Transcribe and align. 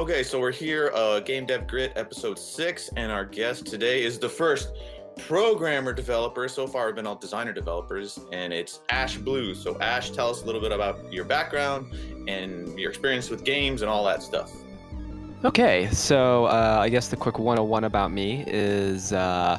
Okay, 0.00 0.22
so 0.22 0.40
we're 0.40 0.50
here, 0.50 0.90
uh, 0.94 1.20
Game 1.20 1.44
Dev 1.44 1.66
Grit, 1.66 1.92
episode 1.94 2.38
six, 2.38 2.88
and 2.96 3.12
our 3.12 3.26
guest 3.26 3.66
today 3.66 4.02
is 4.02 4.18
the 4.18 4.30
first 4.30 4.72
programmer 5.18 5.92
developer. 5.92 6.48
So 6.48 6.66
far, 6.66 6.86
we've 6.86 6.94
been 6.94 7.06
all 7.06 7.16
designer 7.16 7.52
developers, 7.52 8.18
and 8.32 8.50
it's 8.50 8.80
Ash 8.88 9.18
Blue. 9.18 9.54
So, 9.54 9.78
Ash, 9.80 10.10
tell 10.10 10.30
us 10.30 10.40
a 10.40 10.46
little 10.46 10.62
bit 10.62 10.72
about 10.72 11.12
your 11.12 11.26
background 11.26 11.92
and 12.26 12.80
your 12.80 12.88
experience 12.88 13.28
with 13.28 13.44
games 13.44 13.82
and 13.82 13.90
all 13.90 14.02
that 14.06 14.22
stuff. 14.22 14.50
Okay, 15.44 15.86
so 15.92 16.46
uh, 16.46 16.78
I 16.80 16.88
guess 16.88 17.08
the 17.08 17.16
quick 17.16 17.38
101 17.38 17.84
about 17.84 18.10
me 18.10 18.42
is 18.46 19.12
uh, 19.12 19.58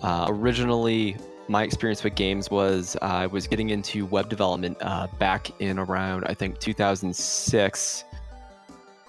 uh, 0.00 0.26
originally 0.30 1.14
my 1.48 1.62
experience 1.62 2.02
with 2.02 2.14
games 2.14 2.50
was 2.50 2.96
I 3.02 3.26
was 3.26 3.46
getting 3.46 3.68
into 3.68 4.06
web 4.06 4.30
development 4.30 4.78
uh, 4.80 5.08
back 5.18 5.50
in 5.60 5.78
around, 5.78 6.24
I 6.24 6.32
think, 6.32 6.58
2006 6.58 8.04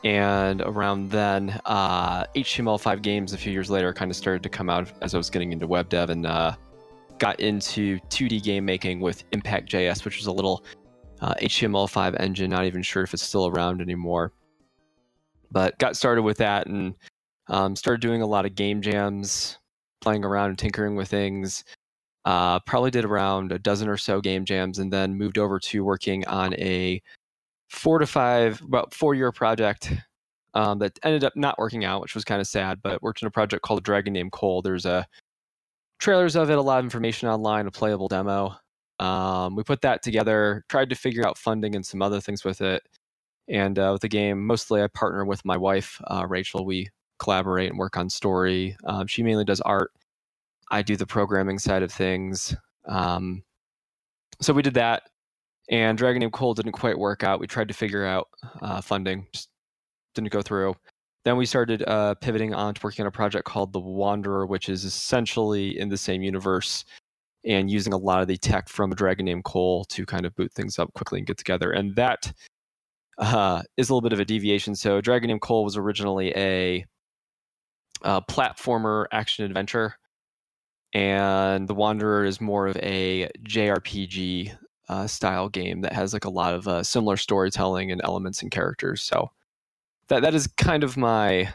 and 0.04 0.62
around 0.62 1.10
then 1.10 1.60
uh, 1.66 2.26
html5 2.36 3.02
games 3.02 3.34
a 3.34 3.38
few 3.38 3.52
years 3.52 3.70
later 3.70 3.94
kind 3.94 4.12
of 4.12 4.18
started 4.18 4.44
to 4.44 4.50
come 4.50 4.70
out 4.70 4.92
as 5.02 5.14
i 5.14 5.18
was 5.18 5.30
getting 5.30 5.52
into 5.52 5.66
web 5.66 5.88
dev 5.90 6.10
and 6.10 6.26
uh, 6.26 6.54
got 7.20 7.40
into 7.40 8.00
2d 8.10 8.44
game 8.44 8.66
making 8.66 9.00
with 9.00 9.24
impact.js 9.32 10.04
which 10.04 10.18
was 10.18 10.28
a 10.28 10.32
little 10.32 10.64
uh, 11.24 11.34
html5 11.36 12.20
engine. 12.20 12.52
Not 12.52 12.66
even 12.66 12.84
sure 12.84 13.04
if 13.04 13.14
it's 13.14 13.24
still 13.24 13.48
around 13.48 13.82
anymore. 13.82 14.34
But 15.52 15.78
got 15.80 15.96
started 15.96 16.24
with 16.24 16.38
that 16.38 16.68
and 16.68 16.96
um, 17.48 17.76
started 17.76 18.02
doing 18.02 18.22
a 18.22 18.28
lot 18.28 18.46
of 18.46 18.56
game 18.56 18.82
jams 18.82 19.58
playing 20.02 20.26
around 20.26 20.50
and 20.50 20.60
tinkering 20.60 20.96
with 20.96 21.08
things. 21.08 21.64
Uh, 22.26 22.60
probably 22.62 22.92
did 22.92 23.06
around 23.06 23.52
a 23.52 23.60
dozen 23.60 23.88
or 23.88 23.98
so 23.98 24.20
game 24.20 24.46
jams 24.46 24.80
and 24.80 24.92
then 24.92 25.16
moved 25.16 25.38
over 25.38 25.60
to 25.60 25.84
working 25.84 26.26
on 26.28 26.54
a 26.56 27.02
four 27.74 28.00
to 28.00 28.06
five, 28.06 28.62
about 28.62 28.94
four 28.94 29.16
year 29.16 29.32
project 29.32 29.92
um, 30.54 30.80
that 30.80 30.98
ended 31.04 31.24
up 31.24 31.34
not 31.36 31.58
working 31.58 31.84
out, 31.84 32.02
which 32.02 32.16
was 32.16 32.24
kind 32.24 32.40
of 32.40 32.48
sad. 32.48 32.82
But 32.82 33.02
worked 33.02 33.24
on 33.24 33.28
a 33.28 33.32
project 33.32 33.64
called 33.64 33.84
Dragon 33.84 34.14
Named 34.14 34.32
Cole. 34.32 34.62
There's 34.62 34.86
a 34.86 35.06
trailers 36.00 36.36
of 36.36 36.50
it, 36.50 36.58
a 36.58 36.62
lot 36.62 36.80
of 36.80 36.86
information 36.86 37.28
online, 37.30 37.68
a 37.68 37.72
playable 37.72 38.08
demo. 38.08 38.56
Um, 39.00 39.56
we 39.56 39.64
put 39.64 39.82
that 39.82 40.04
together, 40.04 40.64
tried 40.70 40.90
to 40.90 40.96
figure 40.96 41.26
out 41.28 41.38
funding 41.38 41.76
and 41.76 41.86
some 41.86 42.02
other 42.02 42.22
things 42.22 42.44
with 42.44 42.62
it. 42.62 42.84
And 43.50 43.78
uh, 43.78 43.90
with 43.94 44.02
the 44.02 44.10
game, 44.10 44.46
mostly 44.46 44.82
I 44.82 44.88
partner 44.88 45.26
with 45.26 45.44
my 45.44 45.58
wife, 45.58 46.00
uh, 46.08 46.26
Rachel. 46.30 46.66
We 46.66 46.90
collaborate 47.20 47.70
and 47.70 47.80
work 47.80 47.98
on 47.98 48.10
story. 48.10 48.78
Um, 48.86 49.08
she 49.08 49.24
mainly 49.24 49.46
does 49.46 49.62
art. 49.62 49.92
I 50.72 50.82
do 50.82 50.96
the 50.96 51.08
programming 51.08 51.60
side 51.60 51.84
of 51.84 51.92
things. 51.92 52.56
Um, 52.86 53.44
so 54.42 54.54
we 54.54 54.62
did 54.62 54.76
that 54.76 55.04
and 55.70 55.98
Dragon 55.98 56.20
Named 56.20 56.34
Cole 56.34 56.54
didn't 56.54 56.74
quite 56.74 56.98
work 56.98 57.24
out. 57.24 57.40
We 57.40 57.48
tried 57.48 57.70
to 57.70 57.74
figure 57.74 58.06
out 58.06 58.28
uh, 58.62 58.82
funding, 58.82 59.28
just 59.34 59.50
didn't 60.16 60.32
go 60.32 60.42
through. 60.42 60.76
Then 61.26 61.38
we 61.38 61.46
started 61.46 61.84
uh, 61.88 62.16
pivoting 62.16 62.54
on 62.54 62.74
to 62.74 62.82
working 62.84 63.04
on 63.04 63.08
a 63.08 63.12
project 63.12 63.46
called 63.46 63.72
The 63.72 63.80
Wanderer, 63.80 64.46
which 64.46 64.68
is 64.68 64.84
essentially 64.84 65.80
in 65.80 65.90
the 65.90 65.98
same 65.98 66.22
universe 66.22 66.84
and 67.46 67.70
using 67.70 67.94
a 67.94 67.98
lot 67.98 68.22
of 68.22 68.28
the 68.28 68.38
tech 68.38 68.70
from 68.70 68.92
dragon 68.92 69.26
named 69.26 69.44
Cole 69.44 69.86
to 69.86 70.06
kind 70.06 70.26
of 70.26 70.36
boot 70.36 70.52
things 70.54 70.80
up 70.80 70.94
quickly 70.94 71.20
and 71.20 71.28
get 71.28 71.38
together. 71.38 71.72
And 71.72 71.96
that 71.96 72.32
uh, 73.18 73.64
is 73.78 73.90
a 73.90 73.94
little 73.94 74.02
bit 74.02 74.14
of 74.14 74.20
a 74.20 74.26
deviation. 74.26 74.76
So, 74.76 75.02
Dragon 75.02 75.28
named 75.28 75.42
Cole 75.42 75.64
was 75.64 75.78
originally 75.78 76.34
a, 76.36 76.86
a 78.02 78.22
platformer 78.22 79.06
action 79.12 79.46
adventure, 79.46 79.96
and 80.94 81.68
The 81.68 81.76
Wanderer 81.76 82.26
is 82.26 82.42
more 82.42 82.68
of 82.68 82.76
a 82.78 83.30
JRPG 83.44 84.58
uh, 84.90 85.08
style 85.08 85.50
game 85.50 85.82
that 85.82 85.94
has 85.94 86.14
like 86.14 86.26
a 86.26 86.30
lot 86.30 86.54
of 86.54 86.68
uh, 86.68 86.84
similar 86.84 87.18
storytelling 87.18 87.92
and 87.92 88.02
elements 88.04 88.42
and 88.42 88.52
characters. 88.52 89.04
So 89.04 89.32
that 90.08 90.22
that 90.22 90.34
is 90.34 90.48
kind 90.48 90.84
of 90.84 90.98
my, 90.98 91.54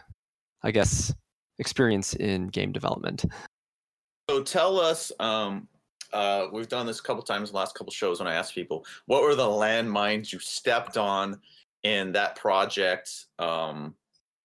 I 0.62 0.70
guess, 0.70 1.12
experience 1.58 2.14
in 2.14 2.48
game 2.48 2.72
development. 2.72 3.24
So 4.30 4.42
tell 4.42 4.78
us, 4.78 5.10
um, 5.20 5.68
uh, 6.12 6.46
we've 6.52 6.68
done 6.68 6.86
this 6.86 7.00
a 7.00 7.02
couple 7.02 7.22
times 7.22 7.50
the 7.50 7.56
last 7.56 7.74
couple 7.74 7.92
shows 7.92 8.18
when 8.18 8.28
I 8.28 8.34
asked 8.34 8.54
people, 8.54 8.84
what 9.06 9.22
were 9.22 9.34
the 9.34 9.42
landmines 9.42 10.32
you 10.32 10.38
stepped 10.38 10.96
on 10.96 11.40
in 11.82 12.12
that 12.12 12.36
project 12.36 13.26
um, 13.38 13.94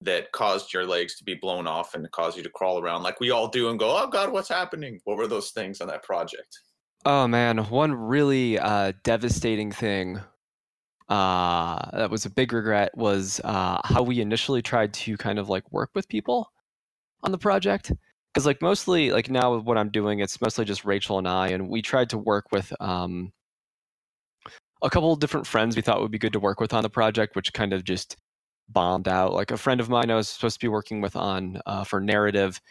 that 0.02 0.32
caused 0.32 0.74
your 0.74 0.86
legs 0.86 1.16
to 1.18 1.24
be 1.24 1.36
blown 1.36 1.68
off 1.68 1.96
and 1.96 2.10
caused 2.12 2.38
you 2.38 2.44
to 2.44 2.50
crawl 2.50 2.80
around 2.80 3.04
like 3.04 3.20
we 3.20 3.32
all 3.32 3.48
do 3.48 3.70
and 3.70 3.80
go, 3.80 3.98
oh 3.98 4.08
God, 4.08 4.32
what's 4.32 4.50
happening? 4.50 5.00
What 5.06 5.18
were 5.18 5.28
those 5.28 5.52
things 5.52 5.82
on 5.82 5.88
that 5.88 6.04
project? 6.04 6.60
Oh 7.06 7.28
man, 7.28 7.58
one 7.58 7.94
really 7.94 8.58
uh, 8.58 8.94
devastating 9.04 9.72
thing 9.72 10.22
uh, 11.10 11.92
that 11.98 12.10
was 12.10 12.26
a 12.26 12.30
big 12.30 12.54
regret 12.54 12.96
was 12.98 13.42
uh, 13.44 13.82
how 13.84 14.04
we 14.04 14.22
initially 14.22 14.62
tried 14.62 14.94
to 14.94 15.18
kind 15.18 15.38
of 15.38 15.50
like 15.50 15.70
work 15.72 15.90
with 15.96 16.08
people 16.08 16.50
on 17.24 17.32
the 17.32 17.38
project. 17.38 17.92
Because 18.34 18.46
like 18.46 18.62
mostly 18.62 19.12
like 19.12 19.30
now 19.30 19.56
with 19.56 19.66
what 19.66 19.78
I'm 19.78 19.90
doing, 19.90 20.20
it's 20.20 20.42
mostly 20.42 20.66
just 20.66 20.86
Rachel 20.86 21.18
and 21.18 21.28
I, 21.28 21.50
and 21.50 21.70
we 21.70 21.82
tried 21.82 22.10
to 22.12 22.18
work 22.18 22.46
with 22.52 22.72
um, 22.80 23.34
a 24.82 24.90
couple 24.90 25.12
of 25.14 25.20
different 25.20 25.46
friends 25.46 25.76
we 25.76 25.82
thought 25.82 26.02
would 26.02 26.12
be 26.12 26.18
good 26.18 26.34
to 26.34 26.40
work 26.40 26.60
with 26.60 26.74
on 26.74 26.84
the 26.84 26.90
project, 26.90 27.36
which 27.36 27.54
kind 27.54 27.74
of 27.74 27.84
just 27.84 28.18
bombed 28.70 29.08
out. 29.08 29.34
Like 29.34 29.52
a 29.52 29.58
friend 29.58 29.82
of 29.82 29.90
mine 29.90 30.10
I 30.10 30.16
was 30.16 30.30
supposed 30.30 30.60
to 30.60 30.66
be 30.66 30.70
working 30.70 31.02
with 31.02 31.16
on 31.16 31.62
uh, 31.66 31.84
for 31.84 32.00
narrative. 32.00 32.62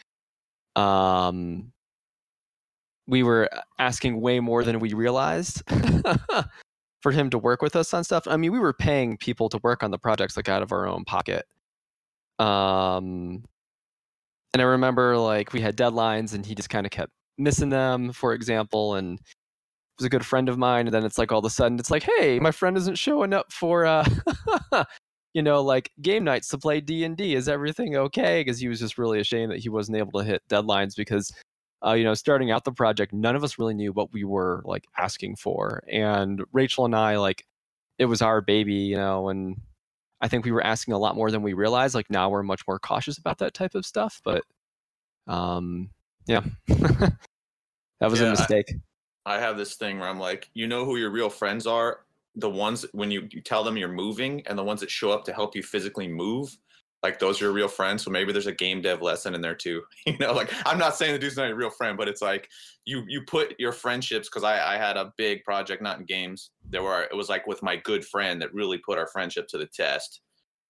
Um, 0.75 1.73
we 3.07 3.23
were 3.23 3.49
asking 3.79 4.21
way 4.21 4.41
more 4.41 4.65
than 4.65 4.79
we 4.79 4.93
realized 4.93 5.63
for 7.03 7.13
him 7.13 7.31
to 7.31 7.39
work 7.39 7.63
with 7.63 7.77
us 7.77 7.93
on 7.93 8.05
stuff. 8.05 8.27
I 8.27 8.37
mean, 8.37 8.53
we 8.53 8.59
were 8.59 8.73
paying 8.73 9.17
people 9.17 9.49
to 9.51 9.59
work 9.63 9.83
on 9.83 9.91
the 9.91 9.99
projects 9.99 10.37
like 10.37 10.49
out 10.49 10.63
of 10.63 10.73
our 10.73 10.87
own 10.87 11.05
pocket. 11.05 11.45
Um, 12.39 13.45
and 14.55 14.61
I 14.61 14.65
remember 14.65 15.17
like 15.17 15.53
we 15.53 15.61
had 15.61 15.77
deadlines 15.77 16.35
and 16.35 16.47
he 16.47 16.55
just 16.55 16.71
kind 16.71 16.87
of 16.87 16.93
kept 16.93 17.13
missing 17.39 17.71
them, 17.71 18.13
for 18.13 18.35
example, 18.35 18.95
and 18.95 19.19
was 19.99 20.07
a 20.07 20.11
good 20.11 20.25
friend 20.25 20.49
of 20.49 20.59
mine. 20.59 20.87
And 20.87 20.95
then 20.95 21.05
it's 21.05 21.19
like 21.19 21.33
all 21.33 21.41
of 21.41 21.45
a 21.45 21.51
sudden 21.51 21.79
it's 21.79 21.91
like, 21.91 22.05
hey, 22.05 22.39
my 22.39 22.51
friend 22.51 22.77
isn't 22.77 22.99
showing 22.99 23.33
up 23.33 23.53
for 23.53 23.85
uh 23.85 24.05
you 25.35 25.43
know 25.43 25.63
like 25.63 25.91
game 26.01 26.25
nights 26.25 26.49
to 26.49 26.59
play 26.59 26.81
d&d 26.81 27.35
is 27.35 27.49
everything 27.49 27.97
okay 27.97 28.41
because 28.41 28.59
he 28.59 28.69
was 28.69 28.81
just 28.81 28.99
really 28.99 29.19
ashamed 29.19 29.51
that 29.51 29.61
he 29.61 29.69
wasn't 29.69 29.97
able 29.97 30.21
to 30.21 30.27
hit 30.27 30.43
deadlines 30.51 30.95
because 30.95 31.33
uh, 31.85 31.93
you 31.93 32.05
know, 32.05 32.15
starting 32.15 32.51
out 32.51 32.65
the 32.65 32.73
project, 32.73 33.13
none 33.13 33.37
of 33.37 33.43
us 33.43 33.59
really 33.59 33.75
knew 33.75 33.93
what 33.93 34.13
we 34.13 34.25
were 34.25 34.63
like 34.65 34.87
asking 34.97 35.37
for. 35.37 35.83
And 35.91 36.43
Rachel 36.53 36.85
and 36.85 36.95
I, 36.95 37.17
like, 37.17 37.47
it 37.99 38.07
was 38.07 38.23
our 38.23 38.41
baby, 38.41 38.75
you 38.75 38.97
know, 38.97 39.29
and 39.29 39.61
I 40.21 40.29
think 40.29 40.45
we 40.45 40.53
were 40.53 40.65
asking 40.65 40.95
a 40.95 40.99
lot 40.99 41.17
more 41.17 41.31
than 41.31 41.43
we 41.43 41.53
realized. 41.53 41.95
Like 41.95 42.09
now 42.09 42.31
we're 42.31 42.45
much 42.45 42.63
more 42.67 42.79
cautious 42.79 43.19
about 43.19 43.39
that 43.39 43.55
type 43.55 43.75
of 43.75 43.85
stuff. 43.85 44.21
But 44.25 44.45
um, 45.27 45.91
yeah, 46.27 46.43
that 46.69 47.13
was 48.01 48.21
yeah, 48.21 48.29
a 48.29 48.31
mistake. 48.31 48.73
I, 49.27 49.37
I 49.37 49.41
have 49.41 49.57
this 49.57 49.75
thing 49.75 49.99
where 49.99 50.09
I'm 50.09 50.21
like, 50.21 50.49
you 50.55 50.69
know 50.69 50.85
who 50.85 50.97
your 50.97 51.11
real 51.11 51.29
friends 51.29 51.67
are? 51.67 52.01
The 52.37 52.49
ones 52.49 52.87
when 52.93 53.11
you, 53.11 53.29
you 53.31 53.41
tell 53.41 53.65
them 53.65 53.77
you're 53.77 53.89
moving 53.89 54.43
and 54.47 54.57
the 54.57 54.65
ones 54.65 54.81
that 54.81 54.91
show 54.91 55.11
up 55.11 55.25
to 55.25 55.33
help 55.33 55.57
you 55.57 55.63
physically 55.63 56.09
move 56.09 56.57
like 57.03 57.19
those 57.19 57.41
are 57.41 57.47
your 57.47 57.53
real 57.53 57.69
friends. 57.69 58.05
So 58.05 58.11
maybe 58.11 58.33
there's 58.33 58.47
a 58.47 58.53
game 58.53 58.81
dev 58.81 59.03
lesson 59.03 59.35
in 59.35 59.41
there 59.41 59.55
too. 59.55 59.83
You 60.07 60.19
know, 60.19 60.33
like 60.33 60.53
I'm 60.67 60.79
not 60.79 60.97
saying 60.97 61.13
the 61.13 61.19
dude's 61.19 61.37
not 61.37 61.51
a 61.51 61.55
real 61.55 61.71
friend, 61.71 61.97
but 61.97 62.09
it's 62.09 62.23
like 62.23 62.49
you 62.85 63.05
you 63.09 63.23
put 63.23 63.55
your 63.59 63.73
friendships 63.73 64.29
because 64.29 64.45
I, 64.45 64.75
I 64.75 64.77
had 64.77 64.97
a 64.97 65.13
big 65.17 65.45
project, 65.45 65.83
not 65.83 65.99
in 65.99 66.07
games. 66.07 66.51
There 66.69 66.83
were 66.83 67.03
it 67.03 67.17
was 67.17 67.29
like 67.29 67.47
with 67.47 67.63
my 67.63 67.77
good 67.77 68.05
friend 68.05 68.41
that 68.43 68.53
really 68.53 68.79
put 68.79 68.99
our 68.99 69.09
friendship 69.09 69.49
to 69.49 69.59
the 69.59 69.67
test. 69.67 70.21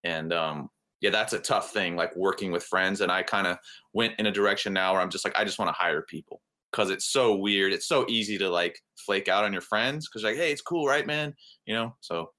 And 0.04 0.32
um 0.32 0.68
yeah, 1.00 1.10
that's 1.10 1.32
a 1.32 1.40
tough 1.40 1.72
thing, 1.72 1.96
like 1.96 2.14
working 2.14 2.52
with 2.52 2.62
friends. 2.62 3.00
And 3.00 3.10
I 3.10 3.22
kind 3.24 3.46
of 3.48 3.58
went 3.92 4.14
in 4.18 4.26
a 4.26 4.30
direction 4.30 4.72
now 4.72 4.92
where 4.92 5.02
I'm 5.02 5.10
just 5.10 5.24
like, 5.24 5.36
I 5.36 5.44
just 5.44 5.58
want 5.58 5.68
to 5.68 5.72
hire 5.72 6.02
people 6.02 6.40
because 6.70 6.90
it's 6.90 7.06
so 7.06 7.34
weird. 7.34 7.72
It's 7.72 7.88
so 7.88 8.06
easy 8.08 8.38
to 8.38 8.48
like 8.48 8.78
flake 8.96 9.28
out 9.28 9.44
on 9.44 9.52
your 9.52 9.62
friends 9.62 10.08
because 10.08 10.22
like, 10.22 10.36
hey, 10.36 10.52
it's 10.52 10.62
cool, 10.62 10.86
right, 10.86 11.06
man? 11.06 11.34
You 11.66 11.74
know, 11.74 11.96
so 12.00 12.30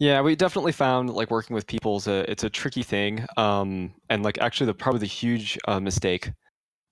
yeah, 0.00 0.20
we 0.20 0.34
definitely 0.36 0.72
found 0.72 1.10
like 1.10 1.30
working 1.30 1.54
with 1.54 1.66
people 1.66 1.96
is 1.96 2.06
a 2.06 2.30
it's 2.30 2.44
a 2.44 2.50
tricky 2.50 2.82
thing, 2.82 3.26
um, 3.36 3.94
and 4.08 4.22
like 4.22 4.38
actually 4.38 4.66
the 4.66 4.74
probably 4.74 5.00
the 5.00 5.06
huge 5.06 5.58
uh, 5.68 5.80
mistake 5.80 6.30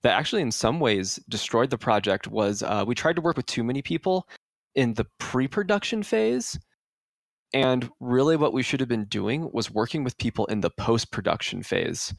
that 0.02 0.12
actually 0.12 0.42
in 0.42 0.52
some 0.52 0.80
ways 0.80 1.18
destroyed 1.28 1.70
the 1.70 1.78
project 1.78 2.28
was 2.28 2.62
uh, 2.62 2.84
we 2.86 2.94
tried 2.94 3.16
to 3.16 3.22
work 3.22 3.36
with 3.36 3.46
too 3.46 3.64
many 3.64 3.82
people 3.82 4.26
in 4.74 4.94
the 4.94 5.06
pre-production 5.18 6.02
phase, 6.02 6.58
and 7.52 7.90
really 8.00 8.36
what 8.36 8.52
we 8.52 8.62
should 8.62 8.80
have 8.80 8.88
been 8.88 9.06
doing 9.06 9.50
was 9.52 9.70
working 9.70 10.04
with 10.04 10.16
people 10.18 10.46
in 10.46 10.60
the 10.60 10.70
post-production 10.70 11.62
phase. 11.62 12.14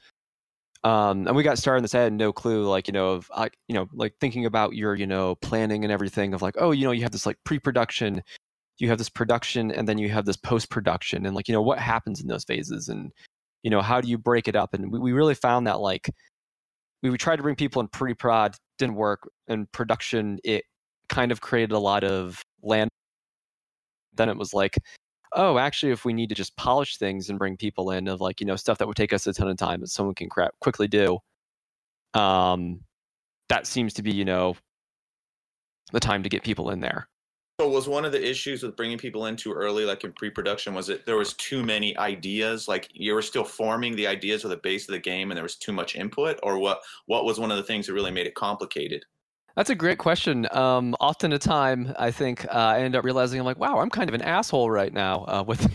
Um, 0.83 1.27
and 1.27 1.35
we 1.35 1.43
got 1.43 1.59
started 1.59 1.77
on 1.77 1.83
this. 1.83 1.95
I 1.95 2.01
had 2.01 2.13
no 2.13 2.33
clue, 2.33 2.65
like 2.67 2.87
you 2.87 2.93
know, 2.93 3.11
of 3.11 3.29
like 3.37 3.55
you 3.67 3.75
know, 3.75 3.87
like 3.93 4.15
thinking 4.19 4.45
about 4.45 4.73
your 4.75 4.95
you 4.95 5.07
know 5.07 5.35
planning 5.35 5.83
and 5.83 5.91
everything 5.91 6.33
of 6.33 6.41
like, 6.41 6.55
oh, 6.57 6.71
you 6.71 6.85
know, 6.85 6.91
you 6.91 7.03
have 7.03 7.11
this 7.11 7.25
like 7.27 7.37
pre-production 7.45 8.23
you 8.81 8.89
have 8.89 8.97
this 8.97 9.09
production 9.09 9.71
and 9.71 9.87
then 9.87 9.97
you 9.97 10.09
have 10.09 10.25
this 10.25 10.37
post 10.37 10.69
production 10.69 11.25
and 11.25 11.35
like 11.35 11.47
you 11.47 11.53
know 11.53 11.61
what 11.61 11.79
happens 11.79 12.21
in 12.21 12.27
those 12.27 12.43
phases 12.43 12.89
and 12.89 13.11
you 13.63 13.69
know 13.69 13.81
how 13.81 14.01
do 14.01 14.07
you 14.07 14.17
break 14.17 14.47
it 14.47 14.55
up 14.55 14.73
and 14.73 14.91
we, 14.91 14.99
we 14.99 15.11
really 15.11 15.35
found 15.35 15.67
that 15.67 15.79
like 15.79 16.09
we, 17.03 17.09
we 17.09 17.17
tried 17.17 17.37
to 17.37 17.43
bring 17.43 17.55
people 17.55 17.81
in 17.81 17.87
pre-prod 17.87 18.55
didn't 18.77 18.95
work 18.95 19.29
and 19.47 19.71
production 19.71 20.39
it 20.43 20.63
kind 21.09 21.31
of 21.31 21.41
created 21.41 21.71
a 21.71 21.79
lot 21.79 22.03
of 22.03 22.41
land 22.63 22.89
then 24.15 24.29
it 24.29 24.37
was 24.37 24.53
like 24.53 24.77
oh, 25.33 25.57
actually, 25.57 25.91
if 25.91 26.05
we 26.05 26.13
need 26.13 26.29
to 26.29 26.35
just 26.35 26.55
polish 26.57 26.97
things 26.97 27.29
and 27.29 27.39
bring 27.39 27.57
people 27.57 27.91
in 27.91 28.07
of 28.07 28.21
like, 28.21 28.39
you 28.41 28.45
know, 28.45 28.55
stuff 28.55 28.77
that 28.77 28.87
would 28.87 28.97
take 28.97 29.13
us 29.13 29.27
a 29.27 29.33
ton 29.33 29.47
of 29.47 29.57
time 29.57 29.81
that 29.81 29.87
someone 29.87 30.15
can 30.15 30.29
cra- 30.29 30.51
quickly 30.59 30.87
do, 30.87 31.19
um, 32.13 32.81
that 33.49 33.67
seems 33.67 33.93
to 33.93 34.03
be, 34.03 34.11
you 34.11 34.25
know, 34.25 34.55
the 35.93 35.99
time 35.99 36.23
to 36.23 36.29
get 36.29 36.43
people 36.43 36.69
in 36.69 36.79
there. 36.79 37.07
So 37.61 37.67
was 37.67 37.87
one 37.87 38.05
of 38.05 38.11
the 38.11 38.27
issues 38.27 38.63
with 38.63 38.75
bringing 38.75 38.97
people 38.97 39.27
in 39.27 39.35
too 39.35 39.53
early, 39.53 39.85
like 39.85 40.03
in 40.03 40.13
pre-production, 40.13 40.73
was 40.73 40.89
it 40.89 41.05
there 41.05 41.15
was 41.15 41.33
too 41.33 41.61
many 41.61 41.95
ideas? 41.95 42.67
Like 42.67 42.89
you 42.91 43.13
were 43.13 43.21
still 43.21 43.43
forming 43.43 43.95
the 43.95 44.07
ideas 44.07 44.43
of 44.43 44.49
the 44.49 44.57
base 44.57 44.89
of 44.89 44.93
the 44.93 44.99
game, 44.99 45.29
and 45.29 45.37
there 45.37 45.43
was 45.43 45.57
too 45.57 45.71
much 45.71 45.95
input, 45.95 46.39
or 46.41 46.57
what? 46.57 46.81
What 47.05 47.23
was 47.23 47.39
one 47.39 47.51
of 47.51 47.57
the 47.57 47.63
things 47.63 47.85
that 47.85 47.93
really 47.93 48.09
made 48.09 48.25
it 48.25 48.33
complicated? 48.33 49.05
That's 49.55 49.69
a 49.69 49.75
great 49.75 49.99
question. 49.99 50.47
Um, 50.49 50.95
often 50.99 51.33
a 51.33 51.37
time, 51.37 51.93
I 51.99 52.09
think 52.09 52.45
uh, 52.45 52.57
I 52.57 52.79
end 52.79 52.95
up 52.95 53.05
realizing 53.05 53.39
I'm 53.39 53.45
like, 53.45 53.59
wow, 53.59 53.77
I'm 53.77 53.91
kind 53.91 54.09
of 54.09 54.15
an 54.15 54.23
asshole 54.23 54.71
right 54.71 54.91
now 54.91 55.25
uh, 55.25 55.43
with 55.47 55.71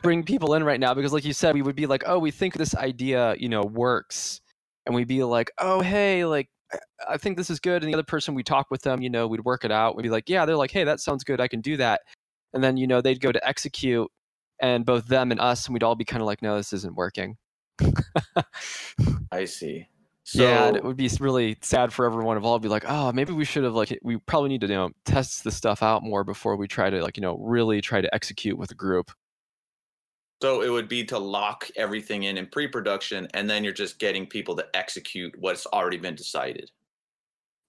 bring 0.00 0.24
people 0.24 0.54
in 0.54 0.64
right 0.64 0.80
now 0.80 0.94
because, 0.94 1.12
like 1.12 1.26
you 1.26 1.34
said, 1.34 1.54
we 1.54 1.60
would 1.60 1.76
be 1.76 1.84
like, 1.84 2.04
oh, 2.06 2.18
we 2.18 2.30
think 2.30 2.54
this 2.54 2.74
idea, 2.74 3.34
you 3.38 3.50
know, 3.50 3.60
works, 3.60 4.40
and 4.86 4.94
we'd 4.94 5.06
be 5.06 5.22
like, 5.22 5.50
oh, 5.58 5.82
hey, 5.82 6.24
like 6.24 6.48
I 7.08 7.16
think 7.16 7.36
this 7.36 7.50
is 7.50 7.60
good. 7.60 7.82
And 7.82 7.92
the 7.92 7.96
other 7.96 8.04
person, 8.04 8.34
we 8.34 8.42
talk 8.42 8.70
with 8.70 8.82
them, 8.82 9.02
you 9.02 9.10
know, 9.10 9.26
we'd 9.26 9.44
work 9.44 9.64
it 9.64 9.72
out. 9.72 9.96
We'd 9.96 10.04
be 10.04 10.10
like, 10.10 10.28
yeah, 10.28 10.44
they're 10.44 10.56
like, 10.56 10.70
hey, 10.70 10.84
that 10.84 11.00
sounds 11.00 11.24
good. 11.24 11.40
I 11.40 11.48
can 11.48 11.60
do 11.60 11.76
that. 11.76 12.02
And 12.54 12.62
then, 12.62 12.76
you 12.76 12.86
know, 12.86 13.00
they'd 13.00 13.20
go 13.20 13.32
to 13.32 13.46
execute 13.46 14.10
and 14.60 14.86
both 14.86 15.06
them 15.06 15.32
and 15.32 15.40
us, 15.40 15.66
and 15.66 15.74
we'd 15.74 15.82
all 15.82 15.96
be 15.96 16.04
kind 16.04 16.22
of 16.22 16.26
like, 16.26 16.42
no, 16.42 16.56
this 16.56 16.72
isn't 16.72 16.94
working. 16.94 17.36
I 19.32 19.44
see. 19.44 19.88
So, 20.24 20.42
yeah, 20.42 20.68
it 20.68 20.84
would 20.84 20.96
be 20.96 21.10
really 21.18 21.58
sad 21.62 21.92
for 21.92 22.06
everyone 22.06 22.36
involved. 22.36 22.62
Be 22.62 22.68
like, 22.68 22.84
oh, 22.86 23.10
maybe 23.12 23.32
we 23.32 23.44
should 23.44 23.64
have 23.64 23.74
like 23.74 23.98
we 24.02 24.18
probably 24.18 24.50
need 24.50 24.60
to 24.60 24.68
you 24.68 24.74
know 24.74 24.90
test 25.04 25.42
the 25.42 25.50
stuff 25.50 25.82
out 25.82 26.04
more 26.04 26.22
before 26.22 26.56
we 26.56 26.68
try 26.68 26.90
to 26.90 27.02
like 27.02 27.16
you 27.16 27.22
know 27.22 27.36
really 27.38 27.80
try 27.80 28.00
to 28.00 28.14
execute 28.14 28.56
with 28.56 28.70
a 28.70 28.74
group. 28.74 29.10
So 30.42 30.62
it 30.62 30.70
would 30.70 30.88
be 30.88 31.04
to 31.04 31.20
lock 31.20 31.70
everything 31.76 32.24
in 32.24 32.36
in 32.36 32.46
pre-production, 32.46 33.28
and 33.32 33.48
then 33.48 33.62
you're 33.62 33.72
just 33.72 34.00
getting 34.00 34.26
people 34.26 34.56
to 34.56 34.66
execute 34.74 35.32
what's 35.38 35.66
already 35.66 35.98
been 35.98 36.16
decided. 36.16 36.68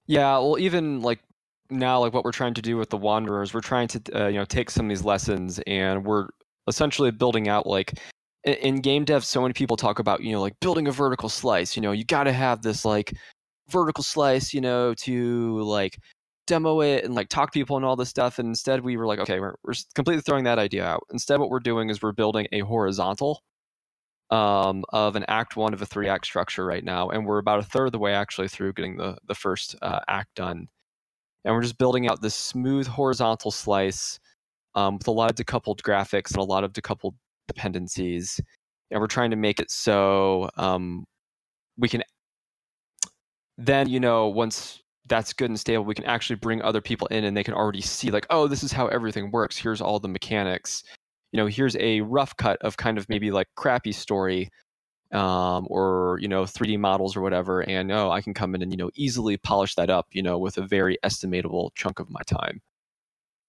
Yeah, 0.08 0.40
well, 0.40 0.58
even 0.58 1.04
like 1.04 1.20
now, 1.70 2.00
like 2.00 2.14
what 2.14 2.26
we're 2.26 2.32
trying 2.32 2.56
to 2.56 2.64
do 2.64 2.76
with 2.76 2.90
the 2.90 2.98
Wanderers, 2.98 3.54
we're 3.54 3.62
trying 3.62 3.90
to 3.90 4.02
uh, 4.16 4.28
you 4.28 4.40
know 4.40 4.46
take 4.46 4.72
some 4.72 4.88
of 4.88 4.90
these 4.90 5.06
lessons, 5.06 5.60
and 5.68 6.04
we're 6.04 6.30
essentially 6.68 7.12
building 7.12 7.48
out 7.48 7.68
like 7.68 8.00
in 8.44 8.82
game 8.82 9.06
dev 9.06 9.24
so 9.24 9.40
many 9.40 9.54
people 9.54 9.78
talk 9.78 10.00
about 10.00 10.24
you 10.24 10.32
know 10.32 10.42
like 10.42 10.60
building 10.60 10.88
a 10.88 10.92
vertical 10.92 11.30
slice 11.30 11.76
you 11.76 11.82
know 11.82 11.92
you 11.92 12.04
got 12.04 12.24
to 12.24 12.34
have 12.34 12.62
this 12.62 12.84
like 12.84 13.14
vertical 13.70 14.04
slice 14.04 14.54
you 14.54 14.60
know 14.62 14.94
to 14.96 15.62
like 15.62 16.00
demo 16.48 16.82
it 16.82 17.04
and 17.04 17.16
like 17.16 17.30
talk 17.30 17.52
to 17.52 17.60
people 17.60 17.78
and 17.78 17.86
all 17.86 17.96
this 17.96 18.10
stuff 18.10 18.38
and 18.38 18.50
instead 18.50 18.82
we 18.82 18.98
were 18.98 19.08
like 19.08 19.20
okay 19.20 19.40
we're, 19.40 19.56
we're 19.64 19.74
completely 19.96 20.22
throwing 20.22 20.44
that 20.44 20.60
idea 20.60 20.86
out. 20.86 21.04
Instead 21.12 21.40
what 21.40 21.50
we're 21.50 21.60
doing 21.60 21.90
is 21.90 22.02
we're 22.02 22.12
building 22.12 22.48
a 22.52 22.60
horizontal 22.62 23.42
um, 24.30 24.84
of 24.90 25.16
an 25.16 25.26
act 25.28 25.56
one 25.56 25.74
of 25.74 25.82
a 25.82 25.86
three 25.86 26.08
act 26.08 26.26
structure 26.26 26.66
right 26.66 26.84
now 26.84 27.10
and 27.10 27.26
we're 27.26 27.38
about 27.38 27.60
a 27.60 27.64
third 27.64 27.86
of 27.86 27.92
the 27.92 28.00
way 28.00 28.14
actually 28.14 28.48
through 28.48 28.74
getting 28.74 28.98
the, 28.98 29.18
the 29.28 29.36
first 29.36 29.76
uh, 29.82 30.00
act 30.08 30.36
done. 30.36 30.68
And 31.46 31.54
we're 31.54 31.62
just 31.62 31.78
building 31.78 32.08
out 32.08 32.22
this 32.22 32.36
smooth 32.36 32.88
horizontal 32.88 33.52
slice 33.52 34.20
um, 34.76 34.98
with 34.98 35.08
a 35.08 35.12
lot 35.12 35.30
of 35.30 35.36
decoupled 35.36 35.82
graphics 35.82 36.32
and 36.32 36.38
a 36.38 36.44
lot 36.44 36.64
of 36.64 36.74
decoupled 36.74 37.14
dependencies 37.48 38.40
and 38.92 39.02
we're 39.02 39.08
trying 39.08 39.32
to 39.32 39.36
make 39.36 39.60
it 39.60 39.72
so 39.72 40.50
um, 40.58 41.06
we 41.78 41.90
can 41.90 42.04
then 43.58 43.90
you 43.90 44.00
know 44.00 44.28
once 44.28 44.83
that's 45.08 45.34
good 45.34 45.50
and 45.50 45.60
stable 45.60 45.84
we 45.84 45.96
can 45.96 46.06
actually 46.06 46.38
bring 46.38 46.62
other 46.62 46.82
people 46.82 47.08
in 47.08 47.26
and 47.26 47.36
they 47.36 47.44
can 47.44 47.54
already 47.54 47.82
see 47.82 48.10
like 48.10 48.26
oh 48.30 48.48
this 48.48 48.64
is 48.64 48.72
how 48.72 48.88
everything 48.88 49.32
works. 49.32 49.58
Here's 49.58 49.82
all 49.82 50.00
the 50.00 50.08
mechanics. 50.08 50.84
You 51.32 51.38
know 51.38 51.48
here's 51.48 51.76
a 51.78 52.02
rough 52.02 52.36
cut 52.38 52.62
of 52.62 52.78
kind 52.78 52.98
of 52.98 53.10
maybe 53.10 53.32
like 53.32 53.48
crappy 53.56 53.92
story 53.92 54.50
um, 55.12 55.68
or 55.70 56.18
you 56.22 56.28
know 56.28 56.44
3d 56.44 56.80
models 56.80 57.16
or 57.16 57.22
whatever 57.22 57.62
and 57.62 57.92
oh 57.92 58.10
i 58.10 58.20
can 58.20 58.34
come 58.34 58.56
in 58.56 58.64
and 58.64 58.72
you 58.72 58.78
know 58.78 58.90
easily 58.96 59.38
polish 59.38 59.76
that 59.76 59.90
up 59.90 60.08
you 60.12 60.24
know 60.24 60.40
with 60.40 60.58
a 60.58 60.66
very 60.66 60.98
estimatable 61.04 61.70
chunk 61.76 62.00
of 62.00 62.10
my 62.10 62.22
time. 62.26 62.62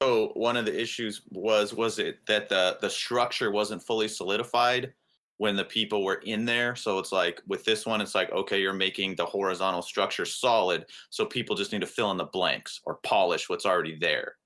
So 0.02 0.32
one 0.34 0.56
of 0.56 0.66
the 0.66 0.78
issues 0.78 1.22
was 1.30 1.72
was 1.72 1.98
it 1.98 2.26
that 2.26 2.48
the 2.48 2.78
the 2.80 2.90
structure 2.90 3.50
wasn't 3.50 3.82
fully 3.82 4.08
solidified 4.08 4.92
when 5.38 5.56
the 5.56 5.64
people 5.64 6.04
were 6.04 6.20
in 6.24 6.44
there. 6.44 6.76
So 6.76 6.98
it's 6.98 7.12
like 7.12 7.42
with 7.46 7.64
this 7.64 7.86
one, 7.86 8.00
it's 8.00 8.14
like 8.14 8.30
okay, 8.32 8.60
you're 8.60 8.72
making 8.72 9.16
the 9.16 9.26
horizontal 9.26 9.82
structure 9.82 10.24
solid, 10.24 10.86
so 11.10 11.24
people 11.24 11.56
just 11.56 11.72
need 11.72 11.80
to 11.80 11.86
fill 11.86 12.10
in 12.10 12.16
the 12.16 12.24
blanks 12.24 12.80
or 12.84 12.96
polish 13.02 13.48
what's 13.48 13.66
already 13.66 13.96
there. 13.98 14.36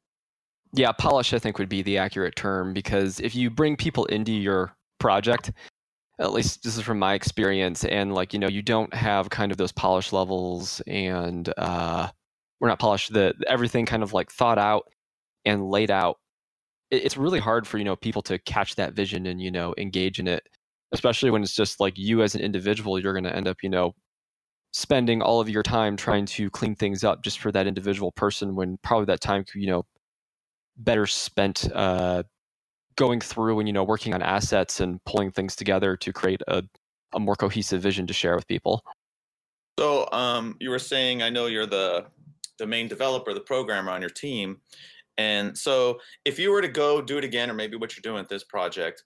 Yeah, 0.75 0.93
polish 0.93 1.32
I 1.32 1.38
think 1.38 1.58
would 1.58 1.69
be 1.69 1.82
the 1.82 1.99
accurate 1.99 2.37
term 2.37 2.75
because 2.75 3.20
if 3.20 3.35
you 3.35 3.50
bring 3.50 3.76
people 3.76 4.05
into 4.06 4.32
your 4.32 4.75
project, 4.99 5.52
at 6.20 6.32
least 6.32 6.62
this 6.62 6.76
is 6.76 6.82
from 6.82 6.99
my 6.99 7.14
experience, 7.14 7.85
and 7.85 8.14
like 8.14 8.32
you 8.32 8.38
know 8.38 8.49
you 8.49 8.62
don't 8.62 8.93
have 8.94 9.31
kind 9.31 9.52
of 9.52 9.58
those 9.58 9.73
polish 9.73 10.12
levels 10.12 10.81
and 10.87 11.52
uh, 11.58 12.08
we're 12.61 12.69
not 12.69 12.79
polished 12.79 13.12
the 13.12 13.35
everything 13.46 13.87
kind 13.87 14.02
of 14.02 14.12
like 14.12 14.31
thought 14.31 14.58
out 14.58 14.88
and 15.44 15.70
laid 15.70 15.90
out 15.90 16.19
it's 16.90 17.17
really 17.17 17.38
hard 17.38 17.67
for 17.67 17.79
you 17.79 17.85
know 17.85 17.96
people 17.96 18.23
to 18.23 18.38
catch 18.38 18.75
that 18.75 18.94
vision 18.94 19.26
and 19.26 19.40
you 19.40 19.50
know 19.50 19.75
engage 19.76 20.19
in 20.19 20.26
it 20.26 20.49
especially 20.93 21.31
when 21.31 21.43
it's 21.43 21.55
just 21.55 21.81
like 21.81 21.94
you 21.96 22.23
as 22.23 22.35
an 22.35 22.40
individual 22.40 22.99
you're 22.99 23.12
going 23.12 23.25
to 23.25 23.35
end 23.35 23.49
up 23.49 23.58
you 23.62 23.69
know 23.69 23.94
spending 24.73 25.23
all 25.23 25.40
of 25.40 25.49
your 25.49 25.62
time 25.62 25.96
trying 25.96 26.26
to 26.26 26.50
clean 26.50 26.75
things 26.75 27.05
up 27.05 27.23
just 27.23 27.38
for 27.40 27.50
that 27.50 27.67
individual 27.67 28.12
person 28.12 28.55
when 28.55 28.79
probably 28.82 29.06
that 29.06 29.20
time 29.20 29.44
could 29.44 29.61
you 29.61 29.67
know 29.67 29.85
better 30.76 31.06
spent 31.06 31.69
uh, 31.75 32.23
going 32.96 33.20
through 33.20 33.58
and 33.58 33.69
you 33.69 33.73
know 33.73 33.85
working 33.85 34.14
on 34.14 34.23
assets 34.23 34.81
and 34.81 35.02
pulling 35.05 35.31
things 35.31 35.56
together 35.56 35.96
to 35.96 36.12
create 36.12 36.43
a, 36.49 36.62
a 37.14 37.20
more 37.20 37.35
cohesive 37.35 37.81
vision 37.81 38.06
to 38.06 38.12
share 38.12 38.37
with 38.37 38.46
people. 38.46 38.82
So 39.79 40.08
um, 40.12 40.56
you 40.61 40.70
were 40.70 40.79
saying 40.79 41.23
i 41.23 41.31
know 41.31 41.46
you're 41.46 41.67
the 41.67 42.06
the 42.58 42.67
main 42.67 42.88
developer 42.88 43.32
the 43.32 43.40
programmer 43.40 43.93
on 43.93 44.00
your 44.00 44.11
team 44.11 44.61
and 45.19 45.58
so 45.58 45.99
if 46.25 46.38
you 46.38 46.52
were 46.52 46.62
to 46.62 46.69
go 46.69 47.02
do 47.02 47.19
it 47.19 47.25
again, 47.25 47.50
or 47.50 47.55
maybe 47.55 47.76
what 47.76 47.94
you're 47.96 48.02
doing 48.02 48.23
at 48.23 48.29
this 48.29 48.44
project, 48.44 49.02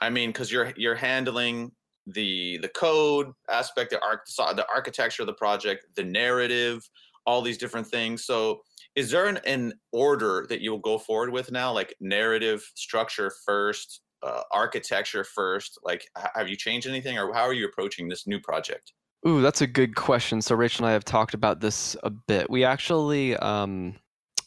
I 0.00 0.10
mean, 0.10 0.30
because 0.30 0.52
you're 0.52 0.72
you're 0.76 0.94
handling 0.94 1.72
the 2.06 2.58
the 2.58 2.68
code 2.68 3.32
aspect, 3.50 3.90
the 3.90 4.02
arch, 4.02 4.20
the 4.36 4.66
architecture 4.72 5.22
of 5.22 5.26
the 5.26 5.34
project, 5.34 5.86
the 5.96 6.04
narrative, 6.04 6.88
all 7.26 7.42
these 7.42 7.58
different 7.58 7.86
things. 7.86 8.24
So 8.24 8.60
is 8.94 9.10
there 9.10 9.26
an, 9.26 9.38
an 9.46 9.74
order 9.92 10.46
that 10.48 10.60
you'll 10.60 10.78
go 10.78 10.98
forward 10.98 11.30
with 11.30 11.52
now, 11.52 11.72
like 11.72 11.94
narrative 12.00 12.68
structure 12.74 13.30
first, 13.44 14.00
uh, 14.22 14.42
architecture 14.52 15.24
first? 15.24 15.78
Like, 15.84 16.06
have 16.34 16.48
you 16.48 16.56
changed 16.56 16.86
anything, 16.86 17.18
or 17.18 17.32
how 17.34 17.42
are 17.42 17.52
you 17.52 17.66
approaching 17.66 18.08
this 18.08 18.26
new 18.26 18.40
project? 18.40 18.92
Ooh, 19.26 19.42
that's 19.42 19.60
a 19.60 19.66
good 19.66 19.96
question. 19.96 20.40
So 20.40 20.54
Rachel 20.54 20.84
and 20.84 20.90
I 20.90 20.92
have 20.92 21.04
talked 21.04 21.34
about 21.34 21.60
this 21.60 21.96
a 22.04 22.10
bit. 22.10 22.48
We 22.48 22.64
actually 22.64 23.36
um, 23.38 23.96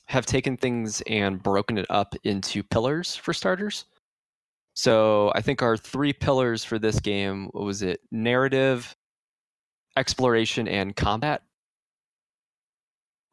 have 0.05 0.25
taken 0.25 0.57
things 0.57 1.01
and 1.01 1.41
broken 1.43 1.77
it 1.77 1.85
up 1.89 2.15
into 2.23 2.63
pillars 2.63 3.15
for 3.15 3.33
starters. 3.33 3.85
So 4.79 5.29
I 5.35 5.41
think 5.41 5.61
our 5.61 5.75
three 5.75 6.13
pillars 6.13 6.63
for 6.63 6.79
this 6.79 7.01
game 7.01 7.49
what 7.51 7.65
was 7.65 7.81
it 7.81 7.99
narrative, 8.13 8.95
exploration, 9.97 10.69
and 10.69 10.95
combat. 10.95 11.41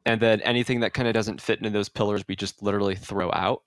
And 0.05 0.21
then 0.21 0.41
anything 0.41 0.81
that 0.81 0.93
kind 0.93 1.07
of 1.07 1.13
doesn't 1.13 1.39
fit 1.39 1.59
into 1.59 1.69
those 1.69 1.87
pillars, 1.87 2.25
we 2.27 2.35
just 2.35 2.61
literally 2.61 2.95
throw 2.95 3.31
out. 3.31 3.61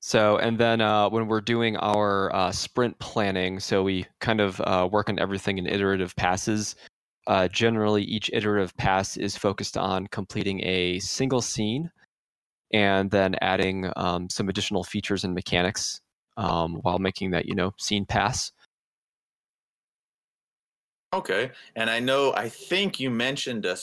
So, 0.00 0.38
and 0.38 0.56
then 0.56 0.80
uh, 0.80 1.10
when 1.10 1.28
we're 1.28 1.42
doing 1.42 1.76
our 1.76 2.34
uh, 2.34 2.52
sprint 2.52 2.98
planning, 2.98 3.60
so 3.60 3.82
we 3.82 4.06
kind 4.18 4.40
of 4.40 4.62
uh, 4.62 4.88
work 4.90 5.10
on 5.10 5.18
everything 5.18 5.58
in 5.58 5.66
iterative 5.66 6.16
passes. 6.16 6.74
Uh, 7.26 7.48
generally, 7.48 8.02
each 8.02 8.30
iterative 8.32 8.74
pass 8.78 9.18
is 9.18 9.36
focused 9.36 9.76
on 9.76 10.06
completing 10.06 10.64
a 10.64 11.00
single 11.00 11.42
scene 11.42 11.90
and 12.72 13.10
then 13.10 13.36
adding 13.40 13.90
um, 13.96 14.28
some 14.30 14.48
additional 14.48 14.84
features 14.84 15.24
and 15.24 15.34
mechanics 15.34 16.00
um, 16.36 16.76
while 16.82 16.98
making 16.98 17.30
that 17.30 17.46
you 17.46 17.54
know 17.54 17.72
scene 17.78 18.06
pass. 18.06 18.52
Okay, 21.14 21.50
and 21.76 21.90
I 21.90 22.00
know 22.00 22.32
I 22.34 22.48
think 22.48 22.98
you 22.98 23.10
mentioned 23.10 23.66
a, 23.66 23.76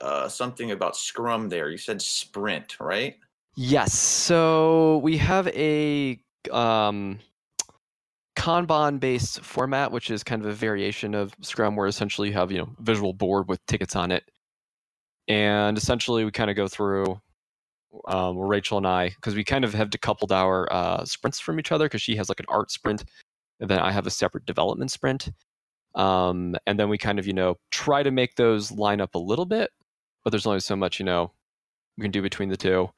uh, 0.00 0.28
something 0.28 0.70
about 0.70 0.96
Scrum 0.96 1.48
there. 1.48 1.68
You 1.68 1.78
said 1.78 2.00
sprint, 2.00 2.78
right? 2.78 3.16
Yes. 3.56 3.92
So 3.94 4.98
we 4.98 5.16
have 5.16 5.48
a 5.48 6.20
um, 6.52 7.18
Kanban 8.36 9.00
based 9.00 9.40
format, 9.40 9.90
which 9.90 10.10
is 10.10 10.22
kind 10.22 10.42
of 10.42 10.48
a 10.48 10.52
variation 10.52 11.14
of 11.14 11.34
Scrum, 11.40 11.74
where 11.74 11.88
essentially 11.88 12.28
you 12.28 12.34
have 12.34 12.52
you 12.52 12.58
know 12.58 12.68
visual 12.78 13.12
board 13.12 13.48
with 13.48 13.64
tickets 13.66 13.96
on 13.96 14.12
it, 14.12 14.22
and 15.26 15.76
essentially 15.76 16.24
we 16.24 16.30
kind 16.30 16.50
of 16.50 16.56
go 16.56 16.68
through. 16.68 17.20
Um, 18.06 18.36
where 18.36 18.46
Rachel 18.46 18.78
and 18.78 18.86
I, 18.86 19.10
because 19.10 19.34
we 19.34 19.44
kind 19.44 19.64
of 19.64 19.74
have 19.74 19.90
decoupled 19.90 20.32
our 20.32 20.72
uh, 20.72 21.04
sprints 21.04 21.38
from 21.38 21.58
each 21.58 21.72
other, 21.72 21.86
because 21.86 22.02
she 22.02 22.16
has 22.16 22.28
like 22.28 22.40
an 22.40 22.46
art 22.48 22.70
sprint, 22.70 23.04
and 23.60 23.70
then 23.70 23.78
I 23.78 23.90
have 23.92 24.06
a 24.06 24.10
separate 24.10 24.46
development 24.46 24.90
sprint. 24.90 25.30
Um, 25.94 26.54
and 26.66 26.78
then 26.78 26.88
we 26.88 26.98
kind 26.98 27.18
of 27.18 27.26
you 27.26 27.32
know 27.32 27.56
try 27.70 28.02
to 28.02 28.10
make 28.10 28.36
those 28.36 28.70
line 28.70 29.00
up 29.00 29.14
a 29.14 29.18
little 29.18 29.46
bit, 29.46 29.70
but 30.24 30.30
there's 30.30 30.46
only 30.46 30.60
so 30.60 30.76
much 30.76 30.98
you 30.98 31.06
know 31.06 31.32
we 31.96 32.02
can 32.02 32.10
do 32.10 32.22
between 32.22 32.48
the 32.48 32.56
two. 32.56 32.88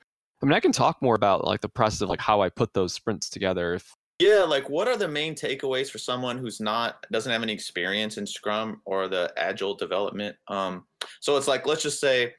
I 0.43 0.47
mean, 0.47 0.55
I 0.55 0.61
can 0.61 0.73
talk 0.73 1.03
more 1.03 1.15
about 1.15 1.45
like 1.45 1.61
the 1.61 1.69
process 1.69 2.01
of 2.01 2.09
like 2.09 2.21
how 2.21 2.41
I 2.41 2.49
put 2.49 2.73
those 2.75 2.93
sprints 2.93 3.29
together. 3.29 3.75
If 3.75 3.95
Yeah, 4.19 4.45
like 4.45 4.69
what 4.69 4.89
are 4.89 4.97
the 4.97 5.09
main 5.09 5.35
takeaways 5.35 5.91
for 5.91 5.99
someone 5.99 6.39
who's 6.39 6.61
not 6.61 7.07
doesn't 7.11 7.33
have 7.33 7.43
any 7.43 7.53
experience 7.53 8.19
in 8.19 8.27
Scrum 8.27 8.81
or 8.85 9.09
the 9.09 9.33
agile 9.37 9.75
development? 9.75 10.37
Um, 10.49 10.85
so 11.21 11.37
it's 11.37 11.49
like 11.49 11.67
let's 11.67 11.83
just 11.83 12.01
say 12.01 12.35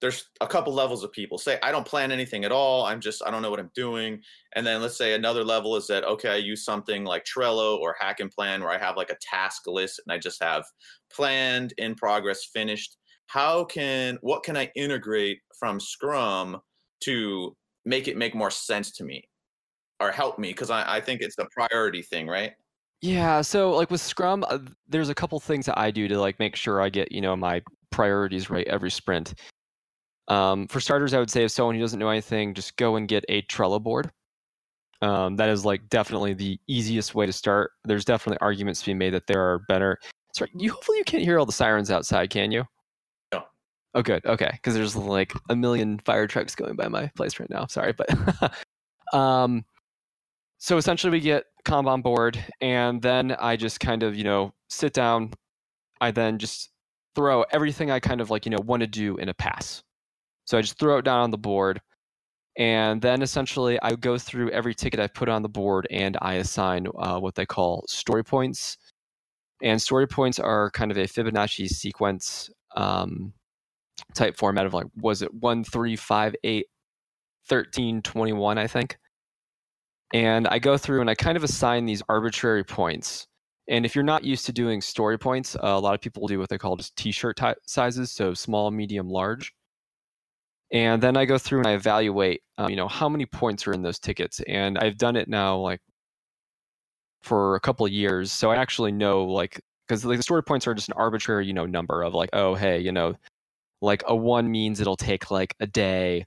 there's 0.00 0.30
a 0.40 0.46
couple 0.46 0.72
levels 0.72 1.04
of 1.04 1.12
people. 1.12 1.38
Say 1.38 1.58
I 1.62 1.70
don't 1.70 1.86
plan 1.86 2.10
anything 2.10 2.44
at 2.44 2.52
all. 2.52 2.84
I'm 2.84 3.00
just 3.00 3.22
I 3.24 3.30
don't 3.30 3.42
know 3.42 3.50
what 3.50 3.60
I'm 3.60 3.70
doing. 3.74 4.20
And 4.54 4.66
then 4.66 4.80
let's 4.80 4.96
say 4.96 5.14
another 5.14 5.44
level 5.44 5.76
is 5.76 5.86
that 5.88 6.04
okay, 6.04 6.30
I 6.30 6.36
use 6.36 6.64
something 6.64 7.04
like 7.04 7.24
Trello 7.24 7.78
or 7.78 7.94
HacknPlan 8.00 8.60
where 8.60 8.70
I 8.70 8.78
have 8.78 8.96
like 8.96 9.10
a 9.10 9.16
task 9.20 9.66
list 9.66 10.00
and 10.04 10.12
I 10.12 10.18
just 10.18 10.42
have 10.42 10.64
planned, 11.14 11.74
in 11.78 11.94
progress, 11.94 12.46
finished. 12.52 12.96
How 13.26 13.64
can 13.64 14.18
what 14.22 14.42
can 14.42 14.56
I 14.56 14.70
integrate 14.74 15.40
from 15.58 15.78
Scrum 15.78 16.60
to 17.00 17.56
make 17.84 18.08
it 18.08 18.16
make 18.16 18.34
more 18.34 18.50
sense 18.50 18.90
to 18.92 19.04
me 19.04 19.28
or 20.00 20.10
help 20.10 20.38
me? 20.38 20.48
Because 20.48 20.70
I, 20.70 20.96
I 20.96 21.00
think 21.00 21.20
it's 21.20 21.36
the 21.36 21.48
priority 21.54 22.02
thing, 22.02 22.26
right? 22.26 22.52
Yeah, 23.02 23.40
so 23.40 23.70
like 23.70 23.90
with 23.90 24.00
Scrum, 24.00 24.44
uh, 24.48 24.58
there's 24.88 25.08
a 25.08 25.14
couple 25.14 25.40
things 25.40 25.66
that 25.66 25.78
I 25.78 25.90
do 25.90 26.06
to 26.08 26.18
like 26.18 26.38
make 26.38 26.56
sure 26.56 26.82
I 26.82 26.88
get 26.88 27.12
you 27.12 27.20
know 27.20 27.36
my 27.36 27.62
priorities 27.90 28.50
right 28.50 28.66
every 28.66 28.90
sprint. 28.90 29.34
Um, 30.30 30.68
for 30.68 30.80
starters, 30.80 31.12
I 31.12 31.18
would 31.18 31.30
say 31.30 31.44
if 31.44 31.50
someone 31.50 31.74
who 31.74 31.80
doesn't 31.80 31.98
know 31.98 32.08
anything, 32.08 32.54
just 32.54 32.76
go 32.76 32.94
and 32.94 33.08
get 33.08 33.24
a 33.28 33.42
Trello 33.42 33.82
board. 33.82 34.10
Um, 35.02 35.36
that 35.36 35.48
is 35.48 35.64
like 35.64 35.88
definitely 35.88 36.34
the 36.34 36.58
easiest 36.68 37.14
way 37.14 37.26
to 37.26 37.32
start. 37.32 37.72
There's 37.84 38.04
definitely 38.04 38.38
arguments 38.40 38.80
to 38.80 38.86
be 38.86 38.94
made 38.94 39.12
that 39.14 39.26
there 39.26 39.42
are 39.42 39.58
better. 39.68 39.98
Sorry, 40.32 40.50
you 40.54 40.72
hopefully 40.72 40.98
you 40.98 41.04
can't 41.04 41.24
hear 41.24 41.38
all 41.38 41.46
the 41.46 41.52
sirens 41.52 41.90
outside, 41.90 42.30
can 42.30 42.52
you? 42.52 42.64
No. 43.32 43.42
Oh, 43.94 44.02
good. 44.02 44.24
Okay, 44.24 44.50
because 44.52 44.74
there's 44.74 44.94
like 44.94 45.32
a 45.48 45.56
million 45.56 45.98
fire 46.04 46.28
trucks 46.28 46.54
going 46.54 46.76
by 46.76 46.86
my 46.86 47.10
place 47.16 47.40
right 47.40 47.50
now. 47.50 47.66
Sorry, 47.66 47.92
but 47.92 48.08
um, 49.12 49.64
so 50.58 50.76
essentially 50.76 51.10
we 51.10 51.20
get 51.20 51.44
Kanban 51.64 52.02
board, 52.04 52.42
and 52.60 53.02
then 53.02 53.32
I 53.32 53.56
just 53.56 53.80
kind 53.80 54.04
of 54.04 54.14
you 54.14 54.22
know 54.24 54.52
sit 54.68 54.92
down. 54.92 55.32
I 56.00 56.12
then 56.12 56.38
just 56.38 56.70
throw 57.16 57.42
everything 57.50 57.90
I 57.90 57.98
kind 57.98 58.20
of 58.20 58.30
like 58.30 58.46
you 58.46 58.50
know 58.50 58.60
want 58.62 58.82
to 58.82 58.86
do 58.86 59.16
in 59.16 59.28
a 59.28 59.34
pass. 59.34 59.82
So 60.50 60.58
I 60.58 60.62
just 60.62 60.80
throw 60.80 60.98
it 60.98 61.04
down 61.04 61.20
on 61.20 61.30
the 61.30 61.38
board. 61.38 61.80
And 62.58 63.00
then 63.00 63.22
essentially, 63.22 63.78
I 63.82 63.92
go 63.92 64.18
through 64.18 64.50
every 64.50 64.74
ticket 64.74 64.98
I've 64.98 65.14
put 65.14 65.28
on 65.28 65.42
the 65.42 65.48
board 65.48 65.86
and 65.92 66.18
I 66.20 66.34
assign 66.34 66.88
uh, 66.98 67.20
what 67.20 67.36
they 67.36 67.46
call 67.46 67.84
story 67.86 68.24
points. 68.24 68.76
And 69.62 69.80
story 69.80 70.08
points 70.08 70.40
are 70.40 70.68
kind 70.72 70.90
of 70.90 70.96
a 70.96 71.04
Fibonacci 71.04 71.68
sequence 71.68 72.50
um, 72.74 73.32
type 74.12 74.36
format 74.36 74.66
of 74.66 74.74
like, 74.74 74.88
was 74.96 75.22
it 75.22 75.32
1, 75.32 75.62
3, 75.62 75.94
5, 75.94 76.34
8, 76.42 76.66
13, 77.48 78.02
21, 78.02 78.58
I 78.58 78.66
think. 78.66 78.98
And 80.12 80.48
I 80.48 80.58
go 80.58 80.76
through 80.76 81.00
and 81.00 81.08
I 81.08 81.14
kind 81.14 81.36
of 81.36 81.44
assign 81.44 81.86
these 81.86 82.02
arbitrary 82.08 82.64
points. 82.64 83.28
And 83.68 83.86
if 83.86 83.94
you're 83.94 84.02
not 84.02 84.24
used 84.24 84.46
to 84.46 84.52
doing 84.52 84.80
story 84.80 85.16
points, 85.16 85.54
uh, 85.54 85.60
a 85.62 85.78
lot 85.78 85.94
of 85.94 86.00
people 86.00 86.26
do 86.26 86.40
what 86.40 86.48
they 86.48 86.58
call 86.58 86.74
just 86.74 86.96
t 86.96 87.12
shirt 87.12 87.36
t- 87.36 87.52
sizes, 87.68 88.10
so 88.10 88.34
small, 88.34 88.72
medium, 88.72 89.08
large 89.08 89.54
and 90.72 91.02
then 91.02 91.16
I 91.16 91.24
go 91.24 91.38
through 91.38 91.58
and 91.58 91.66
I 91.66 91.72
evaluate, 91.72 92.42
um, 92.58 92.70
you 92.70 92.76
know, 92.76 92.88
how 92.88 93.08
many 93.08 93.26
points 93.26 93.66
are 93.66 93.72
in 93.72 93.82
those 93.82 93.98
tickets, 93.98 94.40
and 94.46 94.78
I've 94.78 94.98
done 94.98 95.16
it 95.16 95.28
now 95.28 95.56
like 95.56 95.80
for 97.22 97.56
a 97.56 97.60
couple 97.60 97.84
of 97.86 97.92
years, 97.92 98.32
so 98.32 98.50
I 98.50 98.56
actually 98.56 98.92
know 98.92 99.24
like 99.24 99.60
because 99.86 100.04
like 100.04 100.18
the 100.18 100.22
story 100.22 100.42
points 100.42 100.66
are 100.66 100.74
just 100.74 100.88
an 100.88 100.94
arbitrary, 100.96 101.46
you 101.46 101.52
know, 101.52 101.66
number 101.66 102.02
of 102.02 102.14
like, 102.14 102.30
oh, 102.32 102.54
hey, 102.54 102.78
you 102.78 102.92
know, 102.92 103.16
like 103.82 104.02
a 104.06 104.14
one 104.14 104.50
means 104.50 104.80
it'll 104.80 104.96
take 104.96 105.30
like 105.30 105.54
a 105.60 105.66
day 105.66 106.26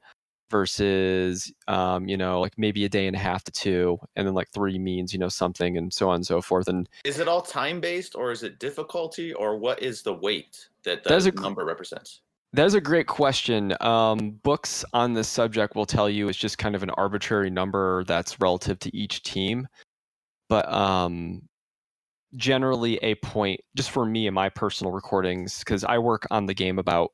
versus 0.50 1.52
um, 1.68 2.08
you 2.08 2.16
know 2.16 2.40
like 2.40 2.54
maybe 2.58 2.86
a 2.86 2.90
day 2.90 3.08
and 3.08 3.16
a 3.16 3.20
half 3.20 3.44
to 3.44 3.52
two 3.52 3.98
and 4.16 4.28
then 4.28 4.36
like 4.36 4.48
three 4.54 4.78
means 4.78 5.12
you 5.12 5.18
know 5.18 5.30
something 5.30 5.78
and 5.78 5.92
so 5.92 6.10
on 6.10 6.16
and 6.16 6.26
so 6.26 6.42
forth. 6.42 6.68
And 6.68 6.88
is 7.06 7.20
it 7.20 7.28
all 7.28 7.42
time 7.42 7.80
based 7.80 8.16
or 8.16 8.32
is 8.32 8.44
it 8.44 8.60
difficulty 8.60 9.34
or 9.34 9.58
what 9.58 9.82
is 9.82 10.04
the 10.04 10.14
weight 10.14 10.68
that 10.84 11.04
the 11.04 11.32
number 11.42 11.66
represents 11.66 12.22
that 12.54 12.66
is 12.68 12.76
a 12.76 12.82
great 12.82 13.08
question. 13.08 13.76
Um, 13.82 14.40
books 14.44 14.86
on 14.94 15.14
this 15.14 15.28
subject 15.28 15.76
will 15.76 15.88
tell 15.88 16.08
you 16.08 16.30
it's 16.30 16.38
just 16.38 16.60
kind 16.60 16.76
of 16.76 16.84
an 16.84 16.92
arbitrary 16.92 17.50
number 17.50 18.04
that's 18.04 18.40
relative 18.40 18.78
to 18.80 18.96
each 18.96 19.24
team. 19.24 19.68
But 20.50 20.72
um, 20.72 21.42
generally, 22.36 22.98
a 22.98 23.16
point, 23.16 23.60
just 23.76 23.90
for 23.90 24.06
me 24.06 24.28
and 24.28 24.36
my 24.36 24.50
personal 24.50 24.94
recordings, 24.94 25.60
because 25.60 25.84
I 25.84 25.98
work 25.98 26.28
on 26.30 26.46
the 26.46 26.54
game 26.54 26.78
about 26.78 27.12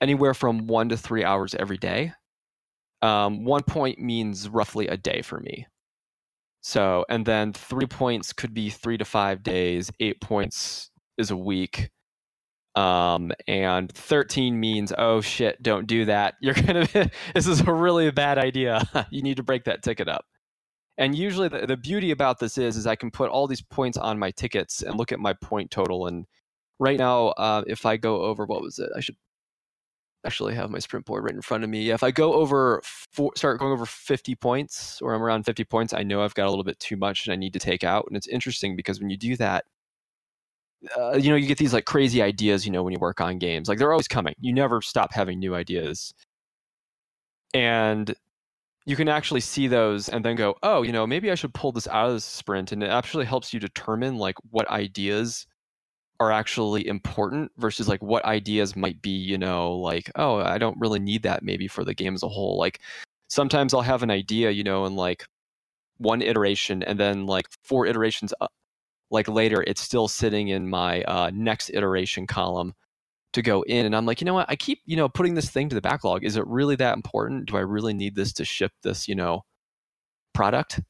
anywhere 0.00 0.32
from 0.32 0.66
one 0.66 0.88
to 0.88 0.96
three 0.96 1.24
hours 1.24 1.54
every 1.54 1.78
day. 1.78 2.12
Um, 3.02 3.44
one 3.44 3.64
point 3.64 3.98
means 3.98 4.48
roughly 4.48 4.88
a 4.88 4.96
day 4.96 5.20
for 5.20 5.40
me. 5.40 5.66
So, 6.62 7.04
and 7.10 7.26
then 7.26 7.52
three 7.52 7.86
points 7.86 8.32
could 8.32 8.54
be 8.54 8.70
three 8.70 8.96
to 8.96 9.04
five 9.04 9.42
days, 9.42 9.90
eight 10.00 10.22
points 10.22 10.90
is 11.18 11.30
a 11.30 11.36
week 11.36 11.90
um, 12.74 13.32
and 13.46 13.92
13 13.92 14.58
means 14.58 14.92
oh 14.98 15.20
shit 15.20 15.62
don't 15.62 15.86
do 15.86 16.04
that. 16.06 16.34
You're 16.40 16.54
gonna 16.54 16.86
this 17.34 17.46
is 17.46 17.60
a 17.60 17.72
really 17.72 18.10
bad 18.10 18.38
idea. 18.38 18.82
You 19.10 19.22
need 19.22 19.36
to 19.36 19.42
break 19.42 19.64
that 19.64 19.82
ticket 19.82 20.08
up. 20.08 20.24
And 20.98 21.16
usually 21.16 21.48
the, 21.48 21.66
the 21.66 21.76
beauty 21.76 22.10
about 22.10 22.38
this 22.38 22.58
is 22.58 22.76
is 22.76 22.86
i 22.86 22.96
can 22.96 23.10
put 23.10 23.30
all 23.30 23.46
these 23.46 23.62
points 23.62 23.98
on 23.98 24.18
my 24.18 24.30
tickets 24.30 24.82
and 24.82 24.96
look 24.96 25.12
at 25.12 25.20
my 25.20 25.34
point 25.34 25.70
total. 25.70 26.06
And 26.06 26.26
right 26.80 26.98
now 26.98 27.28
uh, 27.28 27.62
if 27.66 27.86
i 27.86 27.96
go 27.96 28.22
over 28.22 28.44
what 28.46 28.62
was 28.62 28.78
it? 28.78 28.90
I 28.96 29.00
should 29.00 29.16
actually 30.26 30.54
have 30.54 30.70
my 30.70 30.78
sprint 30.78 31.04
board 31.04 31.24
right 31.24 31.34
in 31.34 31.42
front 31.42 31.64
of 31.64 31.70
me. 31.70 31.90
If 31.90 32.02
i 32.02 32.10
go 32.10 32.34
over 32.34 32.80
four, 32.84 33.32
start 33.36 33.60
going 33.60 33.72
over 33.72 33.86
50 33.86 34.34
points 34.36 35.00
or 35.02 35.14
i'm 35.14 35.22
around 35.22 35.44
50 35.44 35.64
points 35.64 35.92
i 35.92 36.02
know 36.02 36.22
i've 36.22 36.34
got 36.34 36.46
a 36.46 36.50
little 36.50 36.64
bit 36.64 36.80
too 36.80 36.96
much 36.96 37.26
and 37.26 37.32
i 37.32 37.36
need 37.36 37.52
to 37.52 37.60
take 37.60 37.84
out. 37.84 38.06
And 38.08 38.16
it's 38.16 38.28
interesting 38.28 38.74
because 38.74 39.00
when 39.00 39.10
you 39.10 39.16
do 39.16 39.36
that 39.36 39.64
uh, 40.96 41.16
you 41.16 41.30
know, 41.30 41.36
you 41.36 41.46
get 41.46 41.58
these 41.58 41.72
like 41.72 41.84
crazy 41.84 42.22
ideas, 42.22 42.66
you 42.66 42.72
know, 42.72 42.82
when 42.82 42.92
you 42.92 42.98
work 42.98 43.20
on 43.20 43.38
games. 43.38 43.68
Like 43.68 43.78
they're 43.78 43.92
always 43.92 44.08
coming. 44.08 44.34
You 44.40 44.52
never 44.52 44.80
stop 44.82 45.12
having 45.12 45.38
new 45.38 45.54
ideas. 45.54 46.12
And 47.52 48.14
you 48.86 48.96
can 48.96 49.08
actually 49.08 49.40
see 49.40 49.66
those 49.66 50.08
and 50.08 50.24
then 50.24 50.36
go, 50.36 50.56
oh, 50.62 50.82
you 50.82 50.92
know, 50.92 51.06
maybe 51.06 51.30
I 51.30 51.34
should 51.36 51.54
pull 51.54 51.72
this 51.72 51.88
out 51.88 52.08
of 52.08 52.14
the 52.14 52.20
sprint. 52.20 52.72
And 52.72 52.82
it 52.82 52.90
actually 52.90 53.24
helps 53.24 53.52
you 53.54 53.60
determine 53.60 54.16
like 54.18 54.36
what 54.50 54.68
ideas 54.68 55.46
are 56.20 56.30
actually 56.30 56.86
important 56.86 57.50
versus 57.56 57.88
like 57.88 58.02
what 58.02 58.24
ideas 58.24 58.76
might 58.76 59.00
be, 59.02 59.10
you 59.10 59.38
know, 59.38 59.74
like, 59.74 60.10
oh, 60.16 60.36
I 60.36 60.58
don't 60.58 60.78
really 60.78 61.00
need 61.00 61.22
that 61.22 61.42
maybe 61.42 61.66
for 61.68 61.84
the 61.84 61.94
game 61.94 62.14
as 62.14 62.22
a 62.22 62.28
whole. 62.28 62.58
Like 62.58 62.80
sometimes 63.28 63.74
I'll 63.74 63.80
have 63.82 64.02
an 64.02 64.10
idea, 64.10 64.50
you 64.50 64.64
know, 64.64 64.84
in 64.84 64.96
like 64.96 65.26
one 65.98 66.22
iteration 66.22 66.82
and 66.82 66.98
then 66.98 67.26
like 67.26 67.46
four 67.62 67.86
iterations 67.86 68.32
like 69.10 69.28
later 69.28 69.62
it's 69.66 69.80
still 69.80 70.08
sitting 70.08 70.48
in 70.48 70.68
my 70.68 71.02
uh, 71.02 71.30
next 71.32 71.70
iteration 71.70 72.26
column 72.26 72.74
to 73.32 73.42
go 73.42 73.62
in 73.62 73.84
and 73.84 73.96
i'm 73.96 74.06
like 74.06 74.20
you 74.20 74.24
know 74.24 74.34
what? 74.34 74.48
I 74.48 74.56
keep 74.56 74.80
you 74.86 74.96
know 74.96 75.08
putting 75.08 75.34
this 75.34 75.50
thing 75.50 75.68
to 75.68 75.74
the 75.74 75.80
backlog. 75.80 76.24
Is 76.24 76.36
it 76.36 76.46
really 76.46 76.76
that 76.76 76.94
important? 76.96 77.46
Do 77.46 77.56
i 77.56 77.60
really 77.60 77.92
need 77.92 78.14
this 78.14 78.32
to 78.34 78.44
ship 78.44 78.72
this 78.82 79.08
you 79.08 79.14
know 79.14 79.42
product? 80.32 80.80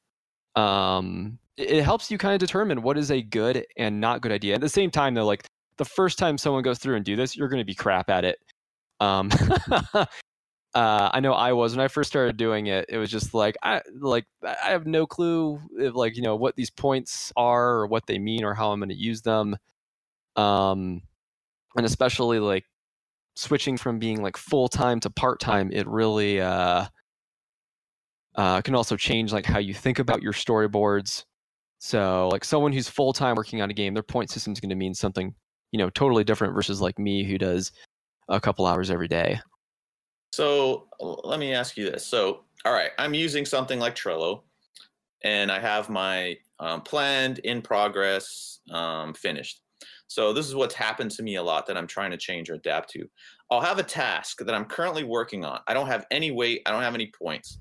Um 0.56 1.38
it 1.56 1.83
helps 1.83 2.11
you 2.11 2.18
kind 2.18 2.35
of 2.35 2.40
determine 2.40 2.83
what 2.83 2.99
is 2.99 3.11
a 3.11 3.23
good 3.23 3.64
and 3.76 4.00
not 4.00 4.21
good 4.21 4.33
idea. 4.33 4.54
At 4.54 4.61
the 4.61 4.68
same 4.68 4.90
time 4.90 5.14
though 5.14 5.26
like 5.26 5.44
the 5.78 5.85
first 5.85 6.18
time 6.18 6.38
someone 6.38 6.62
goes 6.62 6.78
through 6.78 6.97
and 6.97 7.04
do 7.04 7.16
this 7.16 7.37
you're 7.37 7.49
going 7.49 7.61
to 7.61 7.64
be 7.64 7.75
crap 7.75 8.11
at 8.11 8.25
it. 8.25 8.38
Um 9.00 9.30
uh, 10.75 11.11
I 11.12 11.21
know 11.21 11.33
I 11.33 11.52
was 11.52 11.76
when 11.76 11.85
I 11.85 11.88
first 11.88 12.11
started 12.11 12.37
doing 12.37 12.66
it. 12.66 12.87
It 12.88 12.99
was 12.99 13.11
just 13.11 13.33
like 13.33 13.57
I 13.62 13.81
like 13.99 14.26
I 14.43 14.71
have 14.71 14.87
no 14.87 15.07
clue 15.07 15.61
if 15.78 15.95
like 15.95 16.16
you 16.16 16.23
know 16.23 16.35
what 16.37 16.57
these 16.57 16.71
points 16.71 17.33
are 17.37 17.71
or 17.71 17.87
what 17.87 18.07
they 18.07 18.19
mean 18.19 18.45
or 18.45 18.54
how 18.54 18.73
I'm 18.73 18.81
going 18.81 18.88
to 18.88 18.95
use 18.95 19.23
them. 19.23 19.57
Um, 20.37 21.02
and 21.76 21.87
especially 21.87 22.40
like 22.40 22.64
switching 23.37 23.76
from 23.76 23.99
being 23.99 24.23
like 24.23 24.37
full 24.37 24.69
time 24.69 25.00
to 25.00 25.11
part 25.11 25.40
time, 25.40 25.71
it 25.73 25.87
really 25.87 26.40
uh, 26.40 26.87
uh, 28.35 28.61
can 28.62 28.75
also 28.75 28.97
change 28.97 29.33
like 29.33 29.47
how 29.47 29.59
you 29.61 29.75
think 29.75 30.00
about 30.00 30.23
your 30.23 30.33
storyboards. 30.33 31.25
So 31.78 32.28
like 32.33 32.45
someone 32.45 32.73
who's 32.73 32.88
full 32.88 33.12
time 33.12 33.37
working 33.37 33.62
on 33.62 33.71
a 33.71 33.75
game, 33.75 33.95
their 33.95 34.02
point 34.02 34.31
system 34.31 34.52
is 34.52 34.61
going 34.61 34.71
to 34.71 34.76
mean 34.76 34.95
something 34.95 35.35
you 35.71 35.78
know 35.78 35.90
totally 35.90 36.25
different 36.25 36.54
versus 36.54 36.81
like 36.81 36.99
me 36.99 37.25
who 37.25 37.38
does 37.38 37.73
a 38.28 38.40
couple 38.40 38.66
hours 38.66 38.90
every 38.90 39.09
day. 39.09 39.40
So 40.34 40.88
let 40.98 41.38
me 41.38 41.54
ask 41.54 41.76
you 41.76 41.88
this. 41.88 42.04
So, 42.04 42.40
all 42.64 42.72
right, 42.72 42.90
I'm 42.98 43.14
using 43.14 43.46
something 43.46 43.78
like 43.78 43.94
Trello, 43.94 44.42
and 45.22 45.52
I 45.52 45.60
have 45.60 45.88
my 45.88 46.36
um, 46.58 46.80
planned, 46.80 47.38
in 47.40 47.62
progress, 47.62 48.58
um, 48.72 49.14
finished. 49.14 49.62
So 50.08 50.32
this 50.32 50.48
is 50.48 50.56
what's 50.56 50.74
happened 50.74 51.12
to 51.12 51.22
me 51.22 51.36
a 51.36 51.42
lot 51.42 51.66
that 51.66 51.76
I'm 51.76 51.86
trying 51.86 52.10
to 52.10 52.16
change 52.16 52.50
or 52.50 52.54
adapt 52.54 52.90
to. 52.90 53.08
I'll 53.48 53.60
have 53.60 53.78
a 53.78 53.84
task 53.84 54.38
that 54.40 54.52
I'm 54.52 54.64
currently 54.64 55.04
working 55.04 55.44
on. 55.44 55.60
I 55.68 55.74
don't 55.74 55.86
have 55.86 56.04
any 56.10 56.32
weight. 56.32 56.62
I 56.66 56.72
don't 56.72 56.82
have 56.82 56.96
any 56.96 57.12
points. 57.16 57.60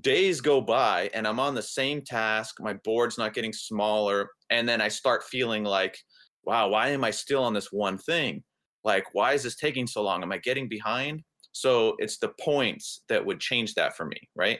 Days 0.00 0.40
go 0.40 0.62
by 0.62 1.10
and 1.12 1.26
I'm 1.26 1.38
on 1.38 1.54
the 1.54 1.62
same 1.62 2.00
task. 2.00 2.56
My 2.60 2.74
board's 2.82 3.18
not 3.18 3.34
getting 3.34 3.52
smaller. 3.52 4.30
And 4.48 4.66
then 4.66 4.80
I 4.80 4.88
start 4.88 5.24
feeling 5.24 5.64
like, 5.64 5.98
wow, 6.44 6.68
why 6.68 6.88
am 6.88 7.04
I 7.04 7.10
still 7.10 7.44
on 7.44 7.52
this 7.52 7.70
one 7.72 7.98
thing? 7.98 8.42
Like, 8.84 9.04
why 9.12 9.34
is 9.34 9.42
this 9.42 9.56
taking 9.56 9.86
so 9.86 10.02
long? 10.02 10.22
Am 10.22 10.32
I 10.32 10.38
getting 10.38 10.66
behind? 10.66 11.22
So 11.56 11.94
it's 11.98 12.18
the 12.18 12.32
points 12.38 13.00
that 13.08 13.24
would 13.24 13.40
change 13.40 13.74
that 13.74 13.96
for 13.96 14.04
me, 14.04 14.18
right? 14.34 14.58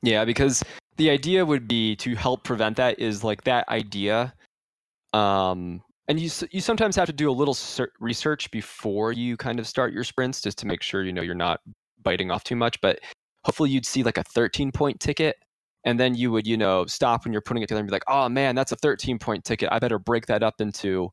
Yeah, 0.00 0.24
because 0.24 0.62
the 0.96 1.10
idea 1.10 1.44
would 1.44 1.66
be 1.66 1.96
to 1.96 2.14
help 2.14 2.44
prevent 2.44 2.76
that 2.76 3.00
is 3.00 3.24
like 3.24 3.42
that 3.44 3.68
idea 3.68 4.32
um 5.14 5.82
and 6.08 6.18
you 6.18 6.30
you 6.50 6.60
sometimes 6.60 6.96
have 6.96 7.06
to 7.06 7.12
do 7.12 7.30
a 7.30 7.32
little 7.32 7.56
research 8.00 8.50
before 8.50 9.12
you 9.12 9.36
kind 9.36 9.58
of 9.58 9.66
start 9.66 9.92
your 9.92 10.04
sprints 10.04 10.40
just 10.40 10.56
to 10.58 10.66
make 10.66 10.80
sure 10.80 11.02
you 11.02 11.12
know 11.12 11.22
you're 11.22 11.34
not 11.34 11.60
biting 12.02 12.30
off 12.30 12.44
too 12.44 12.56
much 12.56 12.80
but 12.80 13.00
hopefully 13.44 13.68
you'd 13.68 13.84
see 13.84 14.02
like 14.02 14.16
a 14.16 14.22
13 14.22 14.72
point 14.72 14.98
ticket 15.00 15.36
and 15.84 16.00
then 16.00 16.14
you 16.14 16.30
would 16.30 16.46
you 16.46 16.56
know 16.56 16.86
stop 16.86 17.24
when 17.24 17.32
you're 17.32 17.42
putting 17.42 17.62
it 17.62 17.66
together 17.66 17.80
and 17.80 17.88
be 17.88 17.92
like 17.92 18.04
oh 18.08 18.28
man 18.28 18.54
that's 18.54 18.72
a 18.72 18.76
13 18.76 19.18
point 19.18 19.44
ticket 19.44 19.68
i 19.70 19.78
better 19.78 19.98
break 19.98 20.24
that 20.26 20.42
up 20.42 20.60
into 20.60 21.10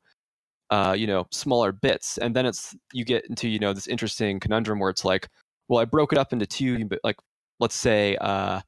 uh, 0.70 0.96
you 0.98 1.08
know 1.08 1.26
smaller 1.32 1.72
bits 1.72 2.18
and 2.20 2.36
then 2.36 2.46
it's 2.46 2.76
you 2.94 3.04
get 3.04 3.26
into 3.30 3.48
you 3.50 3.60
know 3.60 3.74
this 3.74 3.88
interesting 3.88 4.40
conundrum 4.40 4.80
where 4.80 4.90
it's 4.90 5.04
like 5.04 5.28
well 5.68 5.80
i 5.80 5.86
broke 5.86 6.12
it 6.14 6.20
up 6.20 6.32
into 6.32 6.46
two 6.46 6.86
but 6.86 7.00
like 7.04 7.16
let's 7.60 7.76
say 7.76 8.16
uh, 8.18 8.60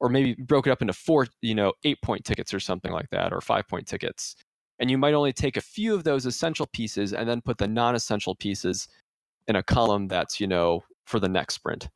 or 0.00 0.08
maybe 0.08 0.34
broke 0.34 0.66
it 0.66 0.70
up 0.70 0.80
into 0.80 0.92
four 0.92 1.26
you 1.42 1.54
know 1.54 1.72
eight 1.84 2.00
point 2.02 2.24
tickets 2.24 2.52
or 2.52 2.60
something 2.60 2.92
like 2.92 3.08
that 3.10 3.32
or 3.32 3.40
five 3.40 3.68
point 3.68 3.86
tickets. 3.86 4.34
And 4.78 4.90
you 4.90 4.96
might 4.96 5.12
only 5.12 5.34
take 5.34 5.58
a 5.58 5.60
few 5.60 5.94
of 5.94 6.04
those 6.04 6.24
essential 6.24 6.66
pieces 6.72 7.12
and 7.12 7.28
then 7.28 7.42
put 7.42 7.58
the 7.58 7.68
non-essential 7.68 8.34
pieces 8.34 8.88
in 9.46 9.56
a 9.56 9.62
column 9.62 10.08
that's 10.08 10.40
you 10.40 10.46
know 10.46 10.82
for 11.06 11.20
the 11.20 11.28
next 11.28 11.54
sprint 11.54 11.88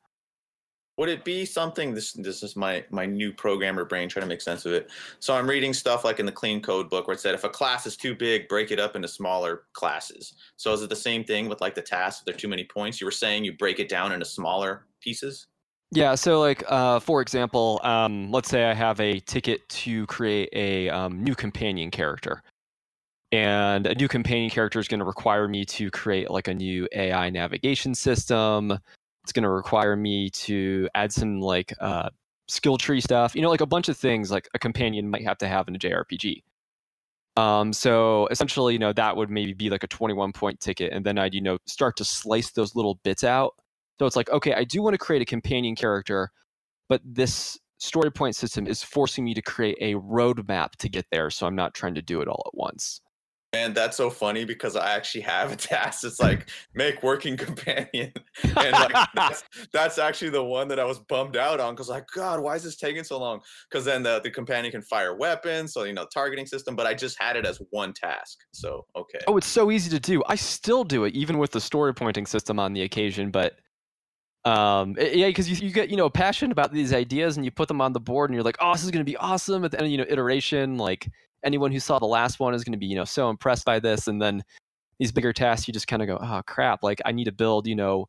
would 0.96 1.08
it 1.08 1.24
be 1.24 1.44
something 1.44 1.94
this 1.94 2.12
this 2.12 2.42
is 2.42 2.56
my 2.56 2.84
my 2.90 3.06
new 3.06 3.32
programmer 3.32 3.84
brain 3.84 4.08
trying 4.08 4.22
to 4.22 4.28
make 4.28 4.40
sense 4.40 4.64
of 4.64 4.72
it. 4.72 4.90
So 5.18 5.34
i'm 5.34 5.48
reading 5.48 5.72
stuff 5.72 6.04
like 6.04 6.20
in 6.20 6.26
the 6.26 6.32
clean 6.32 6.62
code 6.62 6.88
book 6.88 7.06
where 7.06 7.14
it 7.14 7.20
said 7.20 7.34
if 7.34 7.44
a 7.44 7.48
class 7.48 7.86
is 7.86 7.96
too 7.96 8.14
big 8.14 8.48
break 8.48 8.70
it 8.70 8.78
up 8.78 8.96
into 8.96 9.08
smaller 9.08 9.64
classes. 9.72 10.34
So 10.56 10.72
is 10.72 10.82
it 10.82 10.90
the 10.90 10.96
same 10.96 11.24
thing 11.24 11.48
with 11.48 11.60
like 11.60 11.74
the 11.74 11.82
tasks 11.82 12.20
if 12.20 12.26
there 12.26 12.34
are 12.34 12.38
too 12.38 12.48
many 12.48 12.64
points? 12.64 13.00
You 13.00 13.06
were 13.06 13.10
saying 13.10 13.44
you 13.44 13.52
break 13.52 13.78
it 13.78 13.88
down 13.88 14.12
into 14.12 14.24
smaller 14.24 14.86
pieces? 15.00 15.46
Yeah 15.90 16.14
so 16.14 16.40
like 16.40 16.62
uh, 16.68 17.00
for 17.00 17.20
example 17.20 17.80
um, 17.82 18.30
let's 18.30 18.48
say 18.48 18.64
i 18.64 18.74
have 18.74 19.00
a 19.00 19.20
ticket 19.20 19.68
to 19.68 20.06
create 20.06 20.48
a 20.52 20.88
um, 20.90 21.22
new 21.22 21.34
companion 21.34 21.90
character. 21.90 22.42
And 23.32 23.88
a 23.88 23.96
new 23.96 24.06
companion 24.06 24.48
character 24.48 24.78
is 24.78 24.86
going 24.86 25.00
to 25.00 25.04
require 25.04 25.48
me 25.48 25.64
to 25.64 25.90
create 25.90 26.30
like 26.30 26.46
a 26.46 26.54
new 26.54 26.86
ai 26.92 27.30
navigation 27.30 27.92
system 27.92 28.78
it's 29.24 29.32
going 29.32 29.42
to 29.42 29.50
require 29.50 29.96
me 29.96 30.28
to 30.30 30.88
add 30.94 31.10
some 31.10 31.40
like 31.40 31.72
uh, 31.80 32.10
skill 32.46 32.76
tree 32.76 33.00
stuff, 33.00 33.34
you 33.34 33.40
know, 33.40 33.50
like 33.50 33.62
a 33.62 33.66
bunch 33.66 33.88
of 33.88 33.96
things 33.96 34.30
like 34.30 34.48
a 34.54 34.58
companion 34.58 35.10
might 35.10 35.24
have 35.24 35.38
to 35.38 35.48
have 35.48 35.66
in 35.66 35.74
a 35.74 35.78
JRPG. 35.78 36.42
Um, 37.36 37.72
so 37.72 38.28
essentially, 38.30 38.74
you 38.74 38.78
know, 38.78 38.92
that 38.92 39.16
would 39.16 39.30
maybe 39.30 39.54
be 39.54 39.70
like 39.70 39.82
a 39.82 39.88
21 39.88 40.32
point 40.32 40.60
ticket. 40.60 40.92
And 40.92 41.04
then 41.04 41.18
I'd, 41.18 41.34
you 41.34 41.40
know, 41.40 41.58
start 41.66 41.96
to 41.96 42.04
slice 42.04 42.52
those 42.52 42.76
little 42.76 43.00
bits 43.02 43.24
out. 43.24 43.54
So 43.98 44.06
it's 44.06 44.14
like, 44.14 44.28
okay, 44.30 44.52
I 44.52 44.64
do 44.64 44.82
want 44.82 44.94
to 44.94 44.98
create 44.98 45.22
a 45.22 45.26
companion 45.26 45.74
character, 45.74 46.30
but 46.88 47.00
this 47.04 47.58
story 47.78 48.10
point 48.10 48.36
system 48.36 48.66
is 48.66 48.82
forcing 48.82 49.24
me 49.24 49.34
to 49.34 49.42
create 49.42 49.78
a 49.80 49.94
roadmap 49.94 50.72
to 50.80 50.88
get 50.88 51.06
there. 51.10 51.30
So 51.30 51.46
I'm 51.46 51.56
not 51.56 51.74
trying 51.74 51.94
to 51.94 52.02
do 52.02 52.20
it 52.20 52.28
all 52.28 52.42
at 52.46 52.56
once. 52.56 53.00
Man, 53.54 53.72
that's 53.72 53.96
so 53.96 54.10
funny 54.10 54.44
because 54.44 54.74
I 54.74 54.96
actually 54.96 55.20
have 55.20 55.52
a 55.52 55.56
task. 55.56 56.02
It's 56.02 56.18
like 56.18 56.48
make 56.74 57.04
working 57.04 57.36
companion, 57.46 58.12
and 58.42 58.72
like 58.72 59.08
that's, 59.14 59.44
that's 59.72 59.96
actually 59.96 60.30
the 60.30 60.42
one 60.42 60.66
that 60.66 60.80
I 60.80 60.84
was 60.84 60.98
bummed 60.98 61.36
out 61.36 61.60
on 61.60 61.74
because 61.74 61.88
like 61.88 62.04
God, 62.12 62.40
why 62.40 62.56
is 62.56 62.64
this 62.64 62.74
taking 62.74 63.04
so 63.04 63.16
long? 63.16 63.40
Because 63.70 63.84
then 63.84 64.02
the 64.02 64.20
the 64.24 64.30
companion 64.32 64.72
can 64.72 64.82
fire 64.82 65.14
weapons, 65.14 65.72
so 65.72 65.84
you 65.84 65.92
know 65.92 66.04
targeting 66.12 66.46
system. 66.46 66.74
But 66.74 66.86
I 66.86 66.94
just 66.94 67.16
had 67.22 67.36
it 67.36 67.46
as 67.46 67.60
one 67.70 67.92
task, 67.92 68.38
so 68.50 68.86
okay. 68.96 69.20
Oh, 69.28 69.36
it's 69.36 69.46
so 69.46 69.70
easy 69.70 69.88
to 69.90 70.00
do. 70.00 70.24
I 70.26 70.34
still 70.34 70.82
do 70.82 71.04
it 71.04 71.14
even 71.14 71.38
with 71.38 71.52
the 71.52 71.60
story 71.60 71.94
pointing 71.94 72.26
system 72.26 72.58
on 72.58 72.72
the 72.72 72.82
occasion, 72.82 73.30
but 73.30 73.54
um 74.46 74.94
yeah 74.98 75.28
because 75.28 75.48
you, 75.48 75.56
you 75.66 75.72
get 75.72 75.88
you 75.88 75.96
know 75.96 76.10
passionate 76.10 76.52
about 76.52 76.70
these 76.70 76.92
ideas 76.92 77.38
and 77.38 77.46
you 77.46 77.50
put 77.50 77.66
them 77.66 77.80
on 77.80 77.94
the 77.94 78.00
board 78.00 78.28
and 78.28 78.34
you're 78.34 78.44
like 78.44 78.58
oh 78.60 78.74
this 78.74 78.84
is 78.84 78.90
going 78.90 79.00
to 79.00 79.10
be 79.10 79.16
awesome 79.16 79.64
at 79.64 79.70
the 79.70 79.80
end 79.80 79.90
you 79.90 79.96
know 79.96 80.04
iteration 80.06 80.76
like 80.76 81.08
anyone 81.44 81.70
who 81.70 81.80
saw 81.80 81.98
the 81.98 82.06
last 82.06 82.40
one 82.40 82.54
is 82.54 82.64
going 82.64 82.72
to 82.72 82.78
be 82.78 82.86
you 82.86 82.96
know 82.96 83.04
so 83.04 83.30
impressed 83.30 83.64
by 83.64 83.78
this 83.78 84.08
and 84.08 84.20
then 84.20 84.42
these 84.98 85.12
bigger 85.12 85.32
tasks 85.32 85.66
you 85.68 85.74
just 85.74 85.88
kind 85.88 86.02
of 86.02 86.08
go 86.08 86.18
oh 86.20 86.40
crap 86.46 86.82
like 86.82 87.00
i 87.04 87.12
need 87.12 87.24
to 87.24 87.32
build 87.32 87.66
you 87.66 87.74
know 87.74 88.06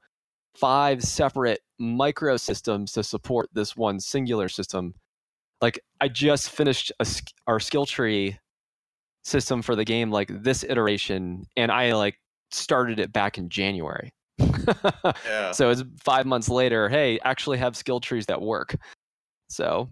five 0.56 1.04
separate 1.04 1.60
microsystems 1.82 2.94
to 2.94 3.04
support 3.04 3.50
this 3.54 3.76
one 3.76 4.00
singular 4.00 4.50
system. 4.50 4.94
Like 5.62 5.80
i 6.02 6.08
just 6.08 6.50
finished 6.50 6.92
a, 7.00 7.08
our 7.48 7.60
skill 7.60 7.86
tree 7.86 8.38
system 9.24 9.62
for 9.62 9.76
the 9.76 9.86
game 9.86 10.12
like 10.12 10.30
this 10.44 10.64
iteration 10.64 11.46
and 11.58 11.72
i 11.72 11.94
like 11.94 12.20
started 12.52 13.00
it 13.00 13.12
back 13.12 13.38
in 13.38 13.50
january. 13.50 14.12
Yeah. 15.26 15.52
so 15.52 15.70
it's 15.70 15.84
five 16.00 16.26
months 16.26 16.50
later 16.50 16.90
hey 16.90 17.20
actually 17.24 17.58
have 17.58 17.76
skill 17.76 18.00
trees 18.00 18.26
that 18.28 18.42
work. 18.42 18.76
So 19.50 19.90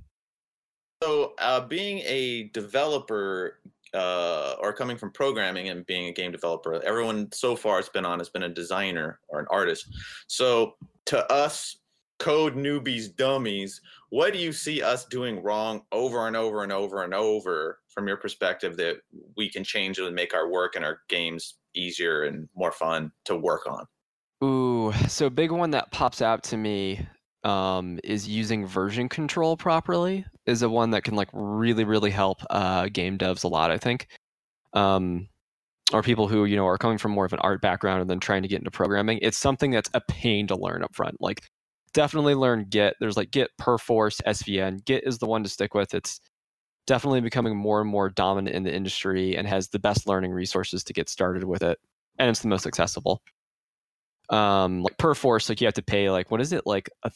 so, 1.04 1.34
uh, 1.40 1.60
being 1.60 2.00
a 2.06 2.50
developer 2.54 3.60
uh, 3.94 4.56
or 4.60 4.74
coming 4.74 4.98
from 4.98 5.12
programming 5.12 5.70
and 5.70 5.86
being 5.86 6.08
a 6.08 6.14
game 6.14 6.32
developer, 6.32 6.82
everyone 6.84 7.30
so 7.32 7.56
far 7.56 7.80
it's 7.80 7.90
been 7.90 8.06
on 8.06 8.20
has 8.20 8.30
been 8.30 8.44
a 8.44 8.50
designer 8.50 9.20
or 9.28 9.40
an 9.40 9.46
artist. 9.50 9.88
So, 10.28 10.76
to 11.08 11.30
us, 11.32 11.78
code 12.20 12.56
newbies, 12.56 13.14
dummies, 13.16 13.82
what 14.10 14.32
do 14.32 14.40
you 14.40 14.54
see 14.54 14.82
us 14.82 15.06
doing 15.06 15.44
wrong 15.44 15.82
over 15.92 16.28
and 16.28 16.38
over 16.38 16.64
and 16.64 16.72
over 16.72 17.04
and 17.04 17.14
over 17.14 17.80
from 17.90 18.08
your 18.08 18.18
perspective 18.18 18.78
that 18.78 18.98
we 19.36 19.50
can 19.50 19.64
change 19.64 20.00
and 20.00 20.16
make 20.16 20.34
our 20.34 20.50
work 20.50 20.76
and 20.76 20.86
our 20.86 21.00
games 21.10 21.56
easier 21.76 22.24
and 22.24 22.48
more 22.56 22.72
fun 22.72 23.12
to 23.26 23.36
work 23.36 23.68
on? 23.68 23.86
Ooh, 24.44 24.94
so 25.10 25.30
big 25.30 25.52
one 25.52 25.72
that 25.72 25.92
pops 25.92 26.22
out 26.22 26.44
to 26.44 26.58
me 26.58 27.06
um, 27.44 28.00
is 28.04 28.28
using 28.28 28.66
version 28.66 29.10
control 29.10 29.58
properly 29.58 30.26
is 30.46 30.62
a 30.62 30.70
one 30.70 30.92
that 30.92 31.04
can 31.04 31.16
like 31.16 31.30
really 31.34 31.84
really 31.84 32.12
help 32.12 32.42
uh, 32.50 32.88
game 32.92 33.18
devs 33.18 33.44
a 33.44 33.48
lot. 33.48 33.72
I 33.72 33.78
think, 33.78 34.08
um, 34.74 35.28
or 35.94 36.02
people 36.02 36.28
who 36.28 36.46
you 36.46 36.56
know 36.56 36.68
are 36.68 36.78
coming 36.78 36.98
from 36.98 37.12
more 37.12 37.26
of 37.26 37.34
an 37.34 37.40
art 37.40 37.62
background 37.62 38.02
and 38.02 38.10
then 38.10 38.20
trying 38.20 38.42
to 38.44 38.48
get 38.48 38.60
into 38.60 38.72
programming. 38.72 39.20
It's 39.22 39.38
something 39.38 39.72
that's 39.72 39.90
a 39.94 40.02
pain 40.02 40.48
to 40.48 40.56
learn 40.56 40.84
up 40.84 40.96
front. 40.96 41.22
Like 41.22 41.42
definitely 41.94 42.36
learn 42.36 42.66
Git. 42.70 42.96
There's 43.00 43.18
like 43.18 43.32
Git 43.32 43.52
Perforce 43.58 44.22
SVN. 44.28 44.84
Git 44.86 45.04
is 45.06 45.20
the 45.20 45.28
one 45.28 45.44
to 45.44 45.50
stick 45.50 45.74
with. 45.74 45.94
It's 45.94 46.20
definitely 46.88 47.22
becoming 47.22 47.56
more 47.56 47.82
and 47.82 47.90
more 47.90 48.10
dominant 48.10 48.56
in 48.56 48.64
the 48.64 48.76
industry 48.76 49.38
and 49.38 49.48
has 49.48 49.70
the 49.70 49.80
best 49.80 50.08
learning 50.08 50.32
resources 50.32 50.84
to 50.84 50.94
get 50.94 51.10
started 51.10 51.46
with 51.46 51.64
it, 51.64 51.80
and 52.20 52.30
it's 52.30 52.42
the 52.42 52.48
most 52.48 52.68
accessible 52.68 53.22
um 54.30 54.82
like 54.82 54.98
Perforce 54.98 55.50
like 55.50 55.60
you 55.60 55.68
have 55.68 55.74
to 55.74 55.82
pay 55.82 56.10
like 56.10 56.32
what 56.32 56.40
is 56.40 56.54
it 56.54 56.66
like 56.66 56.90
a 57.04 57.12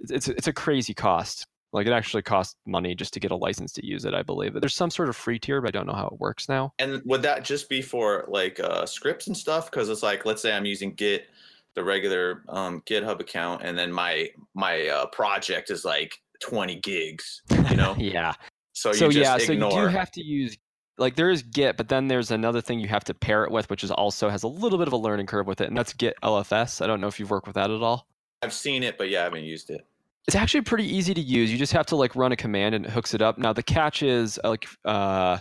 it's 0.00 0.28
it's 0.28 0.46
a 0.46 0.52
crazy 0.52 0.94
cost. 0.94 1.46
Like 1.72 1.86
it 1.86 1.92
actually 1.92 2.22
costs 2.22 2.56
money 2.66 2.94
just 2.94 3.12
to 3.14 3.20
get 3.20 3.30
a 3.30 3.36
license 3.36 3.72
to 3.72 3.86
use 3.86 4.04
it, 4.04 4.14
I 4.14 4.22
believe. 4.22 4.54
There's 4.54 4.74
some 4.74 4.90
sort 4.90 5.08
of 5.08 5.16
free 5.16 5.38
tier, 5.38 5.60
but 5.60 5.68
I 5.68 5.70
don't 5.72 5.86
know 5.86 5.94
how 5.94 6.06
it 6.06 6.20
works 6.20 6.48
now. 6.48 6.72
And 6.78 7.02
would 7.04 7.22
that 7.22 7.44
just 7.44 7.68
be 7.68 7.82
for 7.82 8.24
like 8.28 8.60
uh, 8.60 8.86
scripts 8.86 9.26
and 9.26 9.36
stuff? 9.36 9.70
Because 9.70 9.88
it's 9.88 10.02
like, 10.02 10.24
let's 10.24 10.40
say 10.40 10.52
I'm 10.52 10.64
using 10.64 10.92
Git, 10.94 11.26
the 11.74 11.84
regular 11.84 12.44
um, 12.48 12.82
GitHub 12.86 13.20
account, 13.20 13.62
and 13.62 13.76
then 13.76 13.92
my 13.92 14.30
my 14.54 14.86
uh, 14.86 15.06
project 15.06 15.70
is 15.70 15.84
like 15.84 16.20
20 16.40 16.76
gigs. 16.76 17.42
You 17.70 17.76
know? 17.76 17.94
yeah. 17.98 18.32
So, 18.72 18.92
you 18.92 18.98
can 18.98 19.10
see. 19.10 19.14
so 19.14 19.20
yeah, 19.20 19.36
ignore. 19.36 19.70
so 19.70 19.80
you 19.80 19.88
do 19.88 19.96
have 19.96 20.10
to 20.12 20.22
use 20.22 20.56
like 20.98 21.16
there 21.16 21.30
is 21.30 21.42
Git, 21.42 21.76
but 21.76 21.88
then 21.88 22.08
there's 22.08 22.30
another 22.30 22.60
thing 22.60 22.80
you 22.80 22.88
have 22.88 23.04
to 23.04 23.14
pair 23.14 23.44
it 23.44 23.50
with, 23.50 23.68
which 23.70 23.84
is 23.84 23.90
also 23.90 24.28
has 24.28 24.42
a 24.42 24.48
little 24.48 24.78
bit 24.78 24.86
of 24.86 24.92
a 24.92 24.96
learning 24.96 25.26
curve 25.26 25.46
with 25.46 25.60
it, 25.60 25.68
and 25.68 25.76
that's 25.76 25.92
Git 25.92 26.14
LFS. 26.22 26.82
I 26.82 26.86
don't 26.86 27.00
know 27.00 27.06
if 27.06 27.20
you've 27.20 27.30
worked 27.30 27.46
with 27.46 27.54
that 27.54 27.70
at 27.70 27.82
all. 27.82 28.06
I've 28.42 28.52
seen 28.52 28.82
it, 28.82 28.98
but 28.98 29.08
yeah, 29.08 29.20
I 29.20 29.24
haven't 29.24 29.44
used 29.44 29.70
it. 29.70 29.86
It's 30.26 30.36
actually 30.36 30.62
pretty 30.62 30.84
easy 30.84 31.14
to 31.14 31.20
use. 31.20 31.52
You 31.52 31.58
just 31.58 31.72
have 31.72 31.86
to 31.86 31.96
like 31.96 32.16
run 32.16 32.32
a 32.32 32.36
command 32.36 32.74
and 32.74 32.84
it 32.84 32.90
hooks 32.90 33.14
it 33.14 33.22
up. 33.22 33.38
Now 33.38 33.52
the 33.52 33.62
catch 33.62 34.02
is 34.02 34.40
uh, 34.42 34.50
like 34.50 34.66
uh, 34.84 35.38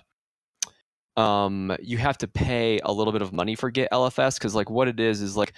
um, 1.18 1.76
you 1.82 1.98
have 1.98 2.18
to 2.20 2.28
pay 2.28 2.80
a 2.84 2.92
little 2.92 3.14
bit 3.14 3.22
of 3.22 3.34
money 3.34 3.56
for 3.56 3.72
Git 3.72 3.90
LFS 3.92 4.38
because 4.38 4.54
like 4.54 4.70
what 4.70 4.88
it 4.88 5.00
is 5.00 5.22
is 5.22 5.36
like 5.36 5.54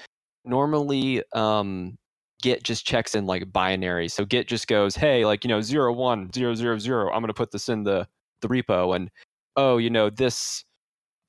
normally 0.46 1.24
um, 1.34 1.98
Git 2.42 2.64
just 2.64 2.86
checks 2.86 3.16
in 3.16 3.26
like 3.26 3.52
binary. 3.52 4.08
So 4.08 4.24
Git 4.24 4.48
just 4.48 4.68
goes, 4.68 4.96
hey, 4.96 5.26
like 5.26 5.44
you 5.44 5.50
know 5.50 5.62
zero 5.62 5.92
one 5.92 6.32
zero 6.34 6.56
zero 6.56 6.78
zero. 6.78 7.12
I'm 7.12 7.22
gonna 7.22 7.34
put 7.34 7.52
this 7.52 7.70
in 7.70 7.84
the 7.84 8.08
the 8.42 8.48
repo 8.48 8.96
and 8.96 9.10
oh 9.56 9.78
you 9.78 9.90
know 9.90 10.10
this 10.10 10.64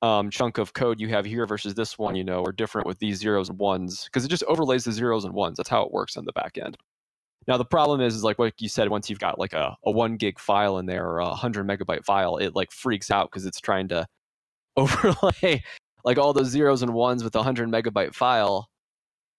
um, 0.01 0.29
chunk 0.29 0.57
of 0.57 0.73
code 0.73 0.99
you 1.01 1.09
have 1.09 1.25
here 1.25 1.45
versus 1.45 1.73
this 1.73 1.97
one, 1.97 2.15
you 2.15 2.23
know, 2.23 2.43
are 2.45 2.51
different 2.51 2.87
with 2.87 2.99
these 2.99 3.17
zeros 3.17 3.49
and 3.49 3.59
ones 3.59 4.05
because 4.05 4.23
it 4.23 4.29
just 4.29 4.43
overlays 4.43 4.85
the 4.85 4.91
zeros 4.91 5.25
and 5.25 5.33
ones. 5.33 5.57
That's 5.57 5.69
how 5.69 5.83
it 5.83 5.91
works 5.91 6.15
on 6.15 6.25
the 6.25 6.31
back 6.33 6.57
end. 6.57 6.77
Now 7.49 7.57
the 7.57 7.65
problem 7.65 7.99
is, 7.99 8.13
is 8.13 8.23
like 8.23 8.37
what 8.37 8.53
you 8.61 8.69
said, 8.69 8.89
once 8.89 9.09
you've 9.09 9.17
got 9.17 9.39
like 9.39 9.53
a, 9.53 9.75
a 9.83 9.89
one 9.89 10.17
gig 10.17 10.39
file 10.39 10.77
in 10.77 10.85
there 10.85 11.07
or 11.07 11.17
a 11.17 11.33
hundred 11.33 11.67
megabyte 11.67 12.05
file, 12.05 12.37
it 12.37 12.55
like 12.55 12.71
freaks 12.71 13.09
out 13.09 13.31
because 13.31 13.47
it's 13.47 13.59
trying 13.59 13.87
to 13.87 14.05
overlay 14.77 15.63
like 16.05 16.19
all 16.19 16.31
those 16.31 16.49
zeros 16.49 16.83
and 16.83 16.93
ones 16.93 17.23
with 17.23 17.35
a 17.35 17.41
hundred 17.41 17.67
megabyte 17.69 18.13
file. 18.13 18.69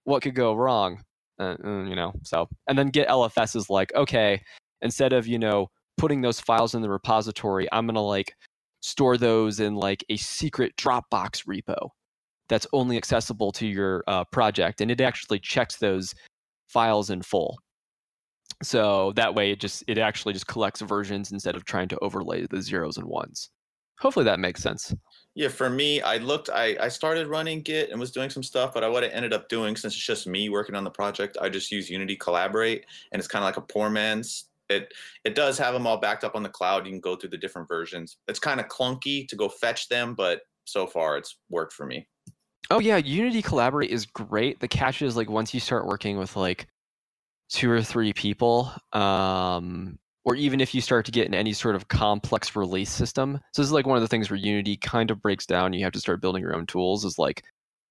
What 0.03 0.23
could 0.23 0.35
go 0.35 0.55
wrong? 0.55 1.05
Uh, 1.38 1.55
uh 1.64 1.85
you 1.85 1.94
know, 1.94 2.12
so 2.25 2.49
and 2.66 2.77
then 2.77 2.88
Git 2.88 3.07
LFS 3.07 3.55
is 3.55 3.70
like, 3.70 3.94
okay, 3.94 4.42
instead 4.83 5.12
of 5.12 5.29
you 5.29 5.38
know 5.38 5.68
putting 5.96 6.20
those 6.20 6.40
files 6.40 6.75
in 6.75 6.83
the 6.83 6.90
repository, 6.90 7.68
I'm 7.70 7.87
gonna 7.87 8.03
like 8.03 8.35
store 8.83 9.18
those 9.18 9.61
in 9.61 9.77
like 9.77 10.05
a 10.09 10.16
secret 10.16 10.73
Dropbox 10.77 11.46
repo 11.46 11.90
that's 12.49 12.66
only 12.73 12.96
accessible 12.96 13.53
to 13.53 13.68
your 13.68 14.03
uh, 14.09 14.25
project, 14.33 14.81
and 14.81 14.90
it 14.90 15.01
actually 15.01 15.38
checks 15.38 15.77
those 15.77 16.12
files 16.66 17.11
in 17.11 17.23
full. 17.23 17.57
So 18.62 19.12
that 19.16 19.35
way, 19.35 19.53
it 19.53 19.61
just 19.61 19.85
it 19.87 19.99
actually 19.99 20.35
just 20.35 20.46
collects 20.46 20.81
versions 20.81 21.33
instead 21.33 21.57
of 21.57 21.64
trying 21.64 21.88
to 21.88 21.99
overlay 22.01 22.46
the 22.46 22.61
zeros 22.61 22.99
and 22.99 23.07
ones. 23.07 23.51
Hopefully, 24.01 24.25
that 24.25 24.40
makes 24.40 24.62
sense. 24.62 24.94
Yeah, 25.35 25.49
for 25.49 25.70
me, 25.70 26.01
I 26.01 26.16
looked, 26.16 26.49
I, 26.49 26.77
I 26.81 26.88
started 26.88 27.29
running 27.29 27.61
Git 27.61 27.90
and 27.90 28.01
was 28.01 28.11
doing 28.11 28.31
some 28.31 28.42
stuff, 28.42 28.73
but 28.73 28.83
I 28.83 28.88
what 28.88 29.05
I 29.05 29.09
ended 29.09 29.33
up 29.35 29.49
doing 29.49 29.77
since 29.77 29.94
it's 29.94 30.05
just 30.05 30.27
me 30.27 30.49
working 30.49 30.75
on 30.75 30.85
the 30.85 30.90
project, 30.90 31.37
I 31.40 31.51
just 31.51 31.70
use 31.70 31.90
Unity 31.90 32.16
Collaborate, 32.16 32.85
and 33.12 33.20
it's 33.20 33.29
kind 33.29 33.42
of 33.42 33.46
like 33.46 33.59
a 33.59 33.73
poor 33.73 33.90
man's. 33.90 34.46
It 34.70 34.92
it 35.25 35.35
does 35.35 35.59
have 35.59 35.75
them 35.75 35.87
all 35.87 35.99
backed 35.99 36.25
up 36.25 36.35
on 36.35 36.42
the 36.42 36.49
cloud. 36.49 36.87
You 36.87 36.92
can 36.92 37.01
go 37.01 37.16
through 37.16 37.31
the 37.31 37.37
different 37.37 37.68
versions. 37.68 38.16
It's 38.27 38.38
kind 38.38 38.61
of 38.61 38.68
clunky 38.68 39.29
to 39.29 39.37
go 39.37 39.49
fetch 39.49 39.88
them, 39.88 40.14
but 40.14 40.42
so 40.64 40.87
far 40.87 41.16
it's 41.18 41.38
worked 41.51 41.73
for 41.73 41.87
me. 41.87 42.07
Oh 42.70 42.79
yeah, 42.79 42.96
Unity 42.96 43.42
Collaborate 43.42 43.90
is 43.90 44.07
great. 44.07 44.61
The 44.61 44.68
catch 44.68 45.03
is 45.03 45.16
like 45.16 45.29
once 45.29 45.53
you 45.53 45.61
start 45.61 45.87
working 45.87 46.18
with 46.18 46.37
like 46.37 46.68
two 47.50 47.70
or 47.70 47.82
three 47.82 48.12
people, 48.12 48.72
um, 48.92 49.98
or 50.24 50.36
even 50.36 50.60
if 50.60 50.74
you 50.74 50.80
start 50.80 51.04
to 51.06 51.12
get 51.12 51.26
in 51.26 51.34
any 51.34 51.52
sort 51.52 51.74
of 51.74 51.88
complex 51.88 52.54
release 52.54 52.90
system. 52.90 53.40
So 53.52 53.62
this 53.62 53.68
is 53.68 53.72
like 53.72 53.86
one 53.86 53.96
of 53.96 54.02
the 54.02 54.08
things 54.08 54.30
where 54.30 54.38
Unity 54.38 54.76
kind 54.76 55.10
of 55.10 55.20
breaks 55.20 55.46
down. 55.46 55.72
You 55.72 55.84
have 55.84 55.92
to 55.92 56.00
start 56.00 56.20
building 56.20 56.42
your 56.42 56.54
own 56.54 56.66
tools. 56.66 57.04
Is 57.04 57.18
like, 57.18 57.42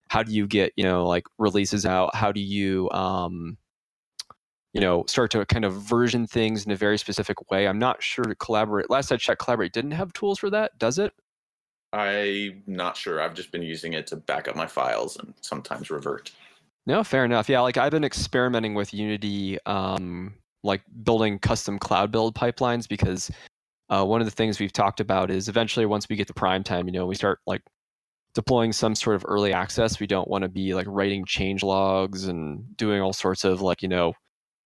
how 0.09 0.23
do 0.23 0.33
you 0.33 0.47
get 0.47 0.73
you 0.77 0.83
know 0.83 1.05
like 1.05 1.25
releases 1.37 1.85
out? 1.85 2.15
How 2.15 2.31
do 2.31 2.39
you 2.41 2.89
um, 2.91 3.57
you 4.73 4.81
know 4.81 5.03
start 5.07 5.31
to 5.31 5.45
kind 5.45 5.65
of 5.65 5.73
version 5.81 6.25
things 6.25 6.65
in 6.65 6.71
a 6.71 6.75
very 6.75 6.97
specific 6.97 7.51
way? 7.51 7.67
I'm 7.67 7.79
not 7.79 8.01
sure 8.01 8.25
to 8.25 8.35
collaborate. 8.35 8.89
Last 8.89 9.11
I 9.11 9.17
checked, 9.17 9.43
collaborate 9.43 9.73
didn't 9.73 9.91
have 9.91 10.13
tools 10.13 10.39
for 10.39 10.49
that. 10.51 10.77
Does 10.77 10.99
it? 10.99 11.11
I'm 11.91 12.61
not 12.67 12.95
sure. 12.95 13.19
I've 13.19 13.33
just 13.33 13.51
been 13.51 13.63
using 13.63 13.93
it 13.93 14.05
to 14.07 14.15
back 14.15 14.47
up 14.47 14.55
my 14.55 14.67
files 14.67 15.17
and 15.17 15.33
sometimes 15.41 15.89
revert. 15.89 16.31
No, 16.89 17.03
fair 17.03 17.23
enough. 17.23 17.47
Yeah, 17.47 17.59
like 17.59 17.77
I've 17.77 17.91
been 17.91 18.03
experimenting 18.03 18.73
with 18.73 18.95
Unity, 18.95 19.59
um, 19.67 20.33
like 20.63 20.81
building 21.03 21.37
custom 21.37 21.77
cloud 21.77 22.11
build 22.11 22.33
pipelines 22.33 22.89
because 22.89 23.29
uh, 23.89 24.03
one 24.03 24.21
of 24.21 24.25
the 24.25 24.31
things 24.31 24.59
we've 24.59 24.73
talked 24.73 24.99
about 24.99 25.29
is 25.29 25.47
eventually 25.47 25.85
once 25.85 26.09
we 26.09 26.15
get 26.15 26.25
to 26.29 26.33
prime 26.33 26.63
time, 26.63 26.87
you 26.87 26.91
know, 26.91 27.05
we 27.05 27.13
start 27.13 27.41
like 27.45 27.61
deploying 28.33 28.73
some 28.73 28.95
sort 28.95 29.15
of 29.15 29.23
early 29.27 29.53
access. 29.53 29.99
We 29.99 30.07
don't 30.07 30.27
want 30.27 30.41
to 30.41 30.49
be 30.49 30.73
like 30.73 30.87
writing 30.89 31.25
change 31.25 31.61
logs 31.61 32.23
and 32.23 32.75
doing 32.75 33.01
all 33.01 33.13
sorts 33.13 33.43
of 33.43 33.61
like, 33.61 33.83
you 33.83 33.87
know, 33.87 34.13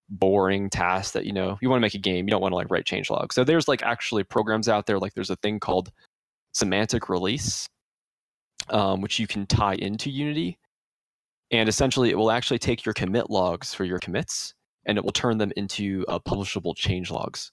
boring 0.07 0.69
tasks 0.69 1.11
that, 1.11 1.25
you 1.25 1.33
know, 1.33 1.57
you 1.61 1.69
want 1.69 1.81
to 1.81 1.85
make 1.85 1.93
a 1.93 1.97
game. 1.97 2.25
You 2.25 2.31
don't 2.31 2.41
want 2.41 2.53
to 2.53 2.57
like 2.57 2.71
write 2.71 2.85
change 2.85 3.09
logs. 3.09 3.35
So 3.35 3.43
there's 3.43 3.67
like 3.67 3.83
actually 3.83 4.23
programs 4.23 4.69
out 4.69 4.85
there. 4.85 4.97
Like 4.97 5.13
there's 5.13 5.29
a 5.29 5.35
thing 5.35 5.59
called 5.59 5.91
semantic 6.53 7.09
release, 7.09 7.67
um, 8.69 9.01
which 9.01 9.19
you 9.19 9.27
can 9.27 9.45
tie 9.45 9.75
into 9.75 10.09
Unity. 10.09 10.57
And 11.53 11.69
essentially, 11.69 12.09
it 12.09 12.17
will 12.17 12.31
actually 12.31 12.57
take 12.57 12.83
your 12.83 12.93
commit 12.93 13.29
logs 13.29 13.75
for 13.75 13.85
your 13.85 13.99
commits 13.99 14.55
and 14.85 14.97
it 14.97 15.05
will 15.05 15.11
turn 15.11 15.37
them 15.37 15.53
into 15.55 16.03
uh, 16.07 16.17
publishable 16.19 16.75
change 16.75 17.11
logs. 17.11 17.51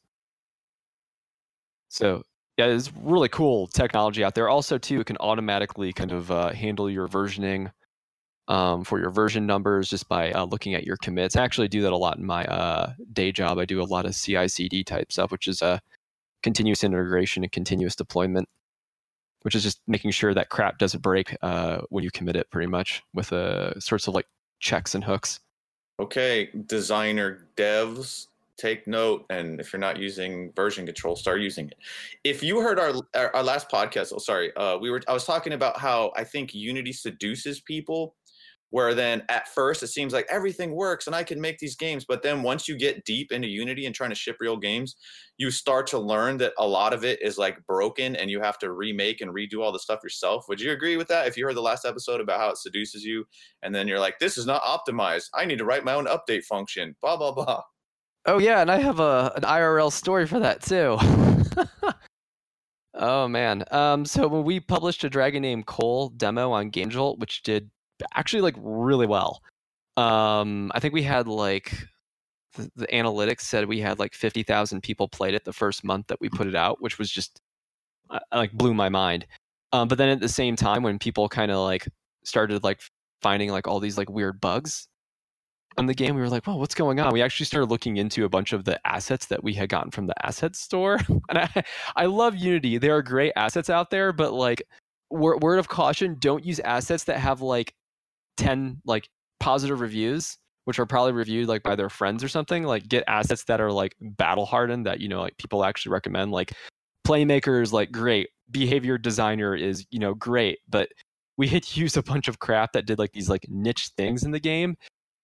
So 1.90 2.22
yeah, 2.56 2.66
it's 2.66 2.90
really 2.96 3.28
cool 3.28 3.66
technology 3.66 4.24
out 4.24 4.34
there. 4.34 4.48
Also, 4.48 4.78
too, 4.78 5.00
it 5.00 5.06
can 5.06 5.18
automatically 5.20 5.92
kind 5.92 6.12
of 6.12 6.30
uh, 6.30 6.50
handle 6.52 6.90
your 6.90 7.08
versioning 7.08 7.70
um, 8.48 8.84
for 8.84 8.98
your 8.98 9.10
version 9.10 9.46
numbers 9.46 9.90
just 9.90 10.08
by 10.08 10.32
uh, 10.32 10.44
looking 10.44 10.74
at 10.74 10.84
your 10.84 10.96
commits. 10.96 11.36
I 11.36 11.44
actually 11.44 11.68
do 11.68 11.82
that 11.82 11.92
a 11.92 11.96
lot 11.96 12.16
in 12.16 12.24
my 12.24 12.46
uh, 12.46 12.94
day 13.12 13.32
job. 13.32 13.58
I 13.58 13.66
do 13.66 13.82
a 13.82 13.84
lot 13.84 14.06
of 14.06 14.16
CI/CD 14.16 14.82
type 14.82 15.12
stuff, 15.12 15.30
which 15.30 15.46
is 15.46 15.60
a 15.60 15.66
uh, 15.66 15.78
continuous 16.42 16.82
integration 16.84 17.44
and 17.44 17.52
continuous 17.52 17.94
deployment 17.94 18.48
which 19.42 19.54
is 19.54 19.62
just 19.62 19.80
making 19.86 20.10
sure 20.10 20.34
that 20.34 20.48
crap 20.48 20.78
doesn't 20.78 21.02
break 21.02 21.36
uh, 21.42 21.80
when 21.88 22.04
you 22.04 22.10
commit 22.10 22.36
it 22.36 22.50
pretty 22.50 22.68
much 22.68 23.02
with 23.14 23.32
uh, 23.32 23.78
sorts 23.80 24.06
of 24.08 24.14
like 24.14 24.26
checks 24.60 24.94
and 24.94 25.04
hooks. 25.04 25.40
Okay, 25.98 26.50
designer 26.66 27.46
devs, 27.56 28.28
take 28.56 28.86
note. 28.86 29.24
And 29.30 29.60
if 29.60 29.72
you're 29.72 29.80
not 29.80 29.98
using 29.98 30.52
version 30.54 30.86
control, 30.86 31.16
start 31.16 31.40
using 31.40 31.68
it. 31.68 31.78
If 32.24 32.42
you 32.42 32.60
heard 32.60 32.78
our 32.78 32.94
our 33.34 33.42
last 33.42 33.70
podcast, 33.70 34.12
oh 34.14 34.18
sorry, 34.18 34.54
uh, 34.56 34.78
we 34.78 34.90
were 34.90 35.02
I 35.08 35.12
was 35.12 35.24
talking 35.24 35.54
about 35.54 35.78
how 35.78 36.12
I 36.16 36.24
think 36.24 36.54
Unity 36.54 36.92
seduces 36.92 37.60
people 37.60 38.14
where 38.70 38.94
then 38.94 39.22
at 39.28 39.48
first 39.48 39.82
it 39.82 39.88
seems 39.88 40.12
like 40.12 40.26
everything 40.30 40.72
works 40.72 41.06
and 41.06 41.14
I 41.14 41.24
can 41.24 41.40
make 41.40 41.58
these 41.58 41.76
games. 41.76 42.04
But 42.08 42.22
then 42.22 42.42
once 42.42 42.68
you 42.68 42.78
get 42.78 43.04
deep 43.04 43.32
into 43.32 43.48
Unity 43.48 43.86
and 43.86 43.94
trying 43.94 44.10
to 44.10 44.16
ship 44.16 44.36
real 44.40 44.56
games, 44.56 44.96
you 45.38 45.50
start 45.50 45.86
to 45.88 45.98
learn 45.98 46.38
that 46.38 46.52
a 46.58 46.66
lot 46.66 46.92
of 46.92 47.04
it 47.04 47.20
is 47.20 47.36
like 47.36 47.64
broken 47.66 48.14
and 48.16 48.30
you 48.30 48.40
have 48.40 48.58
to 48.58 48.72
remake 48.72 49.20
and 49.20 49.34
redo 49.34 49.60
all 49.60 49.72
the 49.72 49.78
stuff 49.78 50.00
yourself. 50.02 50.46
Would 50.48 50.60
you 50.60 50.70
agree 50.70 50.96
with 50.96 51.08
that? 51.08 51.26
If 51.26 51.36
you 51.36 51.44
heard 51.44 51.56
the 51.56 51.62
last 51.62 51.84
episode 51.84 52.20
about 52.20 52.40
how 52.40 52.50
it 52.50 52.58
seduces 52.58 53.04
you 53.04 53.24
and 53.62 53.74
then 53.74 53.88
you're 53.88 54.00
like, 54.00 54.18
this 54.20 54.38
is 54.38 54.46
not 54.46 54.62
optimized. 54.62 55.28
I 55.34 55.44
need 55.44 55.58
to 55.58 55.64
write 55.64 55.84
my 55.84 55.94
own 55.94 56.06
update 56.06 56.44
function, 56.44 56.94
blah, 57.02 57.16
blah, 57.16 57.32
blah. 57.32 57.62
Oh, 58.26 58.38
yeah. 58.38 58.60
And 58.60 58.70
I 58.70 58.78
have 58.78 59.00
a, 59.00 59.32
an 59.34 59.42
IRL 59.42 59.90
story 59.90 60.26
for 60.26 60.38
that 60.40 60.62
too. 60.62 60.98
oh, 62.94 63.26
man. 63.26 63.64
Um, 63.72 64.04
so 64.04 64.28
when 64.28 64.44
we 64.44 64.60
published 64.60 65.02
a 65.02 65.10
dragon 65.10 65.42
named 65.42 65.66
Cole 65.66 66.10
demo 66.10 66.52
on 66.52 66.70
GameJolt, 66.70 67.18
which 67.18 67.42
did 67.42 67.70
actually 68.14 68.42
like 68.42 68.56
really 68.58 69.06
well. 69.06 69.42
Um, 69.96 70.70
I 70.74 70.80
think 70.80 70.94
we 70.94 71.02
had 71.02 71.28
like 71.28 71.76
the, 72.54 72.70
the 72.76 72.86
analytics 72.88 73.42
said 73.42 73.66
we 73.66 73.80
had 73.80 73.98
like 73.98 74.14
50,000 74.14 74.82
people 74.82 75.08
played 75.08 75.34
it 75.34 75.44
the 75.44 75.52
first 75.52 75.84
month 75.84 76.06
that 76.08 76.20
we 76.20 76.28
put 76.28 76.46
it 76.46 76.54
out, 76.54 76.80
which 76.80 76.98
was 76.98 77.10
just 77.10 77.40
uh, 78.10 78.20
like 78.32 78.52
blew 78.52 78.74
my 78.74 78.88
mind. 78.88 79.26
Um, 79.72 79.88
but 79.88 79.98
then 79.98 80.08
at 80.08 80.20
the 80.20 80.28
same 80.28 80.56
time, 80.56 80.82
when 80.82 80.98
people 80.98 81.28
kind 81.28 81.50
of 81.50 81.58
like 81.58 81.88
started 82.24 82.64
like 82.64 82.80
finding 83.22 83.50
like 83.50 83.66
all 83.66 83.80
these 83.80 83.98
like 83.98 84.10
weird 84.10 84.40
bugs 84.40 84.88
on 85.78 85.86
the 85.86 85.94
game, 85.94 86.16
we 86.16 86.20
were 86.20 86.28
like, 86.28 86.46
"Well, 86.46 86.58
what's 86.58 86.74
going 86.74 86.98
on?" 86.98 87.12
We 87.12 87.22
actually 87.22 87.46
started 87.46 87.70
looking 87.70 87.96
into 87.96 88.24
a 88.24 88.28
bunch 88.28 88.52
of 88.52 88.64
the 88.64 88.84
assets 88.86 89.26
that 89.26 89.44
we 89.44 89.54
had 89.54 89.68
gotten 89.68 89.92
from 89.92 90.06
the 90.06 90.26
asset 90.26 90.56
store, 90.56 90.98
and 91.28 91.38
I 91.38 91.64
I 91.96 92.06
love 92.06 92.34
Unity. 92.36 92.78
There 92.78 92.96
are 92.96 93.02
great 93.02 93.32
assets 93.36 93.70
out 93.70 93.90
there, 93.90 94.12
but 94.12 94.32
like 94.32 94.62
word 95.10 95.58
of 95.58 95.68
caution: 95.68 96.16
don't 96.18 96.44
use 96.44 96.58
assets 96.60 97.04
that 97.04 97.18
have 97.18 97.40
like 97.40 97.74
10 98.36 98.80
like 98.84 99.08
positive 99.38 99.80
reviews 99.80 100.36
which 100.64 100.78
are 100.78 100.86
probably 100.86 101.12
reviewed 101.12 101.48
like 101.48 101.62
by 101.62 101.74
their 101.74 101.88
friends 101.88 102.22
or 102.22 102.28
something 102.28 102.64
like 102.64 102.86
get 102.88 103.02
assets 103.08 103.44
that 103.44 103.60
are 103.60 103.72
like 103.72 103.96
battle 104.00 104.46
hardened 104.46 104.86
that 104.86 105.00
you 105.00 105.08
know 105.08 105.20
like 105.20 105.36
people 105.38 105.64
actually 105.64 105.92
recommend 105.92 106.30
like 106.30 106.52
playmaker 107.10 107.60
is 107.62 107.72
like 107.72 107.90
great. 107.90 108.28
Behavior 108.50 108.98
designer 108.98 109.54
is 109.54 109.86
you 109.90 109.98
know 109.98 110.14
great. 110.14 110.58
But 110.68 110.88
we 111.36 111.48
had 111.48 111.76
used 111.76 111.96
a 111.96 112.02
bunch 112.02 112.28
of 112.28 112.38
crap 112.38 112.72
that 112.72 112.86
did 112.86 112.98
like 112.98 113.12
these 113.12 113.28
like 113.28 113.46
niche 113.48 113.90
things 113.96 114.22
in 114.22 114.30
the 114.30 114.40
game 114.40 114.76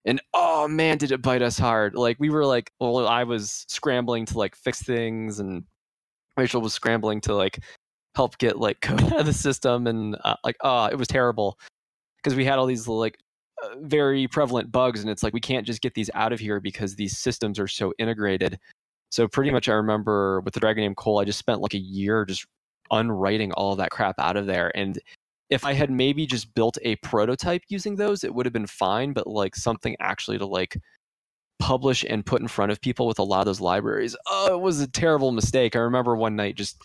and 0.04 0.20
oh 0.34 0.68
man 0.68 0.98
did 0.98 1.12
it 1.12 1.22
bite 1.22 1.42
us 1.42 1.58
hard. 1.58 1.94
Like 1.94 2.16
we 2.18 2.30
were 2.30 2.46
like 2.46 2.72
well 2.80 3.06
i 3.06 3.24
was 3.24 3.64
scrambling 3.68 4.26
to 4.26 4.38
like 4.38 4.56
fix 4.56 4.82
things 4.82 5.40
and 5.40 5.64
rachel 6.36 6.60
was 6.60 6.74
scrambling 6.74 7.20
to 7.22 7.34
like 7.34 7.60
help 8.14 8.38
get 8.38 8.58
like 8.58 8.80
code 8.82 9.02
out 9.04 9.20
of 9.20 9.26
the 9.26 9.32
system 9.32 9.86
and 9.86 10.16
uh, 10.24 10.36
like 10.44 10.56
oh 10.62 10.86
it 10.86 10.96
was 10.96 11.08
terrible 11.08 11.58
because 12.26 12.36
we 12.36 12.44
had 12.44 12.58
all 12.58 12.66
these 12.66 12.88
like 12.88 13.20
uh, 13.62 13.76
very 13.82 14.26
prevalent 14.26 14.72
bugs 14.72 15.00
and 15.00 15.08
it's 15.08 15.22
like 15.22 15.32
we 15.32 15.38
can't 15.38 15.64
just 15.64 15.80
get 15.80 15.94
these 15.94 16.10
out 16.12 16.32
of 16.32 16.40
here 16.40 16.58
because 16.58 16.96
these 16.96 17.16
systems 17.16 17.56
are 17.60 17.68
so 17.68 17.92
integrated. 18.00 18.58
So 19.10 19.28
pretty 19.28 19.52
much 19.52 19.68
i 19.68 19.72
remember 19.72 20.40
with 20.40 20.52
the 20.52 20.58
dragon 20.58 20.82
name 20.82 20.96
cole 20.96 21.20
i 21.20 21.24
just 21.24 21.38
spent 21.38 21.60
like 21.60 21.74
a 21.74 21.78
year 21.78 22.24
just 22.24 22.44
unwriting 22.90 23.52
all 23.52 23.76
that 23.76 23.90
crap 23.90 24.16
out 24.18 24.36
of 24.36 24.46
there 24.46 24.76
and 24.76 24.98
if 25.48 25.64
i 25.64 25.72
had 25.72 25.90
maybe 25.90 26.26
just 26.26 26.52
built 26.54 26.76
a 26.82 26.96
prototype 26.96 27.62
using 27.68 27.94
those 27.94 28.24
it 28.24 28.34
would 28.34 28.44
have 28.44 28.52
been 28.52 28.66
fine 28.66 29.12
but 29.12 29.28
like 29.28 29.54
something 29.54 29.96
actually 30.00 30.36
to 30.38 30.44
like 30.44 30.76
publish 31.58 32.04
and 32.08 32.26
put 32.26 32.42
in 32.42 32.48
front 32.48 32.72
of 32.72 32.80
people 32.80 33.06
with 33.06 33.18
a 33.18 33.22
lot 33.22 33.40
of 33.40 33.46
those 33.46 33.60
libraries. 33.60 34.16
Oh 34.26 34.54
it 34.54 34.60
was 34.60 34.80
a 34.80 34.86
terrible 34.86 35.32
mistake. 35.32 35.74
I 35.74 35.80
remember 35.80 36.16
one 36.16 36.36
night 36.36 36.56
just 36.56 36.82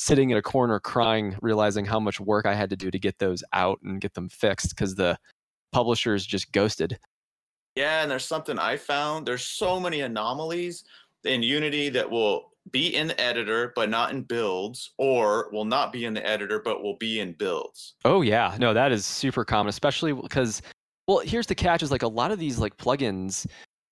sitting 0.00 0.30
in 0.30 0.38
a 0.38 0.42
corner 0.42 0.80
crying, 0.80 1.36
realizing 1.42 1.84
how 1.84 2.00
much 2.00 2.18
work 2.18 2.46
I 2.46 2.54
had 2.54 2.70
to 2.70 2.76
do 2.76 2.90
to 2.90 2.98
get 2.98 3.18
those 3.18 3.44
out 3.52 3.80
and 3.82 4.00
get 4.00 4.14
them 4.14 4.30
fixed 4.30 4.70
because 4.70 4.94
the 4.94 5.18
publishers 5.72 6.24
just 6.24 6.52
ghosted. 6.52 6.98
Yeah, 7.76 8.00
and 8.00 8.10
there's 8.10 8.24
something 8.24 8.58
I 8.58 8.78
found. 8.78 9.26
There's 9.26 9.46
so 9.46 9.78
many 9.78 10.00
anomalies 10.00 10.84
in 11.24 11.42
Unity 11.42 11.90
that 11.90 12.10
will 12.10 12.48
be 12.70 12.94
in 12.96 13.08
the 13.08 13.20
editor 13.20 13.74
but 13.76 13.90
not 13.90 14.12
in 14.12 14.22
builds, 14.22 14.92
or 14.96 15.50
will 15.52 15.66
not 15.66 15.92
be 15.92 16.06
in 16.06 16.14
the 16.14 16.26
editor 16.26 16.60
but 16.64 16.82
will 16.82 16.96
be 16.96 17.20
in 17.20 17.34
builds. 17.34 17.94
Oh 18.06 18.22
yeah, 18.22 18.56
no, 18.58 18.72
that 18.72 18.92
is 18.92 19.04
super 19.04 19.44
common, 19.44 19.68
especially 19.68 20.14
because 20.14 20.62
well, 21.08 21.18
here's 21.18 21.46
the 21.46 21.54
catch: 21.54 21.82
is 21.82 21.90
like 21.90 22.04
a 22.04 22.08
lot 22.08 22.30
of 22.30 22.38
these 22.38 22.58
like 22.58 22.74
plugins, 22.78 23.46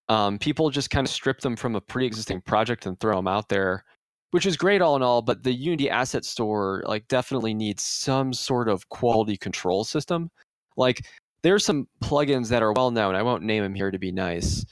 um, 0.08 0.38
people 0.38 0.70
just 0.70 0.88
kind 0.88 1.06
of 1.06 1.12
strip 1.12 1.40
them 1.40 1.54
from 1.54 1.76
a 1.76 1.82
pre-existing 1.82 2.40
project 2.40 2.86
and 2.86 2.98
throw 2.98 3.16
them 3.16 3.28
out 3.28 3.50
there 3.50 3.84
which 4.30 4.46
is 4.46 4.56
great 4.56 4.80
all 4.80 4.96
in 4.96 5.02
all 5.02 5.22
but 5.22 5.42
the 5.42 5.52
unity 5.52 5.88
asset 5.88 6.24
store 6.24 6.82
like 6.86 7.06
definitely 7.08 7.54
needs 7.54 7.82
some 7.82 8.32
sort 8.32 8.68
of 8.68 8.88
quality 8.88 9.36
control 9.36 9.84
system 9.84 10.30
like 10.76 11.06
there's 11.42 11.64
some 11.64 11.86
plugins 12.02 12.48
that 12.48 12.62
are 12.62 12.72
well 12.72 12.90
known 12.90 13.14
i 13.14 13.22
won't 13.22 13.42
name 13.42 13.62
them 13.62 13.74
here 13.74 13.90
to 13.90 13.98
be 13.98 14.12
nice 14.12 14.64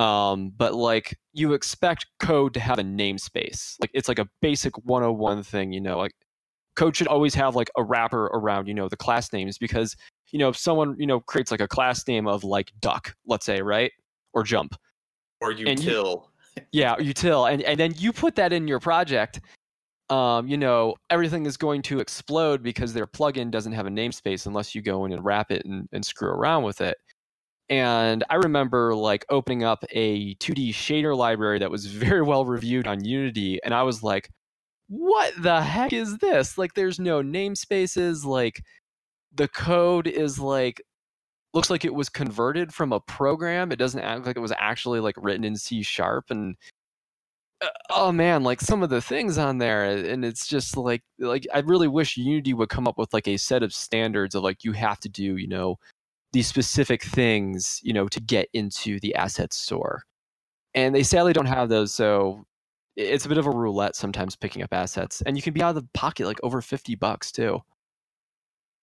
um, 0.00 0.52
but 0.56 0.74
like 0.74 1.18
you 1.32 1.54
expect 1.54 2.06
code 2.20 2.54
to 2.54 2.60
have 2.60 2.78
a 2.78 2.84
namespace 2.84 3.74
like 3.80 3.90
it's 3.94 4.08
like 4.08 4.20
a 4.20 4.28
basic 4.40 4.78
101 4.86 5.42
thing 5.42 5.72
you 5.72 5.80
know 5.80 5.98
like 5.98 6.12
code 6.76 6.94
should 6.94 7.08
always 7.08 7.34
have 7.34 7.56
like 7.56 7.68
a 7.76 7.82
wrapper 7.82 8.26
around 8.26 8.68
you 8.68 8.74
know 8.74 8.88
the 8.88 8.96
class 8.96 9.32
names 9.32 9.58
because 9.58 9.96
you 10.30 10.38
know, 10.38 10.48
if 10.48 10.56
someone 10.56 10.96
you 10.98 11.06
know 11.06 11.20
creates 11.20 11.50
like 11.50 11.60
a 11.60 11.68
class 11.68 12.06
name 12.06 12.26
of 12.26 12.44
like 12.44 12.72
duck, 12.80 13.14
let's 13.26 13.46
say, 13.46 13.62
right, 13.62 13.92
or 14.32 14.42
jump, 14.42 14.74
or 15.40 15.52
util. 15.52 15.84
You, 15.84 16.22
yeah, 16.72 16.96
util, 16.96 17.50
and 17.50 17.62
and 17.62 17.78
then 17.78 17.94
you 17.96 18.12
put 18.12 18.36
that 18.36 18.52
in 18.52 18.68
your 18.68 18.80
project. 18.80 19.40
Um, 20.10 20.48
you 20.48 20.56
know, 20.56 20.94
everything 21.10 21.44
is 21.44 21.56
going 21.58 21.82
to 21.82 22.00
explode 22.00 22.62
because 22.62 22.94
their 22.94 23.06
plugin 23.06 23.50
doesn't 23.50 23.72
have 23.72 23.86
a 23.86 23.90
namespace 23.90 24.46
unless 24.46 24.74
you 24.74 24.80
go 24.80 25.04
in 25.04 25.12
and 25.12 25.22
wrap 25.22 25.50
it 25.50 25.66
and, 25.66 25.86
and 25.92 26.04
screw 26.04 26.30
around 26.30 26.62
with 26.62 26.80
it. 26.80 26.96
And 27.68 28.24
I 28.30 28.36
remember 28.36 28.94
like 28.94 29.26
opening 29.28 29.64
up 29.64 29.84
a 29.90 30.34
2D 30.36 30.70
shader 30.70 31.14
library 31.14 31.58
that 31.58 31.70
was 31.70 31.86
very 32.04 32.22
well 32.22 32.44
reviewed 32.46 32.86
on 32.86 33.04
Unity, 33.04 33.60
and 33.64 33.74
I 33.74 33.82
was 33.82 34.02
like, 34.02 34.30
what 34.88 35.34
the 35.42 35.60
heck 35.62 35.92
is 35.92 36.18
this? 36.18 36.58
Like, 36.58 36.74
there's 36.74 36.98
no 36.98 37.22
namespaces. 37.22 38.24
Like, 38.24 38.62
the 39.34 39.48
code 39.48 40.06
is 40.06 40.38
like 40.38 40.82
looks 41.54 41.70
like 41.70 41.84
it 41.84 41.94
was 41.94 42.08
converted 42.08 42.72
from 42.74 42.92
a 42.92 43.00
program. 43.00 43.72
It 43.72 43.78
doesn't 43.78 44.00
act 44.00 44.26
like 44.26 44.36
it 44.36 44.40
was 44.40 44.52
actually 44.58 45.00
like 45.00 45.16
written 45.18 45.44
in 45.44 45.56
C 45.56 45.82
sharp 45.82 46.26
and 46.30 46.56
uh, 47.60 47.68
oh 47.90 48.12
man, 48.12 48.44
like 48.44 48.60
some 48.60 48.82
of 48.82 48.90
the 48.90 49.00
things 49.00 49.38
on 49.38 49.58
there 49.58 49.84
and 49.84 50.24
it's 50.24 50.46
just 50.46 50.76
like 50.76 51.02
like 51.18 51.46
I 51.52 51.60
really 51.60 51.88
wish 51.88 52.16
Unity 52.16 52.54
would 52.54 52.68
come 52.68 52.86
up 52.86 52.98
with 52.98 53.12
like 53.12 53.28
a 53.28 53.36
set 53.36 53.62
of 53.62 53.72
standards 53.74 54.34
of 54.34 54.42
like 54.42 54.64
you 54.64 54.72
have 54.72 55.00
to 55.00 55.08
do, 55.08 55.36
you 55.36 55.48
know, 55.48 55.76
these 56.32 56.46
specific 56.46 57.02
things, 57.02 57.80
you 57.82 57.92
know, 57.92 58.08
to 58.08 58.20
get 58.20 58.48
into 58.52 59.00
the 59.00 59.14
asset 59.14 59.52
store. 59.52 60.04
And 60.74 60.94
they 60.94 61.02
sadly 61.02 61.32
don't 61.32 61.46
have 61.46 61.68
those, 61.68 61.94
so 61.94 62.44
it's 62.96 63.24
a 63.26 63.28
bit 63.28 63.38
of 63.38 63.46
a 63.46 63.50
roulette 63.50 63.96
sometimes 63.96 64.36
picking 64.36 64.62
up 64.62 64.72
assets. 64.72 65.22
And 65.24 65.36
you 65.36 65.42
can 65.42 65.54
be 65.54 65.62
out 65.62 65.70
of 65.70 65.82
the 65.82 65.88
pocket 65.94 66.26
like 66.26 66.40
over 66.42 66.60
50 66.60 66.94
bucks 66.96 67.32
too. 67.32 67.60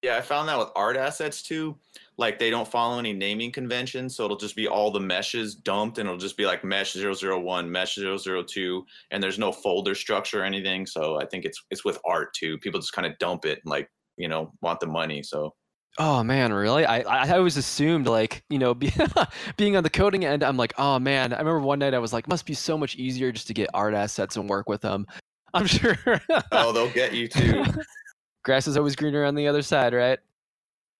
Yeah, 0.05 0.17
I 0.17 0.21
found 0.21 0.47
that 0.49 0.59
with 0.59 0.69
art 0.75 0.97
assets 0.97 1.41
too. 1.41 1.75
Like 2.17 2.37
they 2.37 2.51
don't 2.51 2.67
follow 2.67 2.99
any 2.99 3.11
naming 3.11 3.51
conventions, 3.51 4.15
so 4.15 4.23
it'll 4.23 4.37
just 4.37 4.55
be 4.55 4.67
all 4.67 4.91
the 4.91 4.99
meshes 4.99 5.55
dumped, 5.55 5.97
and 5.97 6.07
it'll 6.07 6.19
just 6.19 6.37
be 6.37 6.45
like 6.45 6.63
mesh 6.63 6.95
001, 6.95 7.71
mesh 7.71 7.97
002, 7.97 8.85
and 9.09 9.23
there's 9.23 9.39
no 9.39 9.51
folder 9.51 9.95
structure 9.95 10.41
or 10.41 10.45
anything. 10.45 10.85
So 10.85 11.19
I 11.19 11.25
think 11.25 11.43
it's 11.43 11.59
it's 11.71 11.83
with 11.83 11.97
art 12.05 12.35
too. 12.35 12.59
People 12.59 12.79
just 12.79 12.93
kind 12.93 13.07
of 13.07 13.17
dump 13.17 13.45
it 13.45 13.61
and 13.65 13.71
like 13.71 13.89
you 14.15 14.27
know 14.27 14.53
want 14.61 14.79
the 14.79 14.85
money. 14.85 15.23
So 15.23 15.55
Oh 15.97 16.23
man, 16.23 16.53
really? 16.53 16.85
I 16.85 16.99
I 16.99 17.35
always 17.35 17.57
assumed 17.57 18.05
like 18.05 18.43
you 18.47 18.59
know 18.59 18.75
be, 18.75 18.93
being 19.57 19.75
on 19.75 19.81
the 19.81 19.89
coding 19.89 20.23
end, 20.23 20.43
I'm 20.43 20.55
like, 20.55 20.75
oh 20.77 20.99
man. 20.99 21.33
I 21.33 21.39
remember 21.39 21.61
one 21.61 21.79
night 21.79 21.95
I 21.95 21.99
was 21.99 22.13
like, 22.13 22.27
must 22.27 22.45
be 22.45 22.53
so 22.53 22.77
much 22.77 22.95
easier 22.95 23.31
just 23.31 23.47
to 23.47 23.55
get 23.55 23.71
art 23.73 23.95
assets 23.95 24.35
and 24.35 24.47
work 24.47 24.69
with 24.69 24.81
them. 24.81 25.07
I'm 25.55 25.65
sure. 25.65 25.97
oh, 26.51 26.71
they'll 26.73 26.91
get 26.91 27.13
you 27.13 27.27
too. 27.27 27.65
grass 28.45 28.67
is 28.67 28.77
always 28.77 28.95
greener 28.95 29.25
on 29.25 29.35
the 29.35 29.47
other 29.47 29.61
side, 29.61 29.93
right? 29.93 30.19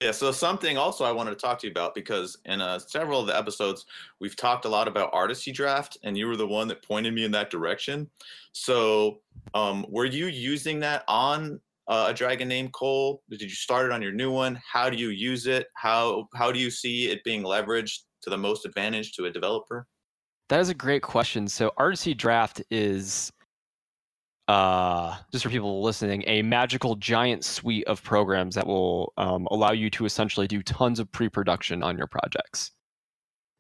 Yeah, 0.02 0.12
so 0.12 0.34
something 0.34 0.78
also 0.78 1.06
I 1.06 1.12
wanted 1.12 1.30
to 1.32 1.36
talk 1.38 1.58
to 1.60 1.68
you 1.68 1.72
about 1.72 1.96
because 1.96 2.38
in 2.44 2.60
uh, 2.60 2.80
several 2.80 3.22
of 3.22 3.28
the 3.28 3.38
episodes 3.38 3.86
we've 4.20 4.36
talked 4.36 4.66
a 4.66 4.70
lot 4.70 4.90
about 4.90 5.10
Articy 5.14 5.54
Draft, 5.54 5.98
and 6.04 6.18
you 6.18 6.28
were 6.28 6.36
the 6.36 6.46
one 6.46 6.68
that 6.68 6.84
pointed 6.84 7.14
me 7.14 7.24
in 7.24 7.32
that 7.32 7.50
direction. 7.50 8.10
So, 8.52 9.22
um, 9.54 9.86
were 9.88 10.06
you 10.06 10.26
using 10.28 10.82
that 10.82 11.06
on 11.08 11.62
uh, 11.88 12.08
a 12.10 12.14
dragon 12.14 12.50
named 12.50 12.74
Cole? 12.74 13.22
Did 13.30 13.42
you 13.42 13.50
start 13.50 13.86
it 13.86 13.94
on 13.94 14.02
your 14.02 14.12
new 14.12 14.32
one? 14.32 14.60
How 14.70 14.90
do 14.90 14.98
you 14.98 15.10
use 15.10 15.48
it? 15.48 15.68
How 15.76 16.28
how 16.36 16.52
do 16.52 16.60
you 16.60 16.70
see 16.70 17.10
it 17.10 17.24
being 17.24 17.44
leveraged 17.44 18.00
to 18.24 18.30
the 18.30 18.38
most 18.38 18.66
advantage 18.66 19.14
to 19.14 19.26
a 19.26 19.32
developer? 19.32 19.88
That 20.50 20.60
is 20.60 20.68
a 20.68 20.74
great 20.74 21.04
question. 21.04 21.48
So, 21.48 21.72
Articy 21.78 22.14
Draft 22.14 22.62
is 22.70 23.32
uh, 24.48 25.16
just 25.32 25.44
for 25.44 25.50
people 25.50 25.82
listening, 25.82 26.24
a 26.28 26.42
magical 26.42 26.96
giant 26.96 27.44
suite 27.44 27.86
of 27.88 28.04
programs 28.04 28.56
that 28.56 28.68
will 28.68 29.14
um, 29.18 29.48
allow 29.50 29.72
you 29.72 29.90
to 29.92 30.06
essentially 30.06 30.48
do 30.48 30.62
tons 30.62 31.00
of 31.00 31.12
pre-production 31.12 31.82
on 31.82 31.98
your 31.98 32.08
projects. 32.08 32.72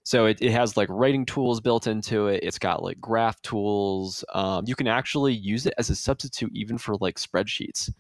So 0.04 0.28
it, 0.28 0.38
it 0.40 0.52
has 0.52 0.78
like 0.78 0.88
writing 0.92 1.26
tools 1.26 1.60
built 1.60 1.88
into 1.88 2.28
it. 2.28 2.44
It's 2.44 2.60
got 2.60 2.84
like 2.84 3.02
graph 3.02 3.42
tools. 3.42 4.24
Um, 4.36 4.64
you 4.68 4.76
can 4.76 4.88
actually 4.88 5.34
use 5.34 5.66
it 5.66 5.74
as 5.80 5.90
a 5.90 5.96
substitute 5.96 6.52
even 6.54 6.78
for 6.78 6.96
like 7.02 7.16
spreadsheets. 7.18 7.92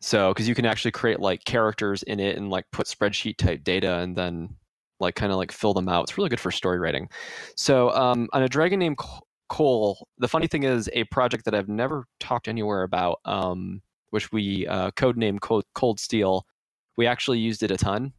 So 0.00 0.32
because 0.32 0.48
you 0.48 0.54
can 0.54 0.64
actually 0.64 0.92
create 0.92 1.20
like 1.20 1.44
characters 1.44 2.02
in 2.04 2.18
it 2.18 2.38
and 2.38 2.48
like 2.48 2.64
put 2.72 2.86
spreadsheet 2.86 3.36
type 3.36 3.62
data 3.62 3.98
and 3.98 4.16
then 4.16 4.56
like 5.00 5.14
kind 5.14 5.30
of 5.30 5.36
like 5.36 5.52
fill 5.52 5.74
them 5.74 5.90
out. 5.90 6.04
It's 6.04 6.16
really 6.16 6.30
good 6.30 6.40
for 6.40 6.50
story 6.50 6.78
writing. 6.78 7.10
So 7.56 7.90
um, 7.90 8.28
on 8.32 8.42
a 8.42 8.48
dragon 8.48 8.78
named 8.78 8.96
Cole, 9.50 10.06
the 10.16 10.28
funny 10.28 10.46
thing 10.46 10.62
is 10.62 10.88
a 10.92 11.04
project 11.04 11.44
that 11.44 11.54
I've 11.54 11.68
never 11.68 12.06
talked 12.20 12.48
anywhere 12.48 12.84
about, 12.84 13.18
um, 13.24 13.82
which 14.10 14.32
we 14.32 14.66
uh, 14.68 14.92
codenamed 14.92 15.40
Cold, 15.40 15.64
Cold 15.74 15.98
Steel. 15.98 16.46
We 16.96 17.06
actually 17.06 17.40
used 17.40 17.62
it 17.62 17.72
a 17.72 17.76
ton. 17.76 18.12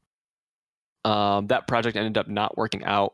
Um, 1.05 1.47
that 1.47 1.67
project 1.67 1.95
ended 1.95 2.17
up 2.17 2.27
not 2.27 2.57
working 2.57 2.83
out. 2.83 3.13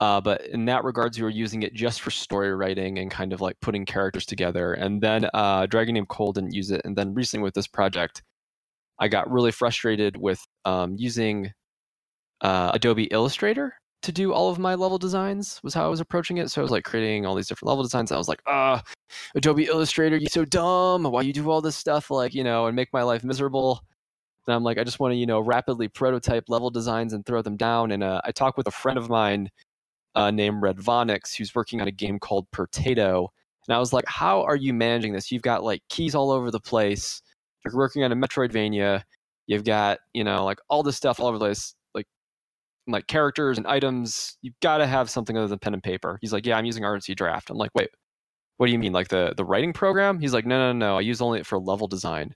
Uh, 0.00 0.20
but 0.20 0.44
in 0.46 0.66
that 0.66 0.84
regards, 0.84 1.16
we 1.18 1.22
were 1.22 1.30
using 1.30 1.62
it 1.62 1.72
just 1.72 2.02
for 2.02 2.10
story 2.10 2.54
writing 2.54 2.98
and 2.98 3.10
kind 3.10 3.32
of 3.32 3.40
like 3.40 3.56
putting 3.60 3.86
characters 3.86 4.26
together. 4.26 4.74
And 4.74 5.00
then 5.00 5.30
uh, 5.32 5.66
Dragon 5.66 5.94
Named 5.94 6.08
Cole 6.08 6.32
didn't 6.32 6.52
use 6.52 6.70
it. 6.70 6.82
And 6.84 6.96
then 6.96 7.14
recently 7.14 7.44
with 7.44 7.54
this 7.54 7.68
project, 7.68 8.22
I 8.98 9.08
got 9.08 9.30
really 9.30 9.52
frustrated 9.52 10.16
with 10.16 10.44
um, 10.64 10.96
using 10.98 11.52
uh, 12.40 12.72
Adobe 12.74 13.04
Illustrator 13.04 13.74
to 14.06 14.12
do 14.12 14.32
all 14.32 14.48
of 14.48 14.58
my 14.60 14.76
level 14.76 14.98
designs 14.98 15.58
was 15.64 15.74
how 15.74 15.84
I 15.84 15.88
was 15.88 15.98
approaching 15.98 16.36
it. 16.38 16.48
So 16.48 16.60
I 16.60 16.62
was 16.62 16.70
like 16.70 16.84
creating 16.84 17.26
all 17.26 17.34
these 17.34 17.48
different 17.48 17.68
level 17.68 17.82
designs. 17.82 18.12
I 18.12 18.16
was 18.16 18.28
like, 18.28 18.40
ah, 18.46 18.80
Adobe 19.34 19.64
Illustrator, 19.64 20.16
you 20.16 20.28
so 20.28 20.44
dumb. 20.44 21.02
Why 21.02 21.22
you 21.22 21.32
do 21.32 21.50
all 21.50 21.60
this 21.60 21.74
stuff 21.74 22.08
like, 22.08 22.32
you 22.32 22.44
know, 22.44 22.66
and 22.66 22.76
make 22.76 22.92
my 22.92 23.02
life 23.02 23.24
miserable. 23.24 23.82
And 24.46 24.54
I'm 24.54 24.62
like, 24.62 24.78
I 24.78 24.84
just 24.84 25.00
want 25.00 25.10
to, 25.10 25.16
you 25.16 25.26
know, 25.26 25.40
rapidly 25.40 25.88
prototype 25.88 26.44
level 26.48 26.70
designs 26.70 27.12
and 27.14 27.26
throw 27.26 27.42
them 27.42 27.56
down. 27.56 27.90
And 27.90 28.04
uh, 28.04 28.20
I 28.24 28.30
talked 28.30 28.56
with 28.56 28.68
a 28.68 28.72
friend 28.72 28.96
of 28.96 29.10
mine 29.10 29.50
uh, 30.14 30.30
named 30.30 30.62
Red 30.62 30.76
Vonix, 30.76 31.34
who's 31.34 31.52
working 31.52 31.80
on 31.80 31.88
a 31.88 31.92
game 31.92 32.20
called 32.20 32.48
Potato. 32.52 33.32
And 33.66 33.74
I 33.74 33.80
was 33.80 33.92
like, 33.92 34.04
how 34.06 34.42
are 34.42 34.54
you 34.54 34.72
managing 34.72 35.14
this? 35.14 35.32
You've 35.32 35.42
got 35.42 35.64
like 35.64 35.82
keys 35.88 36.14
all 36.14 36.30
over 36.30 36.52
the 36.52 36.60
place. 36.60 37.22
You're 37.64 37.74
working 37.74 38.04
on 38.04 38.12
a 38.12 38.16
Metroidvania. 38.16 39.02
You've 39.48 39.64
got, 39.64 39.98
you 40.14 40.22
know, 40.22 40.44
like 40.44 40.58
all 40.70 40.84
this 40.84 40.96
stuff 40.96 41.18
all 41.18 41.26
over 41.26 41.38
the 41.38 41.44
place 41.44 41.75
like 42.86 43.06
characters 43.06 43.58
and 43.58 43.66
items, 43.66 44.36
you've 44.42 44.58
got 44.60 44.78
to 44.78 44.86
have 44.86 45.10
something 45.10 45.36
other 45.36 45.48
than 45.48 45.58
pen 45.58 45.74
and 45.74 45.82
paper. 45.82 46.18
He's 46.20 46.32
like, 46.32 46.46
yeah, 46.46 46.56
I'm 46.56 46.64
using 46.64 46.84
Articy 46.84 47.14
Draft. 47.14 47.50
I'm 47.50 47.56
like, 47.56 47.70
wait, 47.74 47.90
what 48.56 48.66
do 48.66 48.72
you 48.72 48.78
mean? 48.78 48.92
Like 48.92 49.08
the 49.08 49.34
the 49.36 49.44
writing 49.44 49.72
program? 49.72 50.20
He's 50.20 50.32
like, 50.32 50.46
no, 50.46 50.58
no, 50.58 50.72
no, 50.72 50.98
I 50.98 51.00
use 51.00 51.20
only 51.20 51.40
it 51.40 51.46
for 51.46 51.58
level 51.58 51.88
design. 51.88 52.34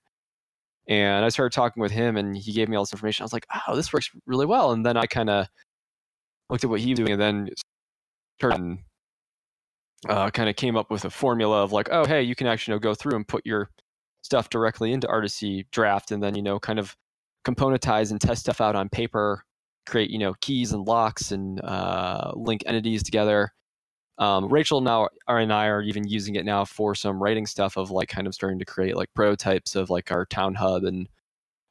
And 0.88 1.24
I 1.24 1.28
started 1.28 1.54
talking 1.54 1.80
with 1.80 1.92
him, 1.92 2.16
and 2.16 2.36
he 2.36 2.52
gave 2.52 2.68
me 2.68 2.76
all 2.76 2.82
this 2.82 2.92
information. 2.92 3.22
I 3.22 3.26
was 3.26 3.32
like, 3.32 3.46
oh, 3.68 3.76
this 3.76 3.92
works 3.92 4.10
really 4.26 4.46
well. 4.46 4.72
And 4.72 4.84
then 4.84 4.96
I 4.96 5.06
kind 5.06 5.30
of 5.30 5.46
looked 6.48 6.64
at 6.64 6.70
what 6.70 6.80
he 6.80 6.90
was 6.90 6.98
doing, 6.98 7.12
and 7.12 7.20
then 7.20 7.48
started 8.38 8.78
uh, 10.08 10.30
kind 10.30 10.48
of 10.48 10.56
came 10.56 10.76
up 10.76 10.90
with 10.90 11.04
a 11.04 11.10
formula 11.10 11.62
of 11.62 11.72
like, 11.72 11.88
oh, 11.92 12.04
hey, 12.06 12.22
you 12.22 12.34
can 12.34 12.46
actually 12.46 12.72
you 12.72 12.76
know, 12.76 12.80
go 12.80 12.94
through 12.94 13.16
and 13.16 13.28
put 13.28 13.46
your 13.46 13.70
stuff 14.22 14.48
directly 14.48 14.92
into 14.92 15.06
Articy 15.08 15.66
Draft, 15.70 16.10
and 16.10 16.22
then 16.22 16.34
you 16.34 16.42
know, 16.42 16.58
kind 16.58 16.78
of 16.78 16.96
componentize 17.46 18.10
and 18.10 18.20
test 18.20 18.42
stuff 18.42 18.60
out 18.60 18.76
on 18.76 18.88
paper 18.88 19.44
create 19.90 20.10
you 20.10 20.18
know 20.18 20.34
keys 20.40 20.72
and 20.72 20.86
locks 20.86 21.32
and 21.32 21.60
uh, 21.62 22.32
link 22.34 22.62
entities 22.66 23.02
together. 23.02 23.52
Um, 24.18 24.52
Rachel 24.52 24.80
now 24.82 25.08
and 25.28 25.52
I 25.52 25.66
are 25.66 25.82
even 25.82 26.06
using 26.06 26.36
it 26.36 26.44
now 26.44 26.64
for 26.64 26.94
some 26.94 27.22
writing 27.22 27.46
stuff 27.46 27.76
of 27.76 27.90
like 27.90 28.08
kind 28.08 28.26
of 28.26 28.34
starting 28.34 28.58
to 28.58 28.66
create 28.66 28.96
like 28.96 29.08
prototypes 29.14 29.76
of 29.76 29.88
like 29.88 30.12
our 30.12 30.26
town 30.26 30.54
hub 30.54 30.84
and 30.84 31.08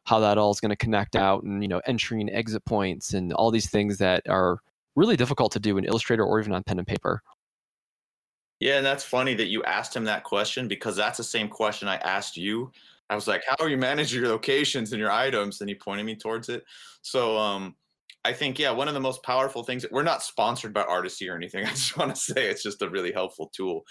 how 0.05 0.19
that 0.19 0.39
all 0.39 0.49
is 0.49 0.59
going 0.59 0.71
to 0.71 0.75
connect 0.75 1.15
out 1.15 1.43
and 1.43 1.61
you 1.61 1.67
know 1.67 1.81
entry 1.85 2.19
and 2.19 2.29
exit 2.31 2.65
points 2.65 3.13
and 3.13 3.31
all 3.33 3.51
these 3.51 3.69
things 3.69 3.97
that 3.99 4.27
are 4.27 4.59
really 4.95 5.15
difficult 5.15 5.51
to 5.51 5.59
do 5.59 5.77
in 5.77 5.85
Illustrator 5.85 6.25
or 6.25 6.39
even 6.39 6.53
on 6.53 6.63
pen 6.63 6.79
and 6.79 6.87
paper. 6.87 7.21
Yeah, 8.59 8.77
and 8.77 8.85
that's 8.85 9.03
funny 9.03 9.35
that 9.35 9.47
you 9.47 9.63
asked 9.63 9.95
him 9.95 10.03
that 10.05 10.23
question 10.23 10.67
because 10.67 10.95
that's 10.95 11.17
the 11.17 11.23
same 11.23 11.47
question 11.47 11.87
I 11.87 11.95
asked 11.97 12.35
you. 12.35 12.71
I 13.09 13.15
was 13.15 13.27
like, 13.27 13.43
"How 13.47 13.55
are 13.63 13.69
you 13.69 13.77
managing 13.77 14.21
your 14.21 14.29
locations 14.29 14.91
and 14.91 14.99
your 14.99 15.11
items?" 15.11 15.61
And 15.61 15.69
he 15.69 15.75
pointed 15.75 16.05
me 16.05 16.15
towards 16.15 16.49
it. 16.49 16.65
So, 17.01 17.37
um, 17.37 17.75
I 18.25 18.33
think 18.33 18.59
yeah, 18.59 18.71
one 18.71 18.87
of 18.87 18.93
the 18.93 18.99
most 18.99 19.23
powerful 19.23 19.63
things. 19.63 19.85
We're 19.91 20.03
not 20.03 20.23
sponsored 20.23 20.73
by 20.73 20.83
Articy 20.83 21.29
or 21.29 21.35
anything. 21.35 21.65
I 21.65 21.69
just 21.69 21.97
want 21.97 22.13
to 22.13 22.19
say 22.19 22.49
it's 22.49 22.63
just 22.63 22.81
a 22.81 22.89
really 22.89 23.11
helpful 23.11 23.51
tool. 23.55 23.83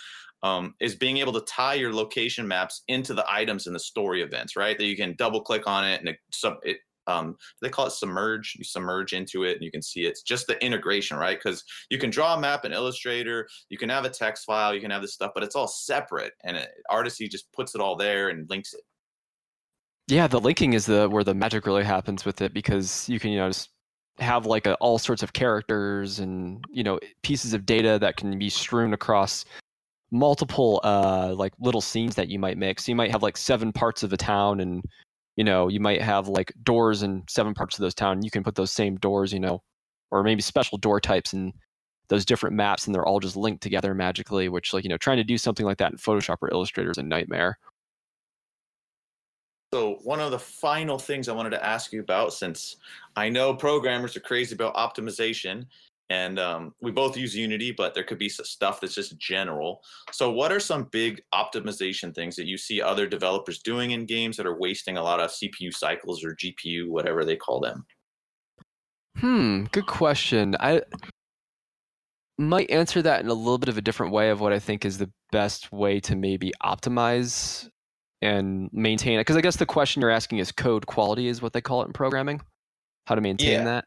Um, 0.45 0.75
is 0.81 0.95
being 0.95 1.17
able 1.17 1.33
to 1.33 1.41
tie 1.41 1.75
your 1.75 1.93
location 1.93 2.47
maps 2.47 2.85
into 2.87 3.13
the 3.13 3.25
items 3.29 3.67
in 3.67 3.73
the 3.73 3.81
story 3.81 4.23
events, 4.23 4.55
right? 4.55 4.79
That 4.79 4.85
you 4.85 4.97
can 4.97 5.17
double 5.19 5.41
click 5.41 5.67
on 5.67 5.85
it 5.85 5.99
and 5.99 6.11
it, 6.11 6.19
sub, 6.31 6.59
it 6.63 6.79
um, 7.09 7.37
they 7.61 7.71
call 7.71 7.87
it 7.87 7.93
submerge. 7.93 8.55
You 8.57 8.65
submerge 8.65 9.15
into 9.15 9.43
it 9.43 9.55
and 9.55 9.65
you 9.65 9.71
can 9.71 9.83
see 9.83 10.05
it. 10.05 10.11
it's 10.11 10.23
just 10.23 10.47
the 10.47 10.63
integration, 10.65 11.17
right? 11.17 11.39
Because 11.43 11.65
you 11.91 11.99
can 11.99 12.11
draw 12.11 12.37
a 12.37 12.41
map 12.41 12.65
in 12.65 12.73
Illustrator, 12.73 13.49
you 13.71 13.79
can 13.79 13.89
have 13.89 14.05
a 14.05 14.11
text 14.11 14.45
file, 14.45 14.75
you 14.75 14.81
can 14.81 14.91
have 14.91 15.03
this 15.03 15.15
stuff, 15.15 15.33
but 15.35 15.43
it's 15.43 15.57
all 15.57 15.67
separate. 15.67 16.35
And 16.45 16.57
it, 16.57 16.69
Articy 16.91 17.29
just 17.29 17.51
puts 17.53 17.75
it 17.75 17.81
all 17.81 17.97
there 17.97 18.29
and 18.29 18.49
links 18.51 18.75
it. 18.75 18.83
Yeah, 20.07 20.27
the 20.27 20.41
linking 20.41 20.75
is 20.75 20.87
the 20.87 21.09
where 21.09 21.25
the 21.25 21.35
magic 21.35 21.67
really 21.67 21.85
happens 21.85 22.25
with 22.25 22.41
it 22.41 22.55
because 22.55 23.09
you 23.09 23.19
can 23.19 23.31
you 23.31 23.39
know 23.39 23.49
just 23.49 23.71
have 24.19 24.47
like 24.47 24.67
a, 24.67 24.75
all 24.77 24.99
sorts 24.99 25.23
of 25.23 25.33
characters 25.33 26.19
and 26.19 26.65
you 26.71 26.83
know 26.83 26.99
pieces 27.23 27.55
of 27.55 27.65
data 27.65 27.99
that 28.01 28.17
can 28.17 28.39
be 28.39 28.51
strewn 28.51 28.93
across 28.93 29.45
multiple 30.11 30.81
uh 30.85 31.35
like 31.37 31.53
little 31.61 31.81
scenes 31.81 32.15
that 32.15 32.29
you 32.29 32.39
might 32.39 32.57
make 32.57 32.81
so 32.81 32.91
you 32.91 32.97
might 32.97 33.11
have 33.11 33.23
like 33.23 33.37
seven 33.37 33.73
parts 33.73 34.03
of 34.03 34.13
a 34.13 34.17
town 34.17 34.59
and 34.59 34.83
you 35.39 35.45
know, 35.45 35.69
you 35.69 35.79
might 35.79 36.03
have 36.03 36.27
like 36.27 36.53
doors 36.65 37.05
in 37.05 37.23
seven 37.29 37.55
parts 37.55 37.79
of 37.79 37.83
those 37.83 37.95
town. 37.95 38.25
You 38.25 38.31
can 38.31 38.43
put 38.43 38.57
those 38.57 38.73
same 38.73 38.97
doors, 38.97 39.33
you 39.33 39.39
know, 39.39 39.63
or 40.11 40.25
maybe 40.25 40.43
special 40.43 40.79
door 40.79 41.01
types 41.01 41.33
in 41.33 41.53
those 42.09 42.25
different 42.25 42.57
maps, 42.57 42.87
and 42.87 42.95
they're 42.95 43.07
all 43.07 43.21
just 43.21 43.37
linked 43.37 43.63
together 43.63 43.95
magically. 43.95 44.49
Which, 44.49 44.75
like, 44.75 44.83
you 44.83 44.91
know, 44.91 44.97
trying 44.97 45.19
to 45.19 45.25
do 45.25 45.39
something 45.39 45.65
like 45.65 45.79
that 45.79 45.93
in 45.93 45.99
Photoshop 45.99 46.39
or 46.43 46.51
Illustrator 46.51 46.91
is 46.91 46.99
a 46.99 47.05
nightmare. 47.05 47.57
So 49.73 49.99
one 50.03 50.21
of 50.21 50.31
the 50.31 50.39
final 50.39 50.99
things 50.99 51.29
I 51.29 51.35
wanted 51.35 51.51
to 51.51 51.65
ask 51.65 51.93
you 51.93 52.01
about, 52.01 52.33
since 52.33 52.77
I 53.17 53.29
know 53.29 53.55
programmers 53.55 54.17
are 54.17 54.21
crazy 54.21 54.55
about 54.55 54.75
optimization, 54.77 55.67
and 56.11 56.39
um, 56.39 56.75
we 56.81 56.91
both 56.91 57.19
use 57.19 57.37
Unity, 57.37 57.73
but 57.73 57.93
there 57.93 58.03
could 58.03 58.19
be 58.19 58.31
stuff 58.31 58.81
that's 58.81 58.95
just 58.95 59.19
general. 59.19 59.83
So, 60.11 60.31
what 60.31 60.51
are 60.51 60.61
some 60.61 60.85
big 60.85 61.21
optimization 61.35 62.15
things 62.15 62.35
that 62.37 62.47
you 62.47 62.57
see 62.57 62.81
other 62.81 63.07
developers 63.07 63.59
doing 63.59 63.91
in 63.91 64.07
games 64.07 64.39
that 64.39 64.47
are 64.47 64.59
wasting 64.59 64.97
a 64.97 65.03
lot 65.03 65.21
of 65.21 65.31
CPU 65.31 65.73
cycles 65.73 66.25
or 66.25 66.35
GPU, 66.35 66.89
whatever 66.89 67.27
they 67.27 67.37
call 67.37 67.61
them? 67.61 67.85
Hmm, 69.19 69.65
good 69.73 69.87
question. 69.87 70.57
I 70.61 70.81
might 72.39 72.71
answer 72.71 73.03
that 73.03 73.21
in 73.21 73.29
a 73.29 73.35
little 73.35 73.59
bit 73.59 73.69
of 73.69 73.77
a 73.77 73.83
different 73.83 74.13
way 74.13 74.31
of 74.31 74.41
what 74.41 74.55
I 74.55 74.61
think 74.61 74.87
is 74.87 74.97
the 74.97 75.11
best 75.31 75.73
way 75.73 76.01
to 76.01 76.17
maybe 76.17 76.53
optimize 76.63 77.69
and 78.23 78.69
maintain 78.73 79.19
it. 79.19 79.21
Because 79.21 79.37
I 79.37 79.41
guess 79.41 79.57
the 79.57 79.67
question 79.67 80.03
you're 80.03 80.11
asking 80.11 80.39
is 80.39 80.53
code 80.53 80.87
quality, 80.87 81.29
is 81.29 81.41
what 81.43 81.53
they 81.53 81.61
call 81.61 81.83
it 81.83 81.87
in 81.87 81.93
programming. 81.93 82.41
How 83.07 83.15
to 83.15 83.21
maintain 83.21 83.51
Yeah. 83.51 83.65
that. 83.65 83.85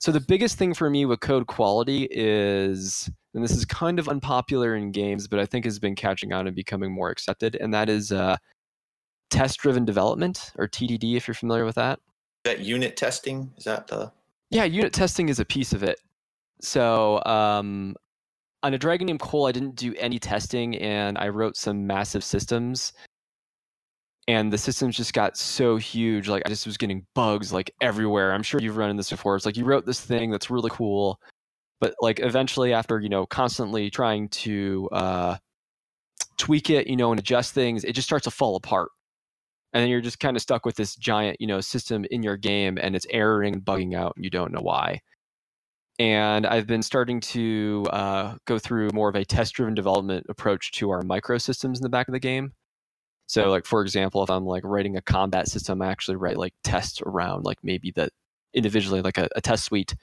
So 0.00 0.12
the 0.12 0.20
biggest 0.20 0.58
thing 0.58 0.74
for 0.74 0.90
me 0.90 1.06
with 1.06 1.20
code 1.20 1.46
quality 1.46 2.08
is, 2.10 3.08
and 3.32 3.42
this 3.42 3.52
is 3.52 3.64
kind 3.64 3.98
of 3.98 4.08
unpopular 4.08 4.74
in 4.76 4.92
games, 4.92 5.26
but 5.28 5.38
I 5.38 5.46
think 5.46 5.64
has 5.64 5.78
been 5.78 5.94
catching 5.94 6.32
on 6.32 6.46
and 6.46 6.54
becoming 6.54 6.92
more 6.92 7.10
accepted, 7.10 7.56
and 7.56 7.72
that 7.72 7.88
is 7.88 8.12
uh, 8.12 8.36
test-driven 9.30 9.84
development 9.84 10.52
or 10.56 10.68
TDD, 10.68 11.16
if 11.16 11.26
you're 11.26 11.34
familiar 11.34 11.64
with 11.64 11.76
that. 11.76 12.00
That 12.44 12.60
unit 12.60 12.96
testing 12.96 13.52
is 13.56 13.64
that 13.64 13.86
the 13.86 14.12
Yeah, 14.50 14.64
unit 14.64 14.92
testing 14.92 15.28
is 15.28 15.40
a 15.40 15.44
piece 15.44 15.72
of 15.72 15.82
it. 15.82 15.98
So 16.60 17.22
um, 17.24 17.96
on 18.62 18.74
a 18.74 18.78
Dragon 18.78 19.06
named 19.06 19.20
Cole, 19.20 19.46
I 19.46 19.52
didn't 19.52 19.76
do 19.76 19.94
any 19.98 20.18
testing, 20.18 20.76
and 20.76 21.16
I 21.18 21.28
wrote 21.28 21.56
some 21.56 21.86
massive 21.86 22.22
systems. 22.22 22.92
And 24.26 24.52
the 24.52 24.58
systems 24.58 24.96
just 24.96 25.12
got 25.12 25.36
so 25.36 25.76
huge, 25.76 26.28
like 26.28 26.42
I 26.46 26.48
just 26.48 26.66
was 26.66 26.78
getting 26.78 27.06
bugs 27.14 27.52
like 27.52 27.70
everywhere. 27.82 28.32
I'm 28.32 28.42
sure 28.42 28.60
you've 28.60 28.78
run 28.78 28.90
into 28.90 29.00
this 29.00 29.10
before. 29.10 29.36
It's 29.36 29.44
like 29.44 29.56
you 29.56 29.64
wrote 29.64 29.84
this 29.84 30.00
thing 30.00 30.30
that's 30.30 30.50
really 30.50 30.70
cool, 30.70 31.20
but 31.80 31.94
like 32.00 32.20
eventually, 32.20 32.72
after 32.72 33.00
you 33.00 33.10
know, 33.10 33.26
constantly 33.26 33.90
trying 33.90 34.28
to 34.30 34.88
uh, 34.92 35.36
tweak 36.38 36.70
it, 36.70 36.86
you 36.86 36.96
know, 36.96 37.12
and 37.12 37.20
adjust 37.20 37.52
things, 37.52 37.84
it 37.84 37.92
just 37.92 38.08
starts 38.08 38.24
to 38.24 38.30
fall 38.30 38.56
apart 38.56 38.88
and 39.74 39.82
then 39.82 39.90
you're 39.90 40.00
just 40.00 40.20
kind 40.20 40.36
of 40.36 40.42
stuck 40.42 40.64
with 40.64 40.76
this 40.76 40.94
giant 40.94 41.36
you 41.40 41.46
know 41.46 41.60
system 41.60 42.06
in 42.10 42.22
your 42.22 42.36
game 42.36 42.78
and 42.80 42.96
it's 42.96 43.06
erroring 43.12 43.54
and 43.54 43.64
bugging 43.64 43.94
out 43.94 44.14
and 44.16 44.24
you 44.24 44.30
don't 44.30 44.52
know 44.52 44.62
why 44.62 45.00
and 45.98 46.46
i've 46.46 46.66
been 46.66 46.82
starting 46.82 47.20
to 47.20 47.84
uh, 47.90 48.36
go 48.46 48.58
through 48.58 48.88
more 48.94 49.08
of 49.08 49.16
a 49.16 49.24
test 49.24 49.54
driven 49.54 49.74
development 49.74 50.24
approach 50.28 50.72
to 50.72 50.90
our 50.90 51.02
microsystems 51.02 51.76
in 51.76 51.82
the 51.82 51.88
back 51.88 52.08
of 52.08 52.12
the 52.12 52.20
game 52.20 52.52
so 53.34 53.50
like 53.50 53.66
for 53.66 53.82
example 53.82 54.22
if 54.22 54.30
i'm 54.30 54.44
like 54.44 54.64
writing 54.64 54.96
a 54.96 55.02
combat 55.02 55.48
system 55.48 55.82
i 55.82 55.86
actually 55.86 56.16
write 56.16 56.38
like 56.38 56.54
tests 56.62 57.00
around 57.02 57.44
like 57.44 57.58
maybe 57.62 57.90
the 57.90 58.08
individually 58.54 59.02
like 59.02 59.18
a, 59.18 59.28
a 59.36 59.40
test 59.40 59.64
suite 59.64 59.94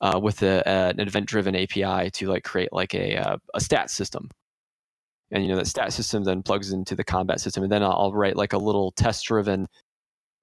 uh, 0.00 0.18
with 0.20 0.42
a, 0.42 0.66
an 0.68 1.00
event 1.00 1.26
driven 1.26 1.56
api 1.56 2.10
to 2.10 2.28
like 2.28 2.44
create 2.44 2.72
like 2.72 2.94
a, 2.94 3.16
uh, 3.16 3.36
a 3.54 3.60
stat 3.60 3.90
system. 3.90 4.28
And 5.30 5.42
you 5.42 5.48
know 5.48 5.56
that 5.56 5.66
stat 5.66 5.92
system 5.92 6.24
then 6.24 6.42
plugs 6.42 6.72
into 6.72 6.94
the 6.94 7.04
combat 7.04 7.40
system 7.40 7.62
and 7.62 7.72
then 7.72 7.82
i'll, 7.82 7.92
I'll 7.92 8.12
write 8.12 8.36
like 8.36 8.52
a 8.52 8.58
little 8.58 8.92
test 8.92 9.24
driven 9.24 9.66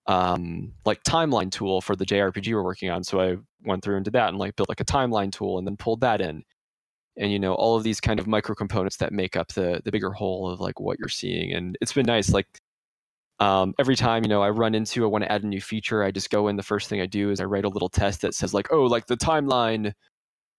um, 0.07 0.73
like 0.83 1.03
timeline 1.03 1.51
tool 1.51 1.79
for 1.79 1.95
the 1.95 2.05
jrpg 2.05 2.51
we're 2.53 2.63
working 2.63 2.89
on. 2.89 3.03
So 3.03 3.21
i 3.21 3.37
went 3.63 3.83
through 3.83 3.97
and 3.97 4.03
did 4.03 4.13
that 4.13 4.29
and 4.29 4.37
like 4.37 4.55
built 4.55 4.69
like 4.69 4.79
a 4.79 4.85
timeline 4.85 5.31
tool 5.31 5.59
and 5.59 5.67
then 5.67 5.77
pulled 5.77 6.01
that 6.01 6.21
in 6.21 6.43
and 7.17 7.31
you 7.31 7.39
know 7.39 7.53
all 7.53 7.75
of 7.75 7.83
these 7.83 7.99
kind 7.99 8.19
of 8.19 8.27
micro 8.27 8.55
components 8.55 8.97
that 8.97 9.11
make 9.11 9.35
up 9.35 9.49
the 9.49 9.81
the 9.83 9.91
bigger 9.91 10.11
whole 10.11 10.49
of 10.49 10.59
like 10.59 10.79
what 10.79 10.97
you're 10.99 11.09
seeing 11.09 11.53
and 11.53 11.77
it's 11.81 11.93
been 11.93 12.05
nice 12.05 12.31
like 12.31 12.47
um, 13.39 13.73
every 13.79 13.95
time 13.95 14.23
you 14.23 14.29
know 14.29 14.41
i 14.41 14.49
run 14.49 14.75
into 14.75 15.03
i 15.03 15.07
want 15.07 15.23
to 15.23 15.31
add 15.31 15.43
a 15.43 15.47
new 15.47 15.61
feature 15.61 16.03
i 16.03 16.11
just 16.11 16.29
go 16.29 16.47
in 16.47 16.55
the 16.55 16.63
first 16.63 16.89
thing 16.89 17.01
i 17.01 17.05
do 17.05 17.31
is 17.31 17.39
i 17.39 17.43
write 17.43 17.65
a 17.65 17.69
little 17.69 17.89
test 17.89 18.21
that 18.21 18.35
says 18.35 18.53
like 18.53 18.71
oh 18.71 18.83
like 18.83 19.07
the 19.07 19.17
timeline 19.17 19.93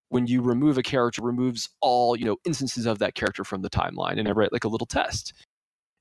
when 0.09 0.27
you 0.27 0.43
remove 0.43 0.77
a 0.79 0.83
character 0.83 1.23
removes 1.23 1.71
all 1.81 2.17
you 2.17 2.25
know 2.25 2.37
instances 2.45 2.87
of 2.87 2.99
that 2.99 3.15
character 3.15 3.45
from 3.45 3.63
the 3.63 3.71
timeline 3.71 4.19
and 4.19 4.29
i 4.29 4.33
write 4.33 4.53
like 4.53 4.65
a 4.65 4.69
little 4.69 4.87
test. 4.87 5.33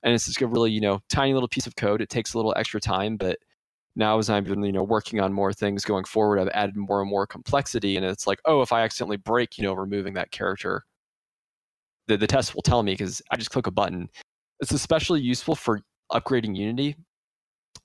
And 0.04 0.16
it's 0.16 0.26
just 0.26 0.42
a 0.42 0.48
really 0.48 0.72
you 0.72 0.82
know 0.82 1.00
tiny 1.10 1.34
little 1.34 1.48
piece 1.48 1.68
of 1.68 1.76
code 1.76 2.02
it 2.02 2.10
takes 2.10 2.34
a 2.34 2.38
little 2.38 2.54
extra 2.58 2.82
time 2.82 3.18
but 3.18 3.38
now 3.96 4.18
as 4.18 4.30
I'm 4.30 4.46
you 4.64 4.72
know 4.72 4.84
working 4.84 5.20
on 5.20 5.34
more 5.34 5.54
things 5.54 5.84
going 5.86 6.06
forward 6.06 6.40
i've 6.40 6.50
added 6.50 6.78
more 6.78 7.02
and 7.02 7.10
more 7.10 7.28
complexity 7.28 7.98
and 7.98 8.06
it's 8.06 8.26
like 8.26 8.40
oh 8.46 8.62
if 8.62 8.72
i 8.72 8.82
accidentally 8.82 9.18
break 9.18 9.58
you 9.58 9.64
know 9.64 9.74
removing 9.74 10.14
that 10.16 10.32
character. 10.32 10.86
The, 12.08 12.18
the 12.18 12.28
test 12.28 12.56
will 12.56 12.64
tell 12.64 12.84
me 12.84 12.94
because 12.94 13.22
i 13.32 13.38
just 13.38 13.52
click 13.52 13.68
a 13.68 13.72
button. 13.72 14.10
It's 14.60 14.72
especially 14.72 15.22
useful 15.22 15.56
for 15.56 15.82
upgrading 16.12 16.56
unity. 16.58 16.96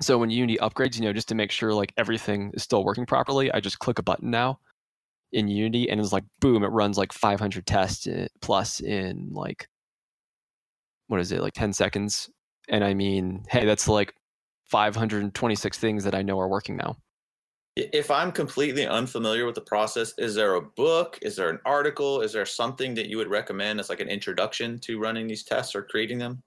So 0.00 0.18
when 0.18 0.30
unity 0.30 0.58
upgrades 0.58 0.96
you 0.96 1.02
know 1.02 1.12
just 1.12 1.28
to 1.28 1.34
make 1.34 1.50
sure 1.50 1.72
like 1.72 1.92
everything 1.96 2.50
is 2.54 2.62
still 2.62 2.84
working 2.84 3.06
properly 3.06 3.52
i 3.52 3.60
just 3.60 3.78
click 3.78 3.98
a 3.98 4.02
button 4.02 4.30
now 4.30 4.58
in 5.32 5.48
Unity, 5.48 5.90
and 5.90 6.00
it's 6.00 6.12
like 6.12 6.24
boom, 6.40 6.62
it 6.64 6.68
runs 6.68 6.98
like 6.98 7.12
500 7.12 7.66
tests 7.66 8.06
eh, 8.06 8.28
plus 8.40 8.80
in 8.80 9.30
like 9.32 9.68
what 11.08 11.20
is 11.20 11.32
it, 11.32 11.40
like 11.40 11.54
10 11.54 11.72
seconds? 11.72 12.30
And 12.68 12.82
I 12.84 12.94
mean, 12.94 13.44
hey, 13.48 13.64
that's 13.64 13.88
like 13.88 14.14
526 14.70 15.78
things 15.78 16.04
that 16.04 16.14
I 16.14 16.22
know 16.22 16.38
are 16.38 16.48
working 16.48 16.76
now. 16.76 16.96
If 17.76 18.10
I'm 18.10 18.32
completely 18.32 18.86
unfamiliar 18.86 19.44
with 19.44 19.54
the 19.54 19.60
process, 19.60 20.14
is 20.16 20.34
there 20.34 20.54
a 20.54 20.62
book? 20.62 21.18
Is 21.20 21.36
there 21.36 21.50
an 21.50 21.58
article? 21.66 22.22
Is 22.22 22.32
there 22.32 22.46
something 22.46 22.94
that 22.94 23.08
you 23.08 23.18
would 23.18 23.28
recommend 23.28 23.80
as 23.80 23.90
like 23.90 24.00
an 24.00 24.08
introduction 24.08 24.78
to 24.80 24.98
running 24.98 25.26
these 25.26 25.44
tests 25.44 25.74
or 25.74 25.82
creating 25.82 26.18
them? 26.18 26.42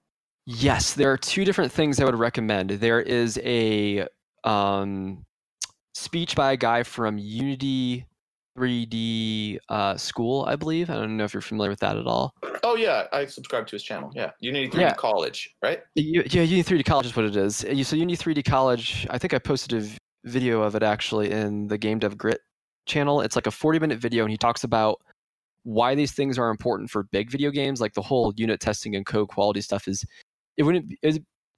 Yes, 0.46 0.94
there 0.94 1.12
are 1.12 1.16
two 1.16 1.44
different 1.44 1.70
things 1.70 2.00
I 2.00 2.04
would 2.04 2.18
recommend. 2.18 2.70
There 2.70 3.00
is 3.00 3.38
a 3.44 4.08
um, 4.42 5.24
speech 5.94 6.34
by 6.34 6.52
a 6.52 6.56
guy 6.56 6.82
from 6.82 7.18
Unity 7.18 8.06
3D 8.58 9.58
uh, 9.68 9.96
School, 9.96 10.44
I 10.46 10.56
believe. 10.56 10.90
I 10.90 10.94
don't 10.94 11.16
know 11.16 11.24
if 11.24 11.32
you're 11.34 11.40
familiar 11.40 11.70
with 11.70 11.80
that 11.80 11.96
at 11.96 12.06
all. 12.06 12.34
Oh 12.62 12.76
yeah, 12.76 13.06
I 13.12 13.26
subscribe 13.26 13.66
to 13.68 13.72
his 13.72 13.82
channel. 13.82 14.10
Yeah, 14.14 14.30
Unity 14.40 14.68
3 14.68 14.80
Yeah. 14.82 14.94
College, 14.94 15.54
right? 15.62 15.80
U- 15.94 16.22
Yeah, 16.26 16.42
Unity 16.42 16.62
3D 16.76 16.84
College 16.84 17.06
is 17.06 17.16
what 17.16 17.24
it 17.24 17.36
is. 17.36 17.56
So 17.56 17.96
Unity 17.96 18.16
3D 18.16 18.44
College, 18.44 19.06
I 19.10 19.18
think 19.18 19.34
I 19.34 19.38
posted 19.38 19.82
a 19.82 19.88
video 20.28 20.62
of 20.62 20.74
it 20.74 20.82
actually 20.82 21.30
in 21.30 21.68
the 21.68 21.78
Game 21.78 21.98
Dev 21.98 22.18
Grit 22.18 22.40
channel. 22.86 23.20
It's 23.20 23.36
like 23.36 23.46
a 23.46 23.50
40 23.50 23.78
minute 23.78 23.98
video, 23.98 24.24
and 24.24 24.30
he 24.30 24.36
talks 24.36 24.64
about 24.64 25.00
why 25.64 25.94
these 25.94 26.12
things 26.12 26.38
are 26.38 26.50
important 26.50 26.90
for 26.90 27.04
big 27.04 27.30
video 27.30 27.50
games. 27.50 27.80
Like 27.80 27.94
the 27.94 28.02
whole 28.02 28.32
unit 28.36 28.60
testing 28.60 28.96
and 28.96 29.06
code 29.06 29.28
quality 29.28 29.60
stuff 29.60 29.86
is, 29.88 30.04
it 30.56 30.62
wouldn't 30.64 30.92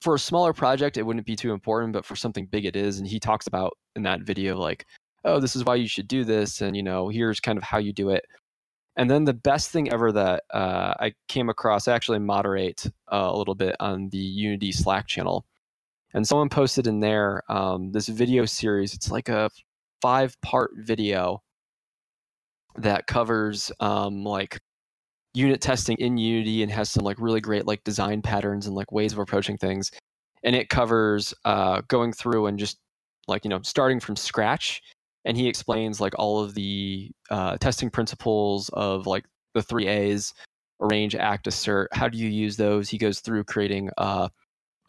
for 0.01 0.15
a 0.15 0.19
smaller 0.19 0.51
project, 0.51 0.97
it 0.97 1.03
wouldn't 1.03 1.25
be 1.25 1.35
too 1.35 1.53
important, 1.53 1.93
but 1.93 2.03
for 2.03 2.15
something 2.17 2.45
big, 2.45 2.65
it 2.65 2.75
is. 2.75 2.99
And 2.99 3.07
he 3.07 3.19
talks 3.21 3.47
about 3.47 3.71
in 3.95 4.03
that 4.03 4.21
video 4.21 4.57
like, 4.57 4.85
oh, 5.25 5.39
this 5.39 5.55
is 5.55 5.65
why 5.65 5.75
you 5.75 5.87
should 5.87 6.07
do 6.07 6.23
this, 6.23 6.61
and 6.61 6.75
you 6.75 6.83
know, 6.83 7.09
here's 7.09 7.39
kind 7.39 7.57
of 7.57 7.63
how 7.63 7.77
you 7.77 7.93
do 7.93 8.09
it. 8.09 8.25
And 8.95 9.09
then 9.09 9.23
the 9.23 9.33
best 9.33 9.71
thing 9.71 9.91
ever 9.91 10.11
that 10.11 10.43
uh, 10.53 10.93
I 10.99 11.13
came 11.27 11.49
across, 11.49 11.87
I 11.87 11.95
actually 11.95 12.19
moderate 12.19 12.85
uh, 13.11 13.29
a 13.31 13.37
little 13.37 13.55
bit 13.55 13.75
on 13.79 14.09
the 14.09 14.17
Unity 14.17 14.71
Slack 14.71 15.07
channel. 15.07 15.45
And 16.13 16.27
someone 16.27 16.49
posted 16.49 16.85
in 16.85 16.99
there 16.99 17.41
um, 17.49 17.91
this 17.91 18.07
video 18.07 18.45
series. 18.45 18.93
It's 18.93 19.09
like 19.09 19.29
a 19.29 19.49
five 20.01 20.39
part 20.41 20.71
video 20.77 21.41
that 22.75 23.07
covers 23.07 23.71
um, 23.79 24.23
like 24.23 24.59
unit 25.33 25.61
testing 25.61 25.97
in 25.97 26.17
Unity 26.17 26.61
and 26.61 26.71
has 26.71 26.91
some 26.91 27.03
like 27.03 27.17
really 27.19 27.41
great 27.41 27.65
like 27.65 27.83
design 27.83 28.21
patterns 28.21 28.67
and 28.67 28.75
like 28.75 28.91
ways 28.91 29.13
of 29.13 29.19
approaching 29.19 29.57
things. 29.57 29.89
And 30.43 30.55
it 30.55 30.69
covers 30.69 31.33
uh, 31.45 31.81
going 31.87 32.13
through 32.13 32.45
and 32.45 32.59
just 32.59 32.77
like, 33.27 33.43
you 33.43 33.49
know, 33.49 33.61
starting 33.63 33.99
from 33.99 34.15
scratch 34.15 34.83
and 35.25 35.37
he 35.37 35.47
explains 35.47 36.01
like 36.01 36.13
all 36.17 36.41
of 36.41 36.53
the 36.53 37.11
uh, 37.29 37.57
testing 37.57 37.89
principles 37.89 38.69
of 38.73 39.07
like 39.07 39.25
the 39.53 39.61
three 39.61 39.87
A's: 39.87 40.33
arrange, 40.81 41.15
act, 41.15 41.47
assert. 41.47 41.89
How 41.93 42.07
do 42.07 42.17
you 42.17 42.29
use 42.29 42.57
those? 42.57 42.89
He 42.89 42.97
goes 42.97 43.19
through 43.19 43.43
creating 43.45 43.89
uh, 43.97 44.29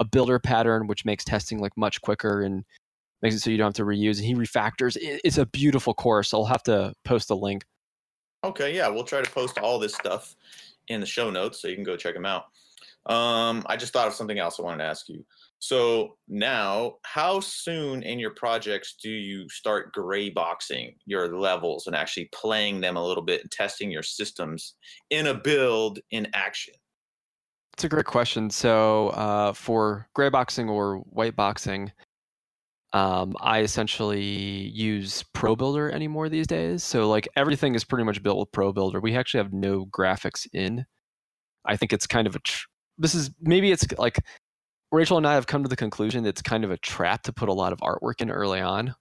a 0.01 0.05
builder 0.05 0.39
pattern, 0.39 0.87
which 0.87 1.05
makes 1.05 1.25
testing 1.25 1.59
like 1.59 1.77
much 1.77 2.01
quicker 2.01 2.43
and 2.43 2.65
makes 3.23 3.35
it 3.35 3.41
so 3.41 3.51
you 3.51 3.57
don't 3.57 3.69
have 3.69 3.75
to 3.75 3.85
reuse. 3.85 4.19
And 4.19 4.27
he 4.27 4.35
refactors. 4.35 4.97
It's 5.01 5.39
a 5.39 5.47
beautiful 5.47 5.95
course. 5.95 6.35
I'll 6.35 6.45
have 6.45 6.63
to 6.65 6.93
post 7.05 7.31
a 7.31 7.35
link. 7.35 7.65
Okay, 8.45 8.77
yeah, 8.77 8.89
we'll 8.89 9.05
try 9.05 9.23
to 9.23 9.31
post 9.31 9.59
all 9.59 9.79
this 9.79 9.95
stuff 9.95 10.37
in 10.89 11.01
the 11.01 11.07
show 11.07 11.31
notes 11.31 11.61
so 11.61 11.69
you 11.69 11.75
can 11.75 11.85
go 11.85 11.97
check 11.97 12.15
them 12.15 12.27
out. 12.27 12.45
Um, 13.07 13.63
I 13.67 13.77
just 13.77 13.93
thought 13.93 14.07
of 14.07 14.15
something 14.15 14.39
else 14.39 14.59
I 14.59 14.63
wanted 14.63 14.79
to 14.79 14.85
ask 14.85 15.09
you. 15.09 15.25
So 15.67 16.19
now, 16.29 16.97
how 17.07 17.41
soon 17.41 18.03
in 18.03 18.19
your 18.19 18.33
projects 18.33 18.97
do 19.03 19.09
you 19.09 19.49
start 19.49 19.95
gray 19.95 20.29
boxing 20.29 20.93
your 21.07 21.39
levels 21.39 21.87
and 21.87 21.97
actually 21.97 22.29
playing 22.35 22.83
them 22.83 22.99
a 22.99 23.03
little 23.03 23.23
bit 23.23 23.41
and 23.41 23.51
testing 23.51 23.91
your 23.91 24.03
systems 24.03 24.75
in 25.09 25.27
a 25.27 25.33
build 25.33 26.01
in 26.11 26.29
action? 26.35 26.75
It's 27.73 27.85
a 27.85 27.89
great 27.89 28.05
question. 28.05 28.51
So 28.51 29.09
uh, 29.09 29.55
for 29.55 30.07
gray 30.15 30.29
boxing 30.29 30.69
or 30.69 30.99
white 30.99 31.35
boxing, 31.35 31.91
um, 32.93 33.35
I 33.41 33.61
essentially 33.61 34.23
use 34.23 35.25
Pro 35.33 35.57
Builder 35.57 35.91
anymore 35.91 36.29
these 36.29 36.47
days. 36.47 36.85
So 36.85 37.09
like 37.09 37.27
everything 37.37 37.75
is 37.75 37.85
pretty 37.85 38.05
much 38.05 38.23
built 38.23 38.39
with 38.39 38.53
Pro 38.53 38.71
Builder. 38.71 39.01
We 39.01 39.17
actually 39.17 39.43
have 39.43 39.55
no 39.55 39.87
graphics 39.87 40.47
in. 40.53 40.85
I 41.65 41.79
think 41.79 41.95
it's 41.95 42.07
kind 42.07 42.27
of 42.27 42.37
a. 42.37 42.41
Tr- 42.41 42.67
this 42.99 43.15
is 43.15 43.31
maybe 43.41 43.73
it's 43.73 43.87
like 43.99 44.21
Rachel 44.95 45.17
and 45.17 45.27
I 45.27 45.35
have 45.35 45.47
come 45.47 45.63
to 45.63 45.69
the 45.69 45.77
conclusion 45.77 46.23
that 46.23 46.31
it's 46.31 46.43
kind 46.43 46.65
of 46.65 46.71
a 46.71 46.79
trap 46.79 47.23
to 47.25 47.33
put 47.33 47.49
a 47.49 47.53
lot 47.53 47.73
of 47.73 47.81
artwork 47.81 48.21
in 48.21 48.31
early 48.31 48.61
on. 48.61 48.95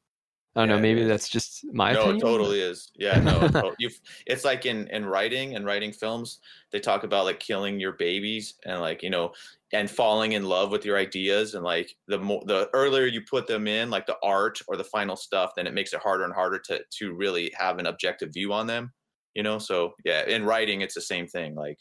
I 0.55 0.61
don't 0.61 0.69
Yeah, 0.69 0.75
know. 0.75 0.81
Maybe 0.81 1.03
that's 1.05 1.29
just 1.29 1.65
my 1.73 1.93
no, 1.93 2.01
opinion. 2.01 2.17
it 2.17 2.21
totally 2.21 2.59
is. 2.59 2.91
Yeah, 2.95 3.19
no, 3.19 3.47
to- 3.47 3.73
you. 3.79 3.89
It's 4.27 4.45
like 4.45 4.65
in 4.65 4.87
in 4.89 5.05
writing 5.05 5.55
and 5.55 5.65
writing 5.65 5.91
films, 5.91 6.39
they 6.71 6.79
talk 6.79 7.03
about 7.03 7.25
like 7.25 7.39
killing 7.39 7.79
your 7.79 7.93
babies 7.93 8.55
and 8.65 8.79
like 8.79 9.01
you 9.01 9.09
know, 9.09 9.33
and 9.71 9.89
falling 9.89 10.33
in 10.33 10.43
love 10.45 10.69
with 10.71 10.85
your 10.85 10.97
ideas 10.97 11.55
and 11.55 11.63
like 11.63 11.95
the 12.07 12.19
more 12.19 12.43
the 12.45 12.69
earlier 12.73 13.05
you 13.05 13.21
put 13.21 13.47
them 13.47 13.67
in, 13.67 13.89
like 13.89 14.05
the 14.05 14.17
art 14.23 14.61
or 14.67 14.77
the 14.77 14.83
final 14.83 15.15
stuff, 15.15 15.53
then 15.55 15.65
it 15.65 15.73
makes 15.73 15.93
it 15.93 16.01
harder 16.01 16.23
and 16.23 16.33
harder 16.33 16.59
to 16.59 16.81
to 16.99 17.13
really 17.13 17.51
have 17.57 17.79
an 17.79 17.87
objective 17.87 18.31
view 18.31 18.53
on 18.53 18.67
them. 18.67 18.93
You 19.33 19.41
know, 19.41 19.57
so 19.57 19.93
yeah, 20.05 20.25
in 20.27 20.45
writing, 20.45 20.81
it's 20.81 20.93
the 20.93 21.01
same 21.01 21.25
thing. 21.27 21.55
Like 21.55 21.79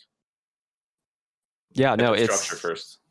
Yeah, 1.72 1.94
no, 1.94 2.14
it's 2.14 2.34
structure 2.34 2.56
first. 2.56 3.01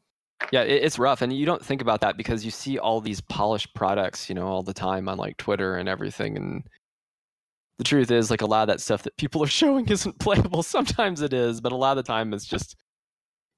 Yeah, 0.51 0.63
it, 0.63 0.83
it's 0.83 0.99
rough, 0.99 1.21
and 1.21 1.31
you 1.31 1.45
don't 1.45 1.63
think 1.63 1.81
about 1.81 2.01
that 2.01 2.17
because 2.17 2.43
you 2.43 2.51
see 2.51 2.77
all 2.77 3.01
these 3.01 3.21
polished 3.21 3.73
products, 3.73 4.29
you 4.29 4.35
know, 4.35 4.47
all 4.47 4.63
the 4.63 4.73
time 4.73 5.07
on 5.07 5.17
like 5.17 5.37
Twitter 5.37 5.75
and 5.75 5.87
everything. 5.87 6.37
And 6.37 6.63
the 7.77 7.83
truth 7.83 8.11
is, 8.11 8.29
like 8.29 8.41
a 8.41 8.45
lot 8.45 8.63
of 8.63 8.67
that 8.67 8.81
stuff 8.81 9.03
that 9.03 9.17
people 9.17 9.43
are 9.43 9.47
showing 9.61 9.87
isn't 9.87 10.19
playable. 10.19 10.63
Sometimes 10.63 11.21
it 11.21 11.33
is, 11.33 11.61
but 11.61 11.71
a 11.71 11.77
lot 11.77 11.97
of 11.97 12.03
the 12.03 12.07
time 12.07 12.33
it's 12.33 12.45
just, 12.45 12.75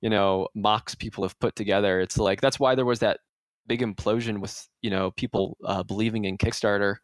you 0.01 0.09
know, 0.09 0.47
mocks 0.55 0.95
people 0.95 1.23
have 1.23 1.39
put 1.39 1.55
together. 1.55 1.99
It's 2.01 2.17
like 2.17 2.41
that's 2.41 2.59
why 2.59 2.75
there 2.75 2.85
was 2.85 2.99
that 2.99 3.19
big 3.67 3.81
implosion 3.81 4.39
with 4.39 4.67
you 4.81 4.89
know 4.89 5.11
people 5.11 5.57
uh, 5.65 5.83
believing 5.83 6.25
in 6.25 6.37
Kickstarter. 6.37 6.95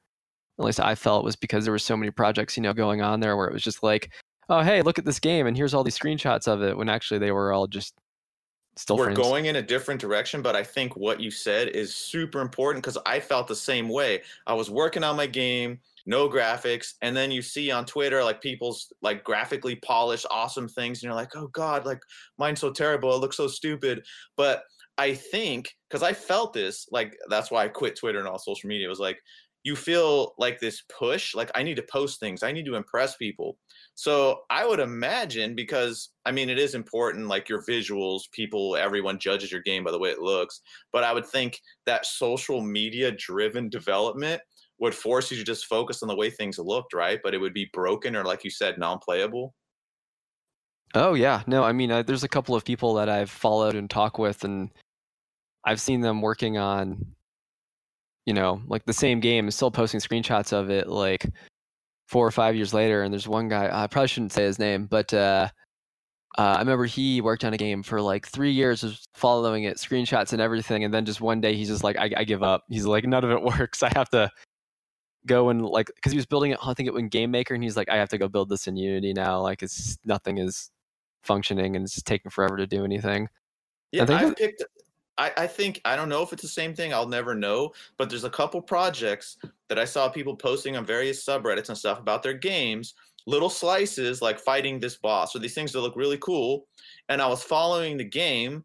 At 0.59 0.65
least 0.65 0.79
I 0.79 0.95
felt 0.95 1.23
was 1.23 1.37
because 1.37 1.63
there 1.63 1.71
were 1.71 1.79
so 1.79 1.95
many 1.95 2.11
projects, 2.11 2.57
you 2.57 2.63
know, 2.63 2.73
going 2.73 3.01
on 3.01 3.21
there 3.21 3.37
where 3.37 3.47
it 3.47 3.53
was 3.53 3.63
just 3.63 3.81
like, 3.81 4.11
oh 4.49 4.61
hey, 4.61 4.81
look 4.81 4.99
at 4.99 5.05
this 5.05 5.19
game, 5.19 5.47
and 5.47 5.55
here's 5.55 5.73
all 5.73 5.83
these 5.83 5.97
screenshots 5.97 6.47
of 6.47 6.61
it. 6.63 6.77
When 6.77 6.89
actually 6.89 7.19
they 7.19 7.31
were 7.31 7.53
all 7.53 7.67
just 7.67 7.93
still 8.79 8.97
we're 8.97 9.13
going 9.13 9.47
in 9.47 9.57
a 9.57 9.61
different 9.61 9.99
direction 9.99 10.41
but 10.41 10.55
i 10.55 10.63
think 10.63 10.95
what 10.95 11.19
you 11.19 11.29
said 11.29 11.67
is 11.69 11.93
super 11.93 12.39
important 12.39 12.81
because 12.81 12.97
i 13.05 13.19
felt 13.19 13.47
the 13.47 13.55
same 13.55 13.89
way. 13.89 14.21
I 14.47 14.53
was 14.53 14.69
working 14.69 15.03
on 15.03 15.17
my 15.17 15.27
game 15.27 15.79
no 16.05 16.29
graphics 16.29 16.93
and 17.01 17.15
then 17.15 17.29
you 17.29 17.41
see 17.41 17.71
on 17.71 17.85
twitter 17.85 18.23
like 18.23 18.41
people's 18.41 18.93
like 19.01 19.23
graphically 19.23 19.75
polished 19.75 20.25
awesome 20.31 20.67
things 20.67 20.99
and 20.99 21.03
you're 21.03 21.13
like 21.13 21.35
oh 21.35 21.47
god 21.47 21.85
like 21.85 22.01
mine's 22.37 22.61
so 22.61 22.71
terrible 22.71 23.13
it 23.13 23.19
looks 23.19 23.37
so 23.37 23.47
stupid. 23.47 24.05
But 24.37 24.63
i 24.97 25.13
think 25.13 25.75
because 25.89 26.01
i 26.01 26.13
felt 26.13 26.53
this 26.53 26.87
like 26.91 27.17
that's 27.29 27.51
why 27.51 27.65
i 27.65 27.67
quit 27.67 27.97
twitter 27.97 28.19
and 28.19 28.27
all 28.27 28.39
social 28.39 28.69
media 28.69 28.85
it 28.85 28.89
was 28.89 28.99
like 28.99 29.19
you 29.63 29.75
feel 29.75 30.33
like 30.37 30.59
this 30.59 30.83
push 30.89 31.35
like 31.35 31.51
i 31.55 31.63
need 31.63 31.75
to 31.75 31.85
post 31.91 32.19
things 32.19 32.43
i 32.43 32.51
need 32.51 32.65
to 32.65 32.75
impress 32.75 33.15
people 33.17 33.57
so 33.99 34.43
I 34.49 34.65
would 34.65 34.79
imagine 34.79 35.55
because 35.55 36.11
I 36.25 36.31
mean 36.31 36.49
it 36.49 36.57
is 36.57 36.73
important, 36.73 37.27
like 37.27 37.49
your 37.49 37.61
visuals, 37.63 38.31
people, 38.31 38.77
everyone 38.77 39.19
judges 39.19 39.51
your 39.51 39.61
game 39.61 39.83
by 39.83 39.91
the 39.91 39.99
way 39.99 40.07
it 40.07 40.21
looks. 40.21 40.61
But 40.93 41.03
I 41.03 41.11
would 41.11 41.25
think 41.25 41.59
that 41.85 42.05
social 42.05 42.61
media 42.61 43.11
driven 43.11 43.67
development 43.67 44.41
would 44.79 44.95
force 44.95 45.29
you 45.29 45.35
to 45.35 45.43
just 45.43 45.65
focus 45.65 46.01
on 46.01 46.07
the 46.07 46.15
way 46.15 46.29
things 46.29 46.57
looked, 46.57 46.93
right? 46.93 47.19
But 47.21 47.33
it 47.33 47.39
would 47.39 47.53
be 47.53 47.69
broken 47.73 48.15
or, 48.15 48.23
like 48.23 48.45
you 48.45 48.49
said, 48.49 48.77
non-playable. 48.77 49.53
Oh 50.95 51.13
yeah, 51.13 51.43
no, 51.45 51.65
I 51.65 51.73
mean, 51.73 51.91
I, 51.91 52.01
there's 52.01 52.23
a 52.23 52.29
couple 52.29 52.55
of 52.55 52.63
people 52.63 52.93
that 52.93 53.09
I've 53.09 53.29
followed 53.29 53.75
and 53.75 53.89
talked 53.89 54.17
with, 54.17 54.45
and 54.45 54.69
I've 55.65 55.81
seen 55.81 55.99
them 55.99 56.21
working 56.21 56.57
on, 56.57 57.05
you 58.25 58.33
know, 58.33 58.61
like 58.67 58.85
the 58.85 58.93
same 58.93 59.19
game, 59.19 59.47
is 59.47 59.55
still 59.55 59.71
posting 59.71 59.99
screenshots 59.99 60.53
of 60.53 60.69
it, 60.69 60.87
like 60.87 61.25
four 62.07 62.25
or 62.25 62.31
five 62.31 62.55
years 62.55 62.73
later. 62.73 63.03
And 63.03 63.13
there's 63.13 63.27
one 63.27 63.47
guy, 63.49 63.69
I 63.71 63.87
probably 63.87 64.07
shouldn't 64.07 64.33
say 64.33 64.43
his 64.43 64.59
name, 64.59 64.85
but 64.85 65.13
uh, 65.13 65.49
uh, 66.37 66.41
I 66.41 66.59
remember 66.59 66.85
he 66.85 67.21
worked 67.21 67.43
on 67.43 67.53
a 67.53 67.57
game 67.57 67.83
for 67.83 68.01
like 68.01 68.27
three 68.27 68.51
years, 68.51 68.83
was 68.83 69.07
following 69.13 69.63
it, 69.63 69.77
screenshots 69.77 70.31
and 70.33 70.41
everything, 70.41 70.83
and 70.83 70.93
then 70.93 71.05
just 71.05 71.21
one 71.21 71.41
day 71.41 71.55
he's 71.55 71.67
just 71.69 71.83
like, 71.83 71.97
I, 71.97 72.09
I 72.17 72.23
give 72.23 72.43
up. 72.43 72.63
He's 72.69 72.85
like, 72.85 73.05
none 73.05 73.23
of 73.23 73.31
it 73.31 73.41
works. 73.59 73.83
I 73.83 73.91
have 73.95 74.09
to 74.09 74.29
go 75.25 75.49
and 75.49 75.65
like, 75.65 75.91
because 75.95 76.11
he 76.11 76.17
was 76.17 76.25
building 76.25 76.51
it, 76.51 76.59
I 76.63 76.73
think 76.73 76.87
it 76.89 76.95
in 76.95 77.09
Game 77.09 77.31
Maker, 77.31 77.53
and 77.53 77.63
he's 77.63 77.77
like, 77.77 77.89
I 77.89 77.97
have 77.97 78.09
to 78.09 78.17
go 78.17 78.27
build 78.27 78.49
this 78.49 78.67
in 78.67 78.75
Unity 78.75 79.13
now. 79.13 79.41
Like, 79.41 79.63
it's 79.63 79.97
nothing 80.05 80.37
is 80.37 80.69
functioning 81.23 81.75
and 81.75 81.83
it's 81.83 81.93
just 81.95 82.05
taking 82.07 82.31
forever 82.31 82.57
to 82.57 82.65
do 82.67 82.85
anything. 82.85 83.27
Yeah, 83.91 84.05
think 84.05 84.21
I 84.21 84.25
that- 84.25 84.37
picked. 84.37 84.63
I, 85.19 85.31
I 85.37 85.47
think 85.47 85.81
I 85.85 85.95
don't 85.95 86.09
know 86.09 86.23
if 86.23 86.33
it's 86.33 86.41
the 86.41 86.47
same 86.47 86.73
thing. 86.73 86.93
I'll 86.93 87.07
never 87.07 87.35
know. 87.35 87.73
But 87.97 88.09
there's 88.09 88.23
a 88.23 88.29
couple 88.29 88.61
projects 88.61 89.37
that 89.67 89.77
I 89.77 89.85
saw 89.85 90.09
people 90.09 90.35
posting 90.35 90.77
on 90.77 90.85
various 90.85 91.23
subreddits 91.23 91.69
and 91.69 91.77
stuff 91.77 91.99
about 91.99 92.23
their 92.23 92.33
games, 92.33 92.95
little 93.27 93.49
slices 93.49 94.21
like 94.21 94.39
fighting 94.39 94.79
this 94.79 94.97
boss 94.97 95.35
or 95.35 95.39
these 95.39 95.53
things 95.53 95.73
that 95.73 95.81
look 95.81 95.95
really 95.95 96.17
cool. 96.17 96.65
And 97.09 97.21
I 97.21 97.27
was 97.27 97.43
following 97.43 97.97
the 97.97 98.03
game, 98.05 98.63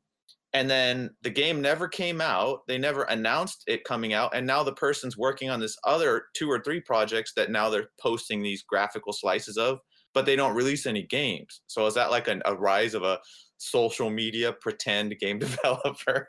and 0.52 0.70
then 0.70 1.10
the 1.22 1.30
game 1.30 1.60
never 1.60 1.88
came 1.88 2.20
out. 2.20 2.66
They 2.68 2.78
never 2.78 3.02
announced 3.02 3.64
it 3.66 3.84
coming 3.84 4.12
out, 4.12 4.34
and 4.34 4.46
now 4.46 4.62
the 4.62 4.72
person's 4.72 5.18
working 5.18 5.50
on 5.50 5.60
this 5.60 5.76
other 5.84 6.26
two 6.34 6.48
or 6.50 6.60
three 6.60 6.80
projects 6.80 7.32
that 7.34 7.50
now 7.50 7.68
they're 7.68 7.90
posting 8.00 8.42
these 8.42 8.62
graphical 8.62 9.12
slices 9.12 9.58
of, 9.58 9.80
but 10.12 10.24
they 10.24 10.36
don't 10.36 10.54
release 10.54 10.86
any 10.86 11.02
games. 11.02 11.62
So 11.66 11.86
is 11.86 11.94
that 11.94 12.12
like 12.12 12.28
an, 12.28 12.40
a 12.44 12.54
rise 12.54 12.94
of 12.94 13.02
a 13.02 13.18
social 13.64 14.10
media 14.10 14.52
pretend 14.52 15.18
game 15.18 15.38
developer. 15.40 16.28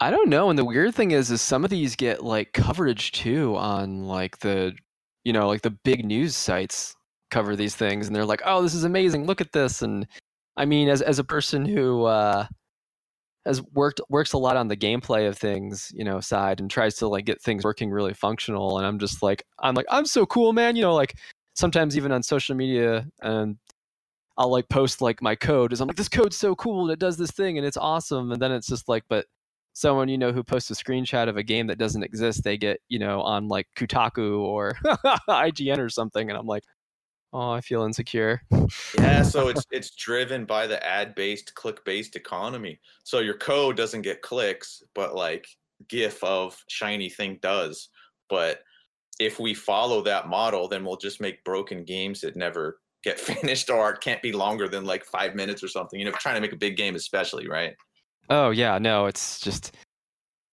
I 0.00 0.10
don't 0.10 0.30
know. 0.30 0.48
And 0.48 0.58
the 0.58 0.64
weird 0.64 0.94
thing 0.94 1.10
is, 1.10 1.30
is 1.30 1.42
some 1.42 1.64
of 1.64 1.70
these 1.70 1.94
get 1.94 2.24
like 2.24 2.52
coverage 2.52 3.12
too 3.12 3.54
on 3.56 4.04
like 4.04 4.38
the, 4.38 4.72
you 5.24 5.32
know, 5.32 5.46
like 5.46 5.62
the 5.62 5.76
big 5.84 6.04
news 6.04 6.34
sites 6.34 6.94
cover 7.30 7.54
these 7.56 7.76
things, 7.76 8.06
and 8.06 8.16
they're 8.16 8.24
like, 8.24 8.42
"Oh, 8.44 8.62
this 8.62 8.74
is 8.74 8.84
amazing! 8.84 9.26
Look 9.26 9.40
at 9.40 9.52
this!" 9.52 9.82
And 9.82 10.06
I 10.56 10.64
mean, 10.64 10.88
as 10.88 11.02
as 11.02 11.18
a 11.18 11.24
person 11.24 11.64
who 11.66 12.04
uh, 12.04 12.46
has 13.46 13.62
worked 13.72 14.00
works 14.08 14.32
a 14.32 14.38
lot 14.38 14.56
on 14.56 14.68
the 14.68 14.76
gameplay 14.76 15.28
of 15.28 15.38
things, 15.38 15.90
you 15.94 16.04
know, 16.04 16.20
side 16.20 16.60
and 16.60 16.70
tries 16.70 16.96
to 16.96 17.08
like 17.08 17.24
get 17.26 17.42
things 17.42 17.64
working 17.64 17.90
really 17.90 18.14
functional, 18.14 18.78
and 18.78 18.86
I'm 18.86 18.98
just 18.98 19.22
like, 19.22 19.44
I'm 19.60 19.74
like, 19.74 19.86
I'm 19.90 20.06
so 20.06 20.26
cool, 20.26 20.52
man. 20.52 20.76
You 20.76 20.82
know, 20.82 20.94
like 20.94 21.14
sometimes 21.54 21.96
even 21.96 22.12
on 22.12 22.22
social 22.22 22.56
media 22.56 23.06
and 23.22 23.56
I'll 24.40 24.50
like 24.50 24.70
post 24.70 25.02
like 25.02 25.20
my 25.20 25.34
code 25.34 25.70
is 25.70 25.82
I'm 25.82 25.88
like 25.88 25.98
this 25.98 26.08
code's 26.08 26.38
so 26.38 26.54
cool 26.54 26.84
and 26.84 26.90
it 26.90 26.98
does 26.98 27.18
this 27.18 27.30
thing 27.30 27.58
and 27.58 27.66
it's 27.66 27.76
awesome 27.76 28.32
and 28.32 28.40
then 28.40 28.52
it's 28.52 28.66
just 28.66 28.88
like 28.88 29.04
but 29.10 29.26
someone 29.74 30.08
you 30.08 30.16
know 30.16 30.32
who 30.32 30.42
posts 30.42 30.70
a 30.70 30.74
screenshot 30.74 31.28
of 31.28 31.36
a 31.36 31.42
game 31.42 31.66
that 31.66 31.78
doesn't 31.78 32.02
exist 32.02 32.42
they 32.42 32.56
get 32.56 32.80
you 32.88 32.98
know 32.98 33.20
on 33.20 33.48
like 33.48 33.66
Kotaku 33.76 34.38
or 34.38 34.76
IGN 35.28 35.76
or 35.78 35.90
something 35.90 36.30
and 36.30 36.38
I'm 36.38 36.46
like 36.46 36.64
oh 37.34 37.50
I 37.50 37.60
feel 37.60 37.82
insecure 37.82 38.40
yeah, 38.98 39.22
so 39.22 39.48
it's 39.50 39.66
it's 39.70 39.90
driven 39.90 40.46
by 40.46 40.66
the 40.66 40.84
ad-based, 40.86 41.54
click-based 41.54 42.16
economy. 42.16 42.80
So 43.04 43.18
your 43.18 43.36
code 43.36 43.76
doesn't 43.76 44.02
get 44.02 44.22
clicks, 44.22 44.82
but 44.94 45.14
like 45.14 45.46
GIF 45.88 46.22
of 46.24 46.62
shiny 46.68 47.08
thing 47.08 47.38
does. 47.42 47.88
But 48.28 48.60
if 49.18 49.38
we 49.38 49.54
follow 49.54 50.02
that 50.02 50.28
model, 50.28 50.68
then 50.68 50.84
we'll 50.84 50.96
just 50.96 51.20
make 51.20 51.44
broken 51.44 51.84
games 51.84 52.20
that 52.22 52.36
never 52.36 52.78
get 53.02 53.18
finished 53.20 53.70
or 53.70 53.94
can't 53.96 54.22
be 54.22 54.32
longer 54.32 54.68
than 54.68 54.84
like 54.84 55.04
five 55.04 55.34
minutes 55.34 55.62
or 55.62 55.68
something. 55.68 55.98
You 55.98 56.06
know, 56.06 56.12
trying 56.12 56.36
to 56.36 56.40
make 56.40 56.52
a 56.52 56.56
big 56.56 56.76
game, 56.76 56.94
especially, 56.94 57.48
right? 57.48 57.74
oh 58.30 58.50
yeah 58.50 58.78
no 58.78 59.06
it's 59.06 59.40
just 59.40 59.76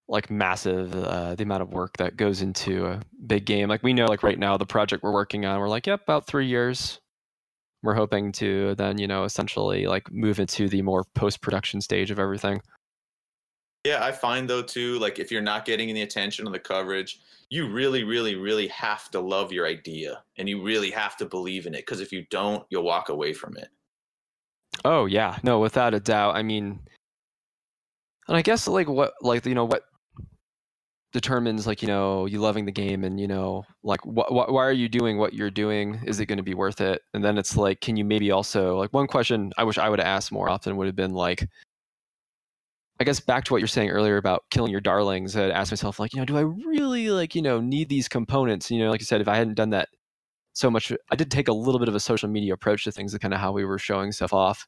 like 0.10 0.30
massive 0.30 0.96
uh, 0.96 1.36
the 1.36 1.44
amount 1.44 1.62
of 1.62 1.74
work 1.74 1.96
that 1.98 2.18
goes 2.18 2.42
into 2.42 2.86
a 2.86 3.00
big 3.26 3.46
game 3.46 3.70
like 3.70 3.84
we 3.84 3.94
know 3.94 4.06
like 4.06 4.24
right 4.24 4.40
now 4.40 4.58
the 4.58 4.66
project 4.66 5.04
we're 5.04 5.14
working 5.14 5.46
on 5.46 5.60
we're 5.60 5.70
like 5.70 5.86
yep 5.86 6.02
about 6.02 6.26
three 6.26 6.48
years 6.48 7.00
we're 7.84 7.94
hoping 7.94 8.32
to 8.32 8.74
then 8.76 8.98
you 8.98 9.08
know 9.08 9.24
essentially 9.24 9.86
like 9.86 10.12
move 10.12 10.40
into 10.40 10.68
the 10.68 10.82
more 10.82 11.06
post-production 11.14 11.80
stage 11.80 12.10
of 12.10 12.20
everything 12.20 12.60
Yeah, 13.84 14.04
I 14.04 14.12
find 14.12 14.50
though 14.50 14.62
too, 14.62 15.00
like 15.00 15.20
if 15.20 15.32
you're 15.32 15.42
not 15.42 15.66
getting 15.66 15.94
the 15.94 16.02
attention 16.02 16.48
or 16.48 16.52
the 16.52 16.60
coverage, 16.60 17.22
you 17.50 17.70
really, 17.70 18.04
really, 18.04 18.36
really 18.36 18.68
have 18.68 19.10
to 19.12 19.20
love 19.20 19.54
your 19.54 19.66
idea 19.66 20.24
and 20.38 20.50
you 20.50 20.62
really 20.62 20.92
have 20.92 21.16
to 21.18 21.26
believe 21.26 21.66
in 21.66 21.74
it. 21.74 21.86
Because 21.86 22.02
if 22.02 22.12
you 22.12 22.26
don't, 22.30 22.66
you'll 22.70 22.84
walk 22.84 23.10
away 23.10 23.34
from 23.34 23.56
it. 23.58 23.70
Oh 24.84 25.06
yeah, 25.06 25.38
no, 25.44 25.60
without 25.60 25.94
a 25.94 26.00
doubt. 26.00 26.36
I 26.36 26.44
mean, 26.44 26.80
and 28.28 28.38
I 28.38 28.42
guess 28.42 28.68
like 28.68 28.90
what, 28.90 29.14
like 29.22 29.46
you 29.46 29.56
know, 29.56 29.66
what 29.66 29.84
determines 31.14 31.66
like 31.66 31.82
you 31.82 31.88
know 31.88 32.26
you 32.26 32.40
loving 32.40 32.66
the 32.66 32.72
game 32.72 33.04
and 33.04 33.20
you 33.20 33.28
know 33.28 33.66
like 33.82 34.02
wh- 34.02 34.28
wh- 34.28 34.52
why 34.52 34.64
are 34.64 34.74
you 34.74 34.90
doing 34.90 35.18
what 35.18 35.34
you're 35.34 35.50
doing? 35.50 36.00
Is 36.06 36.20
it 36.20 36.26
going 36.26 36.38
to 36.38 36.44
be 36.44 36.54
worth 36.54 36.82
it? 36.82 37.02
And 37.14 37.24
then 37.24 37.38
it's 37.38 37.56
like, 37.56 37.82
can 37.82 37.96
you 37.96 38.06
maybe 38.06 38.32
also 38.32 38.78
like 38.78 38.94
one 38.94 39.08
question 39.08 39.52
I 39.58 39.64
wish 39.64 39.78
I 39.78 39.90
would 39.90 40.00
have 40.00 40.08
asked 40.08 40.32
more 40.32 40.50
often 40.50 40.76
would 40.78 40.88
have 40.88 40.96
been 40.96 41.14
like, 41.14 41.48
I 43.00 43.04
guess 43.04 43.20
back 43.20 43.44
to 43.46 43.54
what 43.54 43.60
you're 43.60 43.68
saying 43.68 43.90
earlier 43.90 44.18
about 44.18 44.44
killing 44.50 44.72
your 44.72 44.82
darlings. 44.82 45.36
I'd 45.36 45.52
ask 45.52 45.72
myself 45.72 46.00
like, 46.00 46.14
you 46.14 46.20
know, 46.20 46.26
do 46.26 46.38
I 46.38 46.42
really 46.42 47.10
like 47.10 47.36
you 47.36 47.42
know 47.42 47.62
need 47.62 47.90
these 47.90 48.08
components? 48.08 48.72
You 48.72 48.80
know, 48.80 48.90
like 48.90 49.02
you 49.02 49.06
said, 49.06 49.22
if 49.22 49.28
I 49.28 49.36
hadn't 49.38 49.56
done 49.56 49.72
that 49.72 49.90
so 50.54 50.72
much, 50.72 50.92
I 51.12 51.16
did 51.16 51.30
take 51.32 51.48
a 51.48 51.54
little 51.54 51.80
bit 51.80 51.90
of 51.90 51.96
a 51.96 52.00
social 52.00 52.30
media 52.30 52.54
approach 52.54 52.84
to 52.86 52.92
things, 52.92 53.14
and 53.14 53.22
kind 53.22 53.34
of 53.34 53.40
how 53.40 53.52
we 53.52 53.66
were 53.66 53.80
showing 53.80 54.12
stuff 54.12 54.34
off 54.34 54.68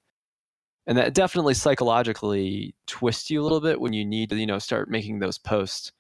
and 0.88 0.98
that 0.98 1.14
definitely 1.14 1.54
psychologically 1.54 2.74
twists 2.88 3.30
you 3.30 3.42
a 3.42 3.44
little 3.44 3.62
bit 3.62 3.80
when 3.82 3.94
you 3.94 4.06
need 4.06 4.30
to 4.30 4.36
you 4.36 4.46
know 4.46 4.60
start 4.60 4.90
making 4.90 5.20
those 5.20 5.38
posts 5.38 5.92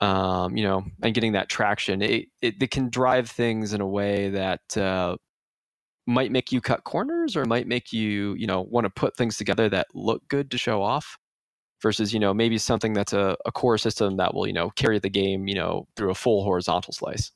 um, 0.00 0.56
you 0.56 0.64
know, 0.64 0.84
and 1.02 1.14
getting 1.14 1.32
that 1.32 1.48
traction, 1.48 2.00
it, 2.02 2.28
it, 2.40 2.54
it 2.60 2.70
can 2.70 2.88
drive 2.88 3.30
things 3.30 3.74
in 3.74 3.80
a 3.80 3.86
way 3.86 4.30
that 4.30 4.76
uh, 4.76 5.16
might 6.06 6.32
make 6.32 6.50
you 6.52 6.60
cut 6.60 6.84
corners 6.84 7.36
or 7.36 7.44
might 7.44 7.66
make 7.66 7.92
you, 7.92 8.34
you 8.34 8.46
know, 8.46 8.62
want 8.62 8.84
to 8.84 8.90
put 8.90 9.16
things 9.16 9.36
together 9.36 9.68
that 9.68 9.86
look 9.94 10.26
good 10.28 10.50
to 10.50 10.58
show 10.58 10.82
off 10.82 11.18
versus, 11.82 12.12
you 12.12 12.20
know, 12.20 12.34
maybe 12.34 12.58
something 12.58 12.92
that's 12.92 13.12
a, 13.12 13.36
a 13.46 13.52
core 13.52 13.78
system 13.78 14.16
that 14.16 14.34
will, 14.34 14.46
you 14.46 14.52
know, 14.52 14.70
carry 14.70 14.98
the 14.98 15.10
game, 15.10 15.46
you 15.48 15.54
know, 15.54 15.86
through 15.96 16.10
a 16.10 16.14
full 16.14 16.44
horizontal 16.44 16.92
slice. 16.92 17.30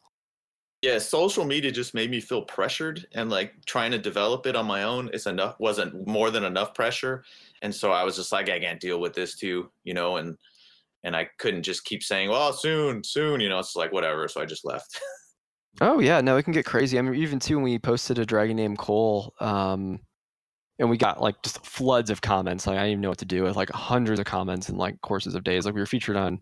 Yeah, 0.82 0.98
social 0.98 1.46
media 1.46 1.72
just 1.72 1.94
made 1.94 2.10
me 2.10 2.20
feel 2.20 2.42
pressured 2.42 3.06
and 3.14 3.30
like 3.30 3.54
trying 3.64 3.90
to 3.92 3.98
develop 3.98 4.44
it 4.46 4.54
on 4.54 4.66
my 4.66 4.82
own 4.82 5.08
is 5.14 5.26
enough 5.26 5.56
wasn't 5.58 6.06
more 6.06 6.30
than 6.30 6.44
enough 6.44 6.74
pressure. 6.74 7.24
And 7.62 7.74
so 7.74 7.90
I 7.90 8.04
was 8.04 8.16
just 8.16 8.32
like, 8.32 8.50
I 8.50 8.60
can't 8.60 8.80
deal 8.80 9.00
with 9.00 9.14
this 9.14 9.34
too, 9.34 9.70
you 9.84 9.94
know, 9.94 10.16
and 10.16 10.36
and 11.02 11.14
I 11.14 11.28
couldn't 11.38 11.62
just 11.62 11.84
keep 11.84 12.02
saying, 12.02 12.30
well, 12.30 12.52
soon, 12.52 13.04
soon, 13.04 13.40
you 13.40 13.48
know, 13.48 13.58
it's 13.58 13.76
like 13.76 13.92
whatever. 13.92 14.26
So 14.28 14.40
I 14.40 14.46
just 14.46 14.64
left. 14.64 14.98
oh 15.80 16.00
yeah, 16.00 16.20
no, 16.20 16.36
it 16.36 16.44
can 16.44 16.52
get 16.52 16.66
crazy. 16.66 16.98
I 16.98 17.02
mean, 17.02 17.14
even 17.14 17.38
too 17.38 17.56
when 17.56 17.64
we 17.64 17.78
posted 17.78 18.18
a 18.18 18.26
dragon 18.26 18.56
named 18.56 18.78
Cole, 18.78 19.34
um, 19.40 20.00
and 20.78 20.90
we 20.90 20.96
got 20.96 21.20
like 21.20 21.40
just 21.42 21.64
floods 21.64 22.10
of 22.10 22.20
comments. 22.20 22.66
Like 22.66 22.76
I 22.76 22.80
didn't 22.80 22.92
even 22.92 23.00
know 23.02 23.08
what 23.10 23.18
to 23.18 23.24
do 23.24 23.44
with 23.44 23.56
like 23.56 23.70
hundreds 23.70 24.20
of 24.20 24.26
comments 24.26 24.68
in 24.68 24.76
like 24.76 25.00
courses 25.02 25.34
of 25.34 25.44
days. 25.44 25.64
Like 25.64 25.74
we 25.74 25.80
were 25.80 25.86
featured 25.86 26.16
on 26.16 26.40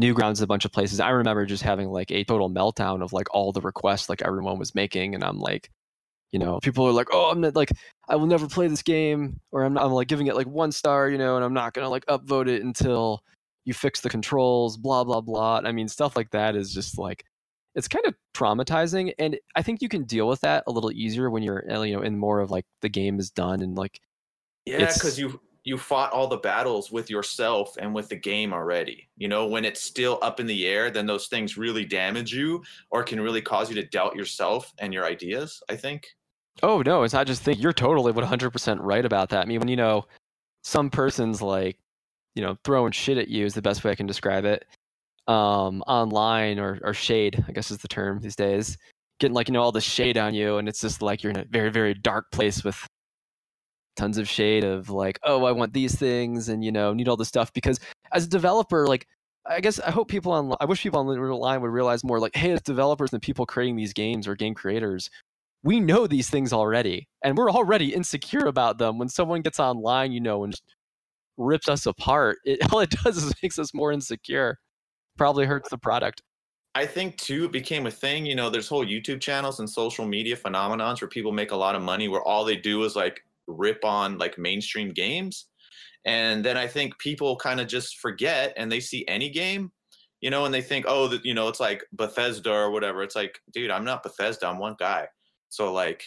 Newgrounds 0.00 0.42
a 0.42 0.46
bunch 0.46 0.64
of 0.64 0.72
places. 0.72 1.00
I 1.00 1.10
remember 1.10 1.46
just 1.46 1.62
having 1.62 1.88
like 1.88 2.10
a 2.10 2.24
total 2.24 2.50
meltdown 2.50 3.02
of 3.02 3.12
like 3.12 3.32
all 3.32 3.52
the 3.52 3.60
requests 3.60 4.08
like 4.08 4.22
everyone 4.22 4.58
was 4.58 4.74
making, 4.74 5.14
and 5.14 5.22
I'm 5.22 5.38
like, 5.38 5.70
you 6.32 6.38
know, 6.40 6.58
people 6.60 6.84
are 6.86 6.92
like, 6.92 7.08
oh, 7.12 7.30
I'm 7.30 7.40
not, 7.40 7.54
like, 7.54 7.70
I 8.08 8.16
will 8.16 8.26
never 8.26 8.48
play 8.48 8.66
this 8.66 8.82
game, 8.82 9.40
or 9.52 9.64
I'm, 9.64 9.74
not, 9.74 9.84
I'm 9.84 9.92
like 9.92 10.08
giving 10.08 10.26
it 10.26 10.34
like 10.34 10.48
one 10.48 10.72
star, 10.72 11.08
you 11.08 11.18
know, 11.18 11.36
and 11.36 11.44
I'm 11.44 11.54
not 11.54 11.74
gonna 11.74 11.88
like 11.88 12.04
upvote 12.06 12.48
it 12.48 12.62
until 12.64 13.22
you 13.64 13.72
fix 13.72 14.00
the 14.00 14.10
controls, 14.10 14.76
blah 14.76 15.04
blah 15.04 15.20
blah. 15.20 15.60
I 15.64 15.72
mean, 15.72 15.88
stuff 15.88 16.16
like 16.16 16.30
that 16.30 16.56
is 16.56 16.74
just 16.74 16.98
like 16.98 17.24
it's 17.74 17.88
kind 17.88 18.04
of 18.06 18.14
traumatizing, 18.34 19.12
and 19.18 19.38
I 19.56 19.62
think 19.62 19.82
you 19.82 19.88
can 19.88 20.04
deal 20.04 20.28
with 20.28 20.40
that 20.42 20.64
a 20.66 20.72
little 20.72 20.92
easier 20.92 21.30
when 21.30 21.42
you're 21.42 21.64
uh, 21.70 21.82
you 21.82 21.96
know 21.96 22.02
in 22.02 22.18
more 22.18 22.40
of 22.40 22.50
like 22.50 22.66
the 22.82 22.88
game 22.88 23.18
is 23.18 23.30
done 23.30 23.60
and 23.62 23.76
like 23.76 24.00
yeah, 24.66 24.78
because 24.78 25.18
you 25.18 25.40
you 25.64 25.78
fought 25.78 26.12
all 26.12 26.28
the 26.28 26.36
battles 26.36 26.92
with 26.92 27.08
yourself 27.08 27.76
and 27.78 27.94
with 27.94 28.08
the 28.10 28.16
game 28.16 28.52
already. 28.52 29.08
You 29.16 29.28
know, 29.28 29.46
when 29.46 29.64
it's 29.64 29.80
still 29.80 30.18
up 30.22 30.38
in 30.38 30.46
the 30.46 30.66
air, 30.66 30.90
then 30.90 31.06
those 31.06 31.26
things 31.26 31.56
really 31.56 31.86
damage 31.86 32.34
you 32.34 32.62
or 32.90 33.02
can 33.02 33.20
really 33.20 33.40
cause 33.40 33.70
you 33.70 33.74
to 33.76 33.86
doubt 33.88 34.14
yourself 34.14 34.72
and 34.78 34.92
your 34.92 35.06
ideas, 35.06 35.62
I 35.70 35.76
think. 35.76 36.06
Oh, 36.62 36.82
no, 36.82 37.02
it's 37.02 37.14
I 37.14 37.24
just 37.24 37.42
think 37.42 37.60
you're 37.60 37.72
totally 37.72 38.12
100% 38.12 38.78
right 38.80 39.04
about 39.04 39.30
that. 39.30 39.42
I 39.42 39.44
mean, 39.46 39.58
when 39.58 39.68
you 39.68 39.76
know 39.76 40.04
some 40.62 40.90
person's 40.90 41.40
like, 41.40 41.78
you 42.34 42.42
know, 42.42 42.56
throwing 42.64 42.92
shit 42.92 43.18
at 43.18 43.28
you 43.28 43.46
is 43.46 43.54
the 43.54 43.62
best 43.62 43.84
way 43.84 43.90
I 43.90 43.94
can 43.94 44.06
describe 44.06 44.44
it. 44.44 44.66
Um, 45.26 45.82
online 45.86 46.58
or 46.58 46.78
or 46.82 46.92
shade, 46.92 47.42
I 47.48 47.52
guess 47.52 47.70
is 47.70 47.78
the 47.78 47.88
term 47.88 48.20
these 48.20 48.36
days. 48.36 48.76
Getting 49.20 49.34
like, 49.34 49.48
you 49.48 49.54
know, 49.54 49.62
all 49.62 49.72
the 49.72 49.80
shade 49.80 50.18
on 50.18 50.34
you 50.34 50.58
and 50.58 50.68
it's 50.68 50.80
just 50.80 51.00
like 51.00 51.22
you're 51.22 51.30
in 51.30 51.38
a 51.38 51.44
very 51.44 51.70
very 51.70 51.94
dark 51.94 52.30
place 52.30 52.62
with 52.64 52.86
tons 53.96 54.18
of 54.18 54.28
shade 54.28 54.64
of 54.64 54.90
like, 54.90 55.18
oh, 55.22 55.44
I 55.44 55.52
want 55.52 55.72
these 55.72 55.94
things 55.94 56.48
and 56.48 56.64
you 56.64 56.72
know 56.72 56.92
need 56.92 57.08
all 57.08 57.16
this 57.16 57.28
stuff 57.28 57.52
because 57.52 57.80
as 58.12 58.24
a 58.24 58.28
developer, 58.28 58.86
like 58.86 59.06
I 59.46 59.60
guess 59.60 59.78
I 59.80 59.90
hope 59.90 60.08
people 60.08 60.32
on 60.32 60.54
I 60.60 60.64
wish 60.64 60.82
people 60.82 61.00
on 61.00 61.06
the 61.06 61.14
line 61.34 61.60
would 61.60 61.70
realize 61.70 62.04
more 62.04 62.18
like, 62.20 62.34
hey, 62.34 62.52
as 62.52 62.62
developers 62.62 63.12
and 63.12 63.22
people 63.22 63.46
creating 63.46 63.76
these 63.76 63.92
games 63.92 64.26
or 64.26 64.34
game 64.34 64.54
creators, 64.54 65.10
we 65.62 65.80
know 65.80 66.06
these 66.06 66.30
things 66.30 66.52
already 66.52 67.08
and 67.22 67.36
we're 67.36 67.50
already 67.50 67.94
insecure 67.94 68.46
about 68.46 68.78
them. 68.78 68.98
When 68.98 69.08
someone 69.08 69.42
gets 69.42 69.60
online, 69.60 70.12
you 70.12 70.20
know, 70.20 70.44
and 70.44 70.54
rips 71.36 71.68
us 71.68 71.86
apart, 71.86 72.38
it 72.44 72.60
all 72.72 72.80
it 72.80 72.90
does 72.90 73.16
is 73.18 73.34
makes 73.42 73.58
us 73.58 73.74
more 73.74 73.92
insecure. 73.92 74.58
Probably 75.16 75.46
hurts 75.46 75.70
the 75.70 75.78
product. 75.78 76.22
I 76.74 76.86
think 76.86 77.16
too, 77.16 77.44
it 77.44 77.52
became 77.52 77.86
a 77.86 77.90
thing. 77.90 78.26
You 78.26 78.34
know, 78.34 78.50
there's 78.50 78.68
whole 78.68 78.84
YouTube 78.84 79.20
channels 79.20 79.60
and 79.60 79.70
social 79.70 80.06
media 80.06 80.36
phenomenons 80.36 81.00
where 81.00 81.08
people 81.08 81.30
make 81.30 81.52
a 81.52 81.56
lot 81.56 81.76
of 81.76 81.82
money 81.82 82.08
where 82.08 82.22
all 82.22 82.44
they 82.44 82.56
do 82.56 82.82
is 82.82 82.96
like 82.96 83.20
rip 83.46 83.84
on 83.84 84.18
like 84.18 84.38
mainstream 84.38 84.92
games. 84.92 85.46
And 86.04 86.44
then 86.44 86.56
I 86.56 86.66
think 86.66 86.98
people 86.98 87.36
kind 87.36 87.60
of 87.60 87.68
just 87.68 87.98
forget 87.98 88.52
and 88.56 88.70
they 88.70 88.80
see 88.80 89.04
any 89.06 89.30
game, 89.30 89.70
you 90.20 90.30
know, 90.30 90.44
and 90.44 90.52
they 90.52 90.60
think, 90.60 90.84
oh, 90.88 91.06
that 91.08 91.24
you 91.24 91.32
know, 91.32 91.48
it's 91.48 91.60
like 91.60 91.84
Bethesda 91.92 92.52
or 92.52 92.70
whatever. 92.72 93.02
It's 93.02 93.16
like, 93.16 93.38
dude, 93.52 93.70
I'm 93.70 93.84
not 93.84 94.02
Bethesda. 94.02 94.48
I'm 94.48 94.58
one 94.58 94.76
guy. 94.78 95.06
So 95.48 95.72
like, 95.72 96.04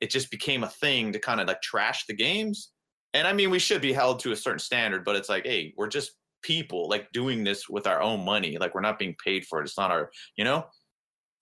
it 0.00 0.10
just 0.10 0.30
became 0.30 0.64
a 0.64 0.68
thing 0.68 1.12
to 1.12 1.18
kind 1.18 1.40
of 1.40 1.48
like 1.48 1.62
trash 1.62 2.06
the 2.06 2.14
games. 2.14 2.72
And 3.14 3.26
I 3.26 3.32
mean, 3.32 3.50
we 3.50 3.58
should 3.58 3.82
be 3.82 3.92
held 3.92 4.20
to 4.20 4.32
a 4.32 4.36
certain 4.36 4.60
standard, 4.60 5.04
but 5.04 5.16
it's 5.16 5.28
like, 5.28 5.44
hey, 5.44 5.74
we're 5.76 5.88
just 5.88 6.12
people 6.42 6.88
like 6.88 7.10
doing 7.12 7.44
this 7.44 7.68
with 7.68 7.86
our 7.86 8.02
own 8.02 8.24
money. 8.24 8.58
Like 8.58 8.74
we're 8.74 8.80
not 8.80 8.98
being 8.98 9.16
paid 9.22 9.46
for 9.46 9.60
it. 9.60 9.64
It's 9.64 9.78
not 9.78 9.90
our, 9.90 10.10
you 10.36 10.44
know. 10.44 10.66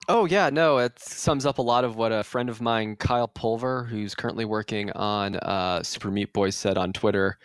Oh 0.07 0.25
yeah, 0.25 0.49
no, 0.49 0.79
it 0.79 0.97
sums 0.97 1.45
up 1.45 1.59
a 1.59 1.61
lot 1.61 1.83
of 1.83 1.95
what 1.95 2.11
a 2.11 2.23
friend 2.23 2.49
of 2.49 2.61
mine, 2.61 2.95
Kyle 2.95 3.27
Pulver, 3.27 3.83
who's 3.83 4.15
currently 4.15 4.45
working 4.45 4.91
on 4.93 5.35
uh, 5.35 5.83
Super 5.83 6.09
Meat 6.09 6.33
Boy, 6.33 6.49
said 6.49 6.77
on 6.77 6.93
Twitter, 6.93 7.37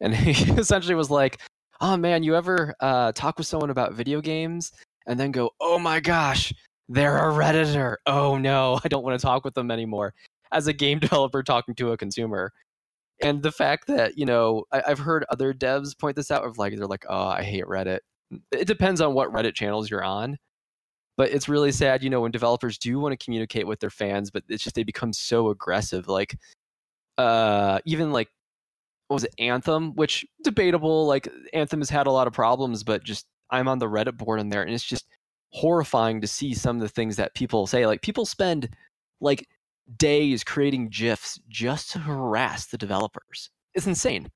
and 0.00 0.14
he 0.16 0.50
essentially 0.54 0.96
was 0.96 1.10
like, 1.10 1.40
"Oh 1.80 1.96
man, 1.96 2.22
you 2.24 2.34
ever 2.34 2.74
uh, 2.80 3.12
talk 3.12 3.38
with 3.38 3.46
someone 3.46 3.70
about 3.70 3.92
video 3.94 4.20
games 4.20 4.72
and 5.06 5.20
then 5.20 5.30
go, 5.30 5.50
oh 5.60 5.78
my 5.78 6.00
gosh, 6.00 6.52
they're 6.88 7.18
a 7.18 7.32
redditor. 7.32 7.96
Oh 8.06 8.38
no, 8.38 8.80
I 8.84 8.88
don't 8.88 9.04
want 9.04 9.18
to 9.20 9.24
talk 9.24 9.44
with 9.44 9.54
them 9.54 9.70
anymore." 9.70 10.14
As 10.52 10.66
a 10.66 10.72
game 10.72 10.98
developer 11.00 11.42
talking 11.44 11.74
to 11.76 11.92
a 11.92 11.96
consumer, 11.96 12.52
and 13.24 13.42
the 13.42 13.52
fact 13.52 13.88
that 13.88 14.16
you 14.16 14.26
know 14.26 14.64
I, 14.70 14.82
have 14.86 15.00
heard 15.00 15.24
other 15.30 15.52
devs 15.52 15.98
point 15.98 16.16
this 16.16 16.30
out 16.30 16.44
of 16.44 16.58
like 16.58 16.76
they're 16.76 16.86
like, 16.86 17.06
"Oh, 17.08 17.26
I 17.26 17.42
hate 17.42 17.64
Reddit." 17.64 18.00
It 18.52 18.66
depends 18.66 19.00
on 19.00 19.14
what 19.14 19.32
Reddit 19.32 19.54
channels 19.54 19.90
you're 19.90 20.04
on 20.04 20.38
but 21.16 21.30
it's 21.30 21.48
really 21.48 21.72
sad 21.72 22.02
you 22.02 22.10
know 22.10 22.20
when 22.20 22.30
developers 22.30 22.78
do 22.78 22.98
want 22.98 23.18
to 23.18 23.24
communicate 23.24 23.66
with 23.66 23.80
their 23.80 23.90
fans 23.90 24.30
but 24.30 24.42
it's 24.48 24.62
just 24.62 24.76
they 24.76 24.84
become 24.84 25.12
so 25.12 25.48
aggressive 25.50 26.08
like 26.08 26.36
uh 27.18 27.78
even 27.84 28.12
like 28.12 28.28
what 29.08 29.14
was 29.14 29.24
it 29.24 29.34
anthem 29.38 29.94
which 29.94 30.24
debatable 30.42 31.06
like 31.06 31.28
anthem 31.52 31.80
has 31.80 31.90
had 31.90 32.06
a 32.06 32.10
lot 32.10 32.26
of 32.26 32.32
problems 32.32 32.82
but 32.82 33.02
just 33.04 33.26
i'm 33.50 33.68
on 33.68 33.78
the 33.78 33.88
reddit 33.88 34.16
board 34.16 34.40
in 34.40 34.48
there 34.48 34.62
and 34.62 34.72
it's 34.72 34.84
just 34.84 35.06
horrifying 35.52 36.20
to 36.20 36.26
see 36.26 36.52
some 36.52 36.76
of 36.76 36.82
the 36.82 36.88
things 36.88 37.16
that 37.16 37.34
people 37.34 37.66
say 37.66 37.86
like 37.86 38.02
people 38.02 38.26
spend 38.26 38.68
like 39.20 39.46
days 39.96 40.44
creating 40.44 40.88
gifs 40.88 41.40
just 41.48 41.90
to 41.90 41.98
harass 41.98 42.66
the 42.66 42.78
developers 42.78 43.50
it's 43.74 43.86
insane 43.86 44.30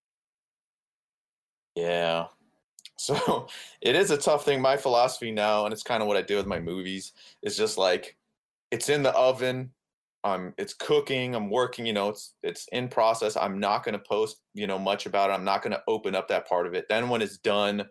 yeah 1.75 2.27
so 2.99 3.47
it 3.81 3.97
is 3.97 4.11
a 4.11 4.19
tough 4.19 4.45
thing. 4.45 4.61
My 4.61 4.77
philosophy 4.77 5.31
now, 5.31 5.65
and 5.65 5.73
it's 5.73 5.83
kind 5.83 6.03
of 6.03 6.09
what 6.09 6.17
I 6.17 6.23
do 6.23 6.37
with 6.37 6.47
my 6.47 6.61
movies, 6.61 7.13
is 7.43 7.57
just 7.57 7.79
like 7.79 8.17
it's 8.71 8.91
in 8.91 9.03
the 9.03 9.13
oven. 9.13 9.71
I'm 10.25 10.55
it's 10.59 10.75
cooking. 10.75 11.35
I'm 11.35 11.51
working. 11.51 11.87
You 11.87 11.93
know, 11.93 12.09
it's 12.09 12.35
it's 12.43 12.67
in 12.73 12.89
process. 12.89 13.37
I'm 13.37 13.61
not 13.61 13.85
going 13.85 13.93
to 13.93 14.05
post 14.09 14.39
you 14.55 14.67
know 14.67 14.79
much 14.79 15.07
about 15.07 15.31
it. 15.31 15.35
I'm 15.35 15.45
not 15.45 15.63
going 15.63 15.73
to 15.73 15.83
open 15.87 16.15
up 16.15 16.29
that 16.29 16.49
part 16.49 16.67
of 16.67 16.75
it. 16.75 16.87
Then 16.89 17.09
when 17.09 17.23
it's 17.23 17.39
done, 17.39 17.85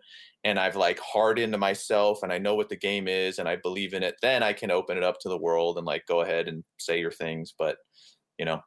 and 0.44 0.58
I've 0.58 0.76
like 0.76 0.98
hardened 1.00 1.58
myself, 1.58 2.22
and 2.22 2.32
I 2.32 2.38
know 2.38 2.54
what 2.54 2.68
the 2.68 2.76
game 2.76 3.08
is, 3.08 3.38
and 3.38 3.48
I 3.48 3.56
believe 3.56 3.94
in 3.94 4.02
it, 4.02 4.16
then 4.22 4.42
I 4.42 4.52
can 4.52 4.70
open 4.70 4.96
it 4.96 5.02
up 5.02 5.18
to 5.20 5.28
the 5.28 5.38
world 5.38 5.78
and 5.78 5.86
like 5.86 6.06
go 6.06 6.20
ahead 6.20 6.48
and 6.48 6.64
say 6.78 7.00
your 7.00 7.10
things. 7.10 7.54
But 7.58 7.78
you 8.38 8.44
know, 8.44 8.60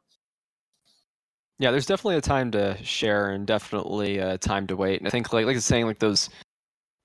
yeah, 1.58 1.70
there's 1.70 1.86
definitely 1.86 2.16
a 2.16 2.22
time 2.22 2.50
to 2.52 2.76
share 2.82 3.30
and 3.30 3.46
definitely 3.46 4.18
a 4.18 4.38
time 4.38 4.66
to 4.66 4.76
wait. 4.76 4.98
And 4.98 5.06
I 5.06 5.10
think 5.10 5.32
like 5.32 5.46
like 5.46 5.56
it's 5.56 5.66
saying 5.66 5.86
like 5.86 6.00
those 6.00 6.28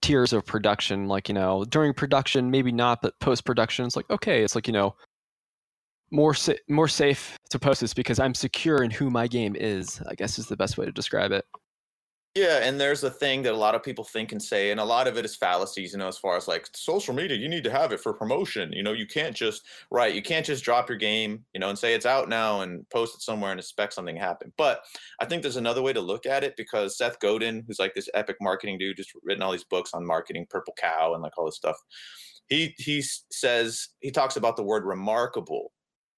tiers 0.02 0.34
of 0.34 0.46
production, 0.46 1.08
like 1.08 1.30
you 1.30 1.36
know 1.36 1.64
during 1.66 1.94
production 1.94 2.50
maybe 2.50 2.72
not, 2.72 3.04
but 3.04 3.20
post 3.20 3.46
production 3.46 3.86
it's 3.86 3.96
like 3.96 4.10
okay, 4.10 4.44
it's 4.44 4.56
like 4.56 4.66
you 4.66 4.74
know 4.74 4.96
more 6.12 6.34
sa- 6.34 6.54
more 6.68 6.88
safe 6.88 7.38
to 7.50 7.60
post 7.60 7.82
this 7.82 7.94
because 7.94 8.20
I'm 8.20 8.34
secure 8.34 8.84
in 8.84 8.92
who 8.92 9.10
my 9.10 9.28
game 9.28 9.56
is. 9.56 10.02
I 10.10 10.16
guess 10.16 10.40
is 10.40 10.48
the 10.48 10.58
best 10.58 10.78
way 10.78 10.86
to 10.86 10.92
describe 10.92 11.32
it. 11.32 11.46
Yeah, 12.38 12.60
and 12.62 12.80
there's 12.80 13.04
a 13.04 13.10
thing 13.10 13.42
that 13.44 13.56
a 13.56 13.58
lot 13.58 13.74
of 13.74 13.82
people 13.82 14.04
think 14.04 14.32
and 14.32 14.40
say, 14.40 14.70
and 14.70 14.80
a 14.80 14.86
lot 14.86 15.08
of 15.08 15.18
it 15.18 15.26
is 15.26 15.36
fallacies, 15.36 15.94
you 15.94 15.98
know, 15.98 16.08
as 16.08 16.20
far 16.20 16.38
as 16.38 16.48
like 16.48 16.68
social 16.76 17.16
media, 17.16 17.36
you 17.36 17.50
need 17.50 17.64
to 17.64 17.72
have 17.72 17.92
it 17.92 18.00
for 18.00 18.14
promotion. 18.14 18.72
You 18.72 18.84
know, 18.84 18.92
you 18.92 19.08
can't 19.08 19.36
just 19.36 19.64
right, 19.90 20.14
you 20.14 20.22
can't 20.22 20.46
just 20.46 20.64
drop 20.64 20.88
your 20.88 21.00
game, 21.00 21.44
you 21.56 21.60
know, 21.60 21.70
and 21.70 21.80
say 21.80 21.96
it's 21.96 22.06
out 22.06 22.30
now 22.30 22.62
and 22.62 22.88
post 22.92 23.16
it 23.16 23.22
somewhere 23.22 23.50
and 23.50 23.60
expect 23.60 23.94
something 23.94 24.14
to 24.14 24.22
happen. 24.22 24.54
But 24.56 24.82
I 25.20 25.26
think 25.26 25.42
there's 25.42 25.56
another 25.56 25.82
way 25.82 25.94
to 25.94 26.00
look 26.00 26.28
at 26.28 26.44
it 26.44 26.54
because 26.58 26.96
Seth 26.96 27.20
Godin, 27.20 27.64
who's 27.66 27.80
like 27.80 27.96
this 27.96 28.10
epic 28.14 28.36
marketing 28.40 28.78
dude, 28.78 28.98
just 28.98 29.14
written 29.24 29.42
all 29.42 29.52
these 29.52 29.64
books 29.64 29.96
on 29.96 30.06
marketing, 30.06 30.46
Purple 30.48 30.76
Cow, 30.80 31.16
and 31.16 31.24
like 31.24 31.36
all 31.40 31.46
this 31.46 31.56
stuff. 31.56 31.78
He 32.50 32.76
he 32.78 33.04
says 33.32 33.90
he 34.02 34.12
talks 34.12 34.36
about 34.36 34.58
the 34.58 34.64
word 34.64 34.86
remarkable 34.86 35.72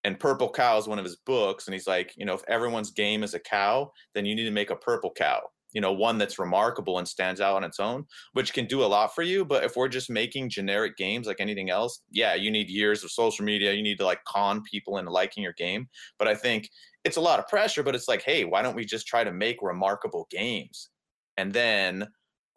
and 0.10 0.20
purple 0.20 0.50
cow 0.50 0.76
is 0.78 0.88
one 0.88 0.98
of 0.98 1.06
his 1.06 1.18
books 1.18 1.68
and 1.68 1.74
he's 1.74 1.88
like 1.88 2.14
you 2.18 2.26
know 2.26 2.34
if 2.34 2.44
everyone's 2.48 2.90
game 2.92 3.24
is 3.24 3.36
a 3.36 3.40
cow 3.40 3.92
then 4.16 4.26
you 4.26 4.36
need 4.36 4.46
to 4.46 4.52
make 4.52 4.72
a 4.72 4.76
purple 4.76 5.12
cow 5.16 5.40
you 5.72 5.82
know 5.82 5.94
one 5.94 6.18
that's 6.18 6.40
remarkable 6.40 6.98
and 6.98 7.08
stands 7.08 7.40
out 7.40 7.56
on 7.56 7.64
its 7.64 7.80
own 7.80 8.04
which 8.34 8.54
can 8.54 8.66
do 8.66 8.84
a 8.84 8.86
lot 8.86 9.14
for 9.14 9.22
you 9.22 9.46
but 9.46 9.64
if 9.64 9.76
we're 9.76 9.88
just 9.88 10.10
making 10.10 10.50
generic 10.50 10.98
games 10.98 11.28
like 11.28 11.40
anything 11.40 11.70
else 11.70 12.02
yeah 12.10 12.34
you 12.34 12.50
need 12.50 12.70
years 12.70 13.04
of 13.04 13.12
social 13.12 13.46
media 13.46 13.72
you 13.72 13.84
need 13.84 14.00
to 14.00 14.06
like 14.06 14.24
con 14.26 14.64
people 14.64 14.98
into 14.98 15.12
liking 15.12 15.44
your 15.44 15.54
game 15.54 15.88
but 16.18 16.28
i 16.28 16.34
think 16.34 16.68
it's 17.04 17.18
a 17.18 17.22
lot 17.22 17.38
of 17.38 17.48
pressure 17.48 17.84
but 17.84 17.94
it's 17.94 18.08
like 18.08 18.24
hey 18.24 18.46
why 18.46 18.64
don't 18.64 18.76
we 18.76 18.84
just 18.84 19.06
try 19.06 19.24
to 19.24 19.32
make 19.32 19.58
remarkable 19.62 20.28
games? 20.32 20.90
And 21.38 21.54
then 21.54 22.08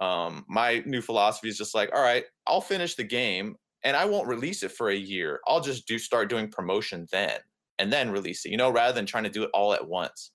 um, 0.00 0.44
my 0.48 0.82
new 0.84 1.00
philosophy 1.00 1.48
is 1.48 1.56
just 1.56 1.74
like, 1.74 1.90
all 1.94 2.02
right, 2.02 2.24
I'll 2.48 2.60
finish 2.60 2.96
the 2.96 3.04
game 3.04 3.54
and 3.84 3.96
I 3.96 4.04
won't 4.04 4.28
release 4.28 4.62
it 4.62 4.72
for 4.72 4.90
a 4.90 4.96
year. 4.96 5.40
I'll 5.46 5.60
just 5.60 5.86
do 5.86 5.98
start 5.98 6.30
doing 6.30 6.48
promotion 6.48 7.06
then 7.12 7.38
and 7.78 7.92
then 7.92 8.10
release 8.10 8.44
it, 8.44 8.50
you 8.50 8.56
know, 8.56 8.70
rather 8.70 8.94
than 8.94 9.06
trying 9.06 9.24
to 9.24 9.30
do 9.30 9.42
it 9.42 9.50
all 9.54 9.72
at 9.72 9.86
once. 9.86 10.32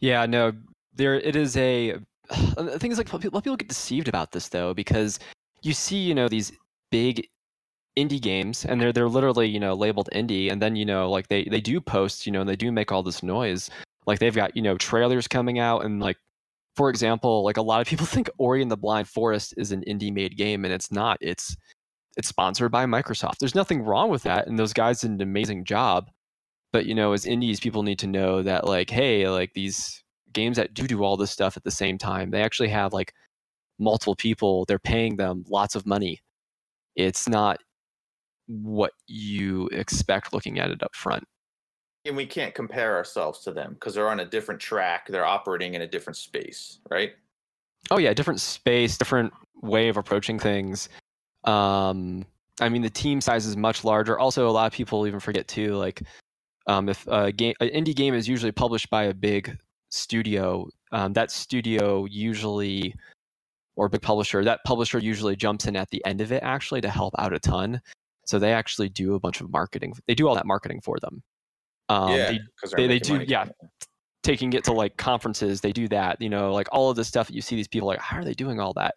Yeah, 0.00 0.26
no, 0.26 0.52
there 0.94 1.14
it 1.14 1.36
is 1.36 1.56
a 1.56 1.96
things 2.78 2.98
like 2.98 3.12
a 3.12 3.16
lot 3.16 3.24
of 3.24 3.44
people 3.44 3.56
get 3.56 3.68
deceived 3.68 4.08
about 4.08 4.32
this 4.32 4.48
though 4.48 4.74
because 4.74 5.18
you 5.62 5.72
see, 5.72 5.98
you 5.98 6.14
know, 6.14 6.28
these 6.28 6.52
big 6.90 7.26
indie 7.96 8.20
games 8.20 8.64
and 8.64 8.80
they're 8.80 8.92
they're 8.92 9.08
literally, 9.08 9.48
you 9.48 9.60
know, 9.60 9.74
labeled 9.74 10.08
indie 10.12 10.50
and 10.50 10.60
then, 10.60 10.76
you 10.76 10.84
know, 10.84 11.10
like 11.10 11.28
they 11.28 11.44
they 11.44 11.60
do 11.60 11.80
post, 11.80 12.26
you 12.26 12.32
know, 12.32 12.40
and 12.40 12.48
they 12.48 12.56
do 12.56 12.72
make 12.72 12.92
all 12.92 13.02
this 13.02 13.22
noise. 13.22 13.70
Like 14.06 14.18
they've 14.18 14.34
got, 14.34 14.56
you 14.56 14.62
know, 14.62 14.76
trailers 14.76 15.28
coming 15.28 15.58
out 15.58 15.84
and 15.84 16.00
like 16.00 16.16
for 16.78 16.90
example, 16.90 17.42
like 17.42 17.56
a 17.56 17.62
lot 17.62 17.80
of 17.80 17.88
people 17.88 18.06
think 18.14 18.30
Ori 18.38 18.62
and 18.62 18.70
the 18.70 18.76
Blind 18.76 19.08
Forest 19.08 19.54
is 19.56 19.72
an 19.72 19.82
indie 19.88 20.12
made 20.12 20.36
game, 20.36 20.64
and 20.64 20.72
it's 20.72 20.92
not. 20.92 21.18
It's 21.20 21.56
it's 22.18 22.28
sponsored 22.28 22.72
by 22.72 22.84
Microsoft. 22.84 23.38
There's 23.38 23.54
nothing 23.54 23.82
wrong 23.82 24.10
with 24.10 24.24
that, 24.24 24.48
and 24.48 24.58
those 24.58 24.72
guys 24.74 25.00
did 25.00 25.12
an 25.12 25.22
amazing 25.22 25.64
job. 25.64 26.10
But 26.72 26.84
you 26.84 26.94
know, 26.94 27.12
as 27.12 27.24
indies, 27.24 27.60
people 27.60 27.82
need 27.82 28.00
to 28.00 28.06
know 28.06 28.42
that 28.42 28.66
like, 28.66 28.90
hey, 28.90 29.28
like 29.28 29.54
these 29.54 30.02
games 30.32 30.58
that 30.58 30.74
do 30.74 30.86
do 30.86 31.02
all 31.02 31.16
this 31.16 31.30
stuff 31.30 31.56
at 31.56 31.64
the 31.64 31.70
same 31.70 31.96
time, 31.96 32.30
they 32.30 32.42
actually 32.42 32.68
have 32.68 32.92
like 32.92 33.14
multiple 33.78 34.16
people. 34.16 34.64
They're 34.66 34.78
paying 34.78 35.16
them 35.16 35.44
lots 35.48 35.74
of 35.74 35.86
money. 35.86 36.20
It's 36.96 37.28
not 37.28 37.60
what 38.48 38.92
you 39.06 39.68
expect 39.68 40.34
looking 40.34 40.58
at 40.58 40.70
it 40.70 40.82
up 40.82 40.94
front 40.94 41.24
and 42.06 42.16
we 42.16 42.24
can't 42.24 42.54
compare 42.54 42.96
ourselves 42.96 43.40
to 43.40 43.52
them 43.52 43.74
because 43.74 43.94
they're 43.94 44.08
on 44.08 44.20
a 44.20 44.24
different 44.24 44.58
track 44.58 45.06
they're 45.08 45.26
operating 45.26 45.74
in 45.74 45.82
a 45.82 45.86
different 45.86 46.16
space 46.16 46.78
right 46.90 47.12
oh 47.90 47.98
yeah 47.98 48.14
different 48.14 48.40
space 48.40 48.96
different 48.96 49.30
way 49.60 49.90
of 49.90 49.98
approaching 49.98 50.38
things 50.38 50.88
um 51.44 52.24
i 52.60 52.68
mean 52.68 52.82
the 52.82 52.90
team 52.90 53.20
size 53.20 53.46
is 53.46 53.56
much 53.56 53.84
larger 53.84 54.18
also 54.18 54.48
a 54.48 54.50
lot 54.50 54.66
of 54.66 54.72
people 54.72 55.06
even 55.06 55.20
forget 55.20 55.46
too 55.48 55.74
like 55.74 56.02
um 56.66 56.88
if 56.88 57.06
a 57.08 57.32
game 57.32 57.54
an 57.60 57.68
indie 57.68 57.94
game 57.94 58.14
is 58.14 58.28
usually 58.28 58.52
published 58.52 58.90
by 58.90 59.04
a 59.04 59.14
big 59.14 59.56
studio 59.90 60.68
um, 60.92 61.12
that 61.12 61.30
studio 61.30 62.04
usually 62.06 62.94
or 63.76 63.88
big 63.88 64.02
publisher 64.02 64.44
that 64.44 64.60
publisher 64.64 64.98
usually 64.98 65.36
jumps 65.36 65.66
in 65.66 65.76
at 65.76 65.88
the 65.90 66.04
end 66.04 66.20
of 66.20 66.32
it 66.32 66.42
actually 66.42 66.80
to 66.80 66.90
help 66.90 67.14
out 67.18 67.32
a 67.32 67.38
ton 67.38 67.80
so 68.26 68.38
they 68.38 68.52
actually 68.52 68.88
do 68.88 69.14
a 69.14 69.20
bunch 69.20 69.40
of 69.40 69.50
marketing 69.50 69.94
they 70.06 70.14
do 70.14 70.28
all 70.28 70.34
that 70.34 70.46
marketing 70.46 70.80
for 70.80 70.98
them 71.00 71.22
um, 71.88 72.12
yeah, 72.12 72.32
they, 72.32 72.38
they, 72.76 72.86
they 72.86 72.98
do, 72.98 73.24
yeah. 73.26 73.46
Taking 74.22 74.52
it 74.52 74.64
to 74.64 74.72
like 74.72 74.96
conferences, 74.96 75.60
they 75.60 75.72
do 75.72 75.88
that. 75.88 76.20
You 76.20 76.28
know, 76.28 76.52
like 76.52 76.68
all 76.70 76.90
of 76.90 76.96
the 76.96 77.04
stuff 77.04 77.28
that 77.28 77.34
you 77.34 77.40
see 77.40 77.56
these 77.56 77.68
people 77.68 77.88
like, 77.88 78.00
how 78.00 78.18
are 78.18 78.24
they 78.24 78.34
doing 78.34 78.60
all 78.60 78.74
that? 78.74 78.96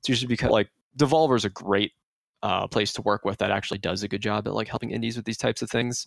It's 0.00 0.08
usually 0.08 0.28
because 0.28 0.50
like 0.50 0.68
Devolver 0.98 1.36
is 1.36 1.44
a 1.44 1.50
great 1.50 1.92
uh, 2.42 2.66
place 2.66 2.92
to 2.94 3.02
work 3.02 3.24
with 3.24 3.38
that 3.38 3.50
actually 3.50 3.78
does 3.78 4.02
a 4.02 4.08
good 4.08 4.22
job 4.22 4.46
at 4.46 4.54
like 4.54 4.68
helping 4.68 4.90
indies 4.90 5.16
with 5.16 5.24
these 5.24 5.36
types 5.36 5.62
of 5.62 5.70
things. 5.70 6.06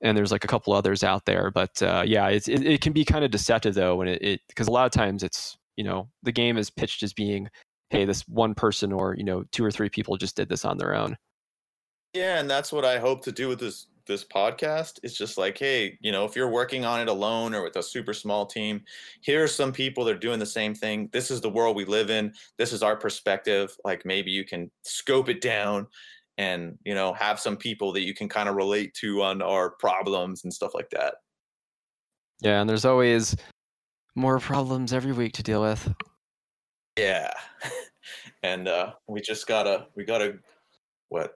And 0.00 0.16
there's 0.16 0.32
like 0.32 0.44
a 0.44 0.48
couple 0.48 0.72
others 0.72 1.02
out 1.02 1.24
there, 1.26 1.50
but 1.50 1.82
uh, 1.82 2.04
yeah, 2.06 2.28
it, 2.28 2.46
it 2.48 2.80
can 2.80 2.92
be 2.92 3.04
kind 3.04 3.24
of 3.24 3.32
deceptive 3.32 3.74
though 3.74 3.96
when 3.96 4.08
it 4.08 4.40
because 4.48 4.68
a 4.68 4.70
lot 4.70 4.86
of 4.86 4.92
times 4.92 5.24
it's 5.24 5.58
you 5.76 5.82
know 5.82 6.08
the 6.22 6.30
game 6.30 6.56
is 6.56 6.70
pitched 6.70 7.02
as 7.02 7.12
being, 7.12 7.48
hey, 7.90 8.04
this 8.04 8.22
one 8.28 8.54
person 8.54 8.92
or 8.92 9.16
you 9.16 9.24
know 9.24 9.42
two 9.50 9.64
or 9.64 9.72
three 9.72 9.88
people 9.88 10.16
just 10.16 10.36
did 10.36 10.48
this 10.48 10.64
on 10.64 10.78
their 10.78 10.94
own. 10.94 11.16
Yeah, 12.14 12.38
and 12.38 12.48
that's 12.48 12.72
what 12.72 12.84
I 12.84 13.00
hope 13.00 13.24
to 13.24 13.32
do 13.32 13.48
with 13.48 13.58
this 13.58 13.87
this 14.08 14.24
podcast 14.24 14.98
it's 15.04 15.16
just 15.16 15.38
like 15.38 15.56
hey 15.56 15.96
you 16.00 16.10
know 16.10 16.24
if 16.24 16.34
you're 16.34 16.50
working 16.50 16.84
on 16.84 17.00
it 17.00 17.08
alone 17.08 17.54
or 17.54 17.62
with 17.62 17.76
a 17.76 17.82
super 17.82 18.12
small 18.12 18.44
team 18.44 18.82
here 19.20 19.44
are 19.44 19.48
some 19.48 19.72
people 19.72 20.04
that 20.04 20.16
are 20.16 20.18
doing 20.18 20.38
the 20.38 20.46
same 20.46 20.74
thing. 20.74 21.08
This 21.12 21.30
is 21.30 21.40
the 21.40 21.50
world 21.50 21.76
we 21.76 21.84
live 21.84 22.10
in. 22.10 22.32
This 22.56 22.72
is 22.72 22.82
our 22.82 22.96
perspective. 22.96 23.76
Like 23.84 24.04
maybe 24.04 24.30
you 24.30 24.44
can 24.44 24.70
scope 24.84 25.28
it 25.28 25.40
down 25.40 25.86
and 26.36 26.78
you 26.84 26.94
know 26.94 27.12
have 27.14 27.40
some 27.40 27.56
people 27.56 27.92
that 27.92 28.02
you 28.02 28.14
can 28.14 28.28
kind 28.28 28.48
of 28.48 28.54
relate 28.54 28.94
to 28.94 29.22
on 29.22 29.42
our 29.42 29.70
problems 29.70 30.44
and 30.44 30.52
stuff 30.52 30.72
like 30.74 30.90
that. 30.90 31.14
Yeah 32.40 32.60
and 32.60 32.68
there's 32.70 32.84
always 32.84 33.36
more 34.14 34.38
problems 34.38 34.92
every 34.92 35.12
week 35.12 35.32
to 35.34 35.42
deal 35.42 35.62
with. 35.62 35.92
Yeah. 36.98 37.32
And 38.44 38.68
uh 38.68 38.92
we 39.08 39.20
just 39.20 39.48
gotta 39.48 39.88
we 39.96 40.04
gotta 40.04 40.38
what 41.08 41.32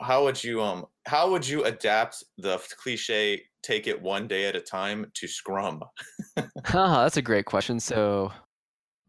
how 0.00 0.24
would 0.24 0.42
you 0.42 0.60
um 0.62 0.86
how 1.06 1.30
would 1.30 1.46
you 1.46 1.64
adapt 1.64 2.24
the 2.38 2.58
cliche 2.78 3.42
take 3.62 3.86
it 3.86 4.00
one 4.00 4.26
day 4.26 4.46
at 4.46 4.56
a 4.56 4.60
time 4.60 5.06
to 5.14 5.28
scrum? 5.28 5.82
Huh, 6.64 7.02
that's 7.02 7.16
a 7.16 7.22
great 7.22 7.46
question 7.46 7.80
so 7.80 8.32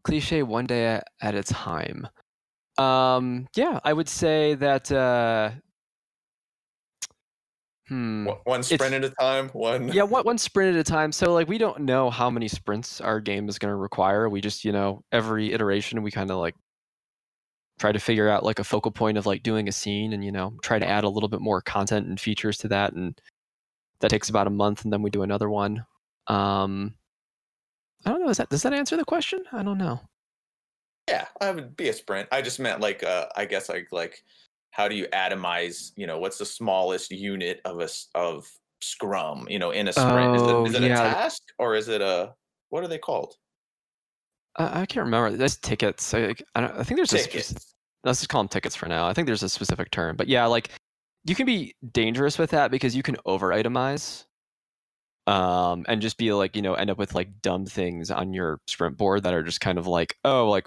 cliche 0.04 0.42
one 0.42 0.66
day 0.66 1.00
at 1.22 1.34
a 1.34 1.42
time. 1.42 2.08
Um 2.78 3.48
yeah 3.56 3.80
i 3.84 3.92
would 3.92 4.08
say 4.08 4.54
that 4.56 4.90
uh 4.92 5.52
hmm 7.88 8.28
one 8.44 8.62
sprint 8.62 8.94
at 8.94 9.04
a 9.04 9.10
time? 9.10 9.48
One? 9.50 9.88
Yeah 9.92 10.04
one, 10.04 10.24
one 10.24 10.38
sprint 10.38 10.76
at 10.76 10.80
a 10.80 10.84
time 10.84 11.12
so 11.12 11.32
like 11.32 11.48
we 11.48 11.58
don't 11.58 11.80
know 11.80 12.10
how 12.10 12.30
many 12.30 12.48
sprints 12.48 13.00
our 13.00 13.20
game 13.20 13.48
is 13.48 13.58
going 13.58 13.70
to 13.72 13.76
require 13.76 14.28
we 14.28 14.40
just 14.40 14.64
you 14.64 14.72
know 14.72 15.02
every 15.12 15.52
iteration 15.52 16.02
we 16.02 16.10
kind 16.10 16.30
of 16.30 16.38
like 16.38 16.54
try 17.78 17.92
to 17.92 17.98
figure 17.98 18.28
out 18.28 18.44
like 18.44 18.58
a 18.58 18.64
focal 18.64 18.90
point 18.90 19.18
of 19.18 19.26
like 19.26 19.42
doing 19.42 19.68
a 19.68 19.72
scene 19.72 20.12
and 20.12 20.24
you 20.24 20.32
know 20.32 20.54
try 20.62 20.78
to 20.78 20.88
add 20.88 21.04
a 21.04 21.08
little 21.08 21.28
bit 21.28 21.40
more 21.40 21.60
content 21.60 22.06
and 22.06 22.20
features 22.20 22.58
to 22.58 22.68
that 22.68 22.92
and 22.92 23.20
that 24.00 24.10
takes 24.10 24.28
about 24.28 24.46
a 24.46 24.50
month 24.50 24.84
and 24.84 24.92
then 24.92 25.02
we 25.02 25.10
do 25.10 25.22
another 25.22 25.48
one. 25.48 25.84
Um 26.26 26.94
i 28.04 28.10
don't 28.10 28.20
know 28.20 28.28
is 28.28 28.36
that 28.36 28.50
does 28.50 28.62
that 28.62 28.72
answer 28.72 28.96
the 28.96 29.04
question? 29.04 29.44
I 29.52 29.62
don't 29.62 29.78
know. 29.78 30.00
Yeah 31.08 31.26
i 31.40 31.50
would 31.50 31.76
be 31.76 31.88
a 31.88 31.92
sprint. 31.92 32.28
I 32.30 32.42
just 32.42 32.60
meant 32.60 32.80
like 32.80 33.02
uh 33.02 33.26
i 33.36 33.44
guess 33.44 33.68
like 33.68 33.88
like 33.90 34.22
how 34.70 34.88
do 34.88 34.94
you 34.94 35.06
atomize 35.08 35.92
you 35.96 36.06
know 36.06 36.18
what's 36.18 36.38
the 36.38 36.46
smallest 36.46 37.10
unit 37.10 37.60
of 37.64 37.80
a 37.80 37.88
of 38.14 38.50
scrum 38.80 39.46
you 39.48 39.58
know 39.58 39.70
in 39.70 39.88
a 39.88 39.92
sprint? 39.92 40.36
Oh, 40.36 40.64
is 40.64 40.74
it, 40.74 40.76
is 40.76 40.82
it 40.82 40.88
yeah. 40.88 41.10
a 41.10 41.14
task 41.14 41.42
or 41.58 41.74
is 41.74 41.88
it 41.88 42.00
a 42.00 42.34
what 42.70 42.82
are 42.82 42.88
they 42.88 42.98
called 42.98 43.36
I, 44.56 44.82
I 44.82 44.86
can't 44.86 45.04
remember. 45.04 45.36
There's 45.36 45.56
tickets. 45.56 46.12
I, 46.14 46.34
I, 46.54 46.64
I 46.64 46.82
think 46.84 46.98
there's 46.98 47.10
tickets. 47.10 47.52
a 47.52 47.56
let's 48.04 48.20
just 48.20 48.28
call 48.28 48.42
them 48.42 48.48
tickets 48.48 48.76
for 48.76 48.86
now. 48.86 49.06
I 49.06 49.12
think 49.12 49.26
there's 49.26 49.42
a 49.42 49.48
specific 49.48 49.90
term, 49.90 50.16
but 50.16 50.28
yeah, 50.28 50.46
like 50.46 50.70
you 51.24 51.34
can 51.34 51.46
be 51.46 51.74
dangerous 51.92 52.38
with 52.38 52.50
that 52.50 52.70
because 52.70 52.96
you 52.96 53.02
can 53.02 53.16
over 53.24 53.48
itemize 53.48 54.24
um, 55.26 55.84
and 55.88 56.02
just 56.02 56.18
be 56.18 56.32
like, 56.32 56.56
you 56.56 56.62
know, 56.62 56.74
end 56.74 56.90
up 56.90 56.98
with 56.98 57.14
like 57.14 57.40
dumb 57.42 57.66
things 57.66 58.10
on 58.10 58.32
your 58.32 58.60
sprint 58.66 58.96
board 58.96 59.22
that 59.22 59.34
are 59.34 59.42
just 59.42 59.60
kind 59.60 59.78
of 59.78 59.86
like, 59.86 60.16
oh, 60.24 60.48
like, 60.48 60.66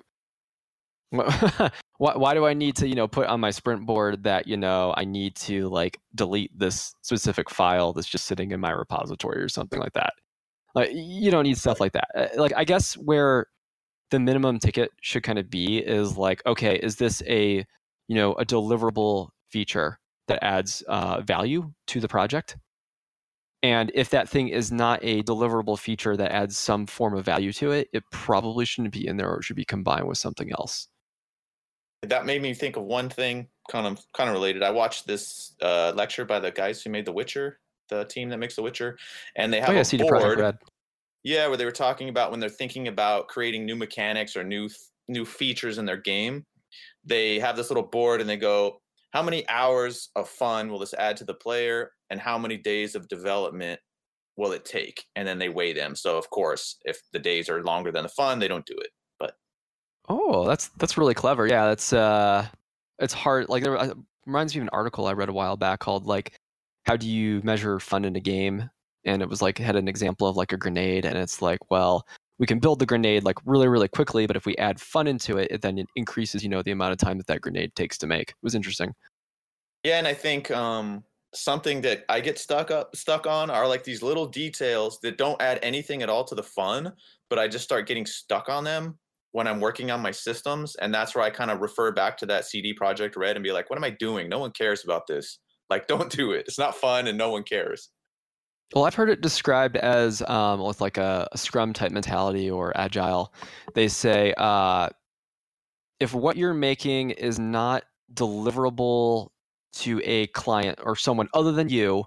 why, 1.12 1.72
why 2.16 2.34
do 2.34 2.46
I 2.46 2.54
need 2.54 2.78
to, 2.78 2.88
you 2.88 2.96
know, 2.96 3.08
put 3.08 3.28
on 3.28 3.40
my 3.40 3.52
sprint 3.52 3.86
board 3.86 4.24
that, 4.24 4.48
you 4.48 4.58
know, 4.58 4.94
I 4.96 5.06
need 5.06 5.36
to 5.38 5.68
like 5.70 6.00
delete 6.16 6.58
this 6.58 6.96
specific 7.02 7.50
file 7.50 7.94
that's 7.94 8.08
just 8.08 8.26
sitting 8.26 8.52
in 8.52 8.60
my 8.60 8.72
repository 8.72 9.42
or 9.42 9.50
something 9.50 9.80
like 9.80 9.94
that. 9.94 10.14
Like, 10.74 10.90
you 10.94 11.32
don't 11.32 11.44
need 11.44 11.58
stuff 11.58 11.80
like 11.80 11.94
that. 11.94 12.08
Uh, 12.16 12.28
like, 12.38 12.54
I 12.56 12.66
guess 12.66 12.96
where 12.96 13.48
the 14.12 14.20
minimum 14.20 14.60
ticket 14.60 14.92
should 15.02 15.24
kind 15.24 15.40
of 15.40 15.50
be 15.50 15.78
is 15.78 16.18
like, 16.18 16.46
okay, 16.46 16.76
is 16.78 16.98
this 16.98 17.22
a 17.28 17.66
you 18.08 18.16
know 18.16 18.34
a 18.34 18.46
deliverable 18.46 19.30
feature 19.50 20.00
that 20.28 20.44
adds 20.44 20.84
uh, 20.88 21.22
value 21.22 21.72
to 21.88 22.00
the 22.00 22.08
project? 22.08 22.58
And 23.64 23.92
if 23.96 24.12
that 24.12 24.30
thing 24.30 24.50
is 24.50 24.72
not 24.72 25.00
a 25.02 25.24
deliverable 25.24 25.80
feature 25.80 26.16
that 26.18 26.32
adds 26.32 26.56
some 26.56 26.86
form 26.86 27.16
of 27.16 27.26
value 27.26 27.52
to 27.54 27.72
it, 27.72 27.90
it 27.94 28.04
probably 28.12 28.64
shouldn't 28.64 28.94
be 28.94 29.08
in 29.08 29.18
there 29.18 29.32
or 29.32 29.40
it 29.40 29.44
should 29.44 29.56
be 29.56 29.66
combined 29.66 30.08
with 30.08 30.20
something 30.20 30.52
else. 30.52 30.88
That 32.04 32.28
made 32.28 32.44
me 32.44 32.54
think 32.54 32.76
of 32.76 32.84
one 32.84 33.10
thing, 33.10 33.48
kind 33.72 33.88
of 33.88 34.06
kind 34.14 34.30
of 34.30 34.36
related. 34.36 34.62
I 34.62 34.70
watched 34.70 35.08
this 35.08 35.56
uh, 35.64 35.94
lecture 35.96 36.26
by 36.26 36.40
the 36.40 36.52
guys 36.52 36.84
who 36.84 36.92
made 36.92 37.06
The 37.06 37.12
Witcher, 37.12 37.60
the 37.90 38.06
team 38.06 38.30
that 38.30 38.38
makes 38.38 38.56
The 38.56 38.62
Witcher, 38.62 39.00
and 39.36 39.52
they 39.52 39.60
have 39.62 39.70
oh, 39.70 39.74
yeah, 39.74 39.80
a 39.80 39.86
CD 39.86 40.04
board. 40.04 40.58
Yeah, 41.26 41.48
where 41.48 41.58
they 41.58 41.66
were 41.66 41.72
talking 41.72 42.08
about 42.08 42.32
when 42.32 42.40
they're 42.40 42.50
thinking 42.50 42.88
about 42.88 43.30
creating 43.30 43.66
new 43.66 43.76
mechanics 43.76 44.38
or 44.38 44.46
new 44.46 44.70
new 45.10 45.26
features 45.26 45.78
in 45.80 45.86
their 45.86 45.98
game, 45.98 46.46
they 47.06 47.40
have 47.40 47.58
this 47.58 47.70
little 47.70 47.88
board 47.88 48.22
and 48.22 48.30
they 48.30 48.38
go, 48.38 48.82
how 49.12 49.24
many 49.24 49.48
hours 49.50 50.10
of 50.16 50.30
fun 50.30 50.70
will 50.72 50.80
this 50.80 50.94
add 50.96 51.18
to 51.18 51.26
the 51.26 51.34
player 51.36 51.92
and 52.12 52.22
how 52.22 52.38
many 52.38 52.58
days 52.58 52.96
of 52.96 53.08
development 53.10 53.80
will 54.38 54.54
it 54.54 54.66
take? 54.66 55.06
And 55.16 55.28
then 55.28 55.40
they 55.40 55.50
weigh 55.50 55.74
them. 55.74 55.96
So 55.96 56.18
of 56.18 56.30
course, 56.32 56.78
if 56.86 57.02
the 57.14 57.20
days 57.20 57.50
are 57.50 57.64
longer 57.64 57.92
than 57.92 58.04
the 58.04 58.10
fun, 58.10 58.40
they 58.40 58.50
don't 58.50 58.66
do 58.68 58.76
it. 58.78 58.92
But 59.20 59.36
Oh, 60.08 60.48
that's 60.48 60.70
that's 60.70 60.98
really 60.98 61.14
clever. 61.14 61.48
Yeah, 61.48 61.66
that's 61.68 61.92
uh 61.94 62.48
it's 63.00 63.14
hard 63.14 63.50
like 63.50 63.64
there 63.64 63.78
uh, 63.78 63.94
reminds 64.26 64.56
me 64.56 64.62
of 64.62 64.64
an 64.64 64.70
article 64.74 65.08
I 65.08 65.14
read 65.14 65.30
a 65.30 65.34
while 65.34 65.58
back 65.58 65.80
called 65.80 66.06
like 66.06 66.36
how 66.86 66.96
do 66.98 67.10
you 67.10 67.42
measure 67.44 67.80
fun 67.80 68.06
in 68.06 68.16
a 68.16 68.20
game 68.20 68.70
and 69.06 69.22
it 69.22 69.30
was 69.30 69.42
like 69.42 69.58
had 69.58 69.76
an 69.76 69.88
example 69.88 70.28
of 70.28 70.36
like 70.36 70.52
a 70.52 70.58
grenade 70.58 71.06
and 71.06 71.18
it's 71.18 71.42
like 71.42 71.60
well 71.70 72.06
we 72.38 72.46
can 72.46 72.60
build 72.60 72.80
the 72.80 72.86
grenade 72.86 73.24
like 73.24 73.38
really 73.46 73.68
really 73.68 73.88
quickly 73.88 74.26
but 74.26 74.36
if 74.36 74.46
we 74.46 74.56
add 74.58 74.80
fun 74.80 75.08
into 75.08 75.38
it 75.38 75.50
it 75.52 75.62
then 75.62 75.78
it 75.78 75.88
increases 75.96 76.44
you 76.44 76.50
know 76.50 76.62
the 76.62 76.72
amount 76.72 76.92
of 76.92 76.98
time 76.98 77.18
that 77.18 77.28
that 77.28 77.42
grenade 77.42 77.74
takes 77.76 77.98
to 77.98 78.08
make 78.08 78.30
it 78.30 78.36
was 78.42 78.56
interesting 78.56 78.94
yeah 79.84 79.98
and 79.98 80.08
i 80.08 80.14
think 80.14 80.52
um 80.52 81.04
something 81.34 81.82
that 81.82 82.06
i 82.10 82.20
get 82.20 82.40
stuck 82.40 82.72
up 82.72 82.96
stuck 82.96 83.28
on 83.28 83.50
are 83.50 83.68
like 83.68 83.84
these 83.84 84.02
little 84.02 84.26
details 84.26 85.00
that 85.02 85.18
don't 85.18 85.42
add 85.42 85.60
anything 85.62 86.02
at 86.02 86.10
all 86.10 86.24
to 86.24 86.36
the 86.36 86.44
fun 86.44 86.92
but 87.30 87.38
i 87.38 87.48
just 87.48 87.64
start 87.64 87.88
getting 87.88 88.06
stuck 88.06 88.50
on 88.50 88.64
them 88.64 88.98
when 89.36 89.48
I'm 89.48 89.60
working 89.60 89.92
on 89.92 90.00
my 90.00 90.12
systems, 90.12 90.76
and 90.76 90.94
that's 90.94 91.14
where 91.14 91.22
I 91.26 91.30
kind 91.30 91.52
of 91.52 91.60
refer 91.60 91.92
back 91.92 92.16
to 92.20 92.26
that 92.28 92.46
CD 92.46 92.74
Projekt 92.74 93.18
Red 93.18 93.36
and 93.36 93.44
be 93.44 93.52
like, 93.52 93.70
"What 93.70 93.76
am 93.76 93.84
I 93.84 93.90
doing? 93.90 94.30
No 94.30 94.40
one 94.40 94.52
cares 94.52 94.86
about 94.86 95.08
this. 95.08 95.40
Like, 95.70 95.88
don't 95.88 96.10
do 96.10 96.32
it. 96.32 96.46
It's 96.48 96.58
not 96.58 96.74
fun, 96.74 97.08
and 97.08 97.18
no 97.18 97.32
one 97.32 97.44
cares." 97.44 97.90
Well, 98.74 98.86
I've 98.86 98.96
heard 98.96 99.10
it 99.10 99.22
described 99.22 99.78
as 99.78 100.22
um, 100.24 100.62
with 100.62 100.82
like 100.82 100.98
a, 100.98 101.28
a, 101.32 101.38
Scrum 101.38 101.72
type 101.72 101.92
mentality 101.92 102.50
or 102.50 102.76
Agile. 102.76 103.32
They 103.74 103.88
say 103.88 104.34
uh, 104.38 104.90
if 106.00 106.14
what 106.14 106.36
you're 106.36 106.54
making 106.54 107.12
is 107.12 107.38
not 107.40 107.84
deliverable 108.14 109.30
to 109.74 110.02
a 110.04 110.28
client 110.28 110.80
or 110.84 110.96
someone 110.96 111.30
other 111.34 111.52
than 111.52 111.70
you, 111.70 112.06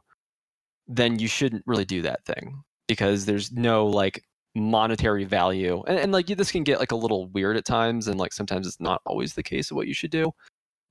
then 0.89 1.19
you 1.19 1.29
shouldn't 1.29 1.63
really 1.67 1.85
do 1.85 2.03
that 2.03 2.25
thing 2.25 2.63
because 2.89 3.27
there's 3.27 3.53
no 3.53 3.87
like 3.87 4.25
monetary 4.55 5.25
value. 5.25 5.83
And, 5.87 5.99
and 5.99 6.13
like 6.13 6.27
this 6.27 6.51
can 6.51 6.65
get 6.65 6.81
like 6.81 6.93
a 6.93 6.97
little 6.97 7.29
weird 7.29 7.57
at 7.57 7.65
times, 7.65 8.09
and 8.09 8.19
like 8.19 8.33
sometimes 8.33 8.67
it's 8.67 8.81
not 8.81 9.01
always 9.07 9.35
the 9.35 9.43
case 9.43 9.71
of 9.71 9.77
what 9.77 9.87
you 9.87 9.95
should 9.95 10.11
do. 10.11 10.33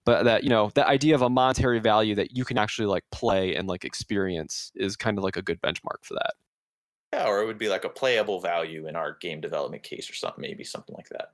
But 0.07 0.23
that 0.23 0.45
you 0.45 0.49
know, 0.49 0.71
that 0.75 0.87
idea 0.87 1.15
of 1.15 1.21
a 1.21 1.29
monetary 1.29 1.79
value 1.79 2.15
that 2.15 2.33
you 2.33 2.45
can 2.45 2.57
actually 2.57 2.85
like 2.85 3.03
play 3.11 3.55
and 3.55 3.67
like 3.67 3.83
experience 3.83 4.71
is 4.73 4.95
kind 4.95 5.17
of 5.17 5.23
like 5.25 5.35
a 5.35 5.41
good 5.41 5.59
benchmark 5.59 6.03
for 6.03 6.13
that. 6.13 6.31
Yeah, 7.11 7.27
or 7.27 7.41
it 7.41 7.45
would 7.45 7.57
be 7.57 7.67
like 7.67 7.83
a 7.83 7.89
playable 7.89 8.39
value 8.39 8.87
in 8.87 8.95
our 8.95 9.17
game 9.19 9.41
development 9.41 9.83
case 9.83 10.09
or 10.09 10.13
something, 10.13 10.41
maybe 10.41 10.63
something 10.63 10.95
like 10.95 11.09
that. 11.09 11.31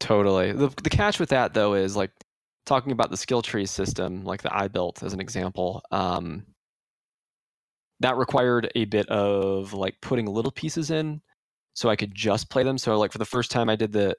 Totally. 0.00 0.50
The 0.50 0.70
the 0.82 0.90
catch 0.90 1.20
with 1.20 1.28
that 1.28 1.54
though 1.54 1.74
is 1.74 1.94
like 1.94 2.10
talking 2.66 2.90
about 2.90 3.12
the 3.12 3.16
skill 3.16 3.40
tree 3.40 3.66
system, 3.66 4.24
like 4.24 4.42
the 4.42 4.52
I 4.52 4.66
built 4.66 5.04
as 5.04 5.12
an 5.12 5.20
example. 5.20 5.80
Um, 5.92 6.46
that 8.00 8.16
required 8.16 8.68
a 8.74 8.84
bit 8.86 9.08
of 9.10 9.74
like 9.74 9.94
putting 10.02 10.26
little 10.26 10.50
pieces 10.50 10.90
in 10.90 11.20
so 11.74 11.88
I 11.88 11.94
could 11.94 12.16
just 12.16 12.50
play 12.50 12.64
them. 12.64 12.78
So 12.78 12.98
like 12.98 13.12
for 13.12 13.18
the 13.18 13.24
first 13.24 13.52
time 13.52 13.68
I 13.68 13.76
did 13.76 13.92
the 13.92 14.16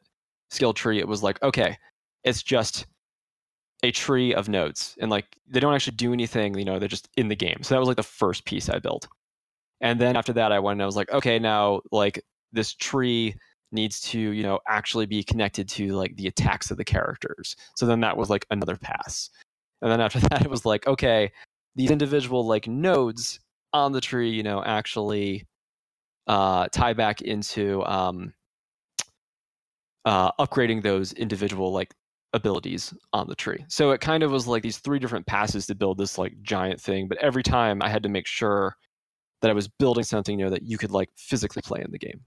skill 0.51 0.73
tree, 0.73 0.99
it 0.99 1.07
was 1.07 1.21
like, 1.21 1.43
okay, 1.43 1.77
it's 2.23 2.43
just 2.43 2.85
a 3.83 3.91
tree 3.91 4.33
of 4.33 4.49
nodes. 4.49 4.95
And 4.99 5.09
like 5.09 5.37
they 5.47 5.59
don't 5.59 5.73
actually 5.73 5.95
do 5.95 6.13
anything, 6.13 6.57
you 6.57 6.65
know, 6.65 6.79
they're 6.79 6.87
just 6.87 7.09
in 7.17 7.27
the 7.27 7.35
game. 7.35 7.59
So 7.63 7.73
that 7.73 7.79
was 7.79 7.87
like 7.87 7.97
the 7.97 8.03
first 8.03 8.45
piece 8.45 8.69
I 8.69 8.79
built. 8.79 9.07
And 9.81 9.99
then 9.99 10.15
after 10.15 10.33
that 10.33 10.51
I 10.51 10.59
went 10.59 10.75
and 10.75 10.83
I 10.83 10.85
was 10.85 10.95
like, 10.95 11.11
okay, 11.11 11.39
now 11.39 11.81
like 11.91 12.23
this 12.51 12.73
tree 12.73 13.35
needs 13.71 13.99
to, 14.01 14.19
you 14.19 14.43
know, 14.43 14.59
actually 14.67 15.05
be 15.05 15.23
connected 15.23 15.67
to 15.69 15.93
like 15.93 16.15
the 16.15 16.27
attacks 16.27 16.71
of 16.71 16.77
the 16.77 16.85
characters. 16.85 17.55
So 17.75 17.85
then 17.85 18.01
that 18.01 18.17
was 18.17 18.29
like 18.29 18.45
another 18.51 18.77
pass. 18.77 19.29
And 19.81 19.91
then 19.91 20.01
after 20.01 20.19
that 20.29 20.43
it 20.43 20.49
was 20.49 20.65
like, 20.65 20.85
okay, 20.87 21.31
these 21.75 21.91
individual 21.91 22.45
like 22.45 22.67
nodes 22.67 23.39
on 23.73 23.91
the 23.93 24.01
tree, 24.01 24.29
you 24.29 24.43
know, 24.43 24.63
actually 24.63 25.47
uh, 26.27 26.67
tie 26.71 26.93
back 26.93 27.21
into 27.21 27.83
um, 27.85 28.33
uh, 30.05 30.31
upgrading 30.33 30.83
those 30.83 31.13
individual 31.13 31.71
like 31.71 31.93
abilities 32.33 32.93
on 33.13 33.27
the 33.27 33.35
tree. 33.35 33.65
So 33.67 33.91
it 33.91 34.01
kind 34.01 34.23
of 34.23 34.31
was 34.31 34.47
like 34.47 34.63
these 34.63 34.77
three 34.77 34.99
different 34.99 35.25
passes 35.25 35.67
to 35.67 35.75
build 35.75 35.97
this 35.97 36.17
like 36.17 36.41
giant 36.41 36.79
thing, 36.79 37.07
but 37.07 37.17
every 37.17 37.43
time 37.43 37.81
I 37.81 37.89
had 37.89 38.03
to 38.03 38.09
make 38.09 38.27
sure 38.27 38.75
that 39.41 39.51
I 39.51 39.53
was 39.53 39.67
building 39.67 40.03
something 40.03 40.39
you 40.39 40.45
know 40.45 40.51
that 40.51 40.63
you 40.63 40.77
could 40.77 40.91
like 40.91 41.09
physically 41.17 41.61
play 41.61 41.81
in 41.81 41.91
the 41.91 41.99
game. 41.99 42.21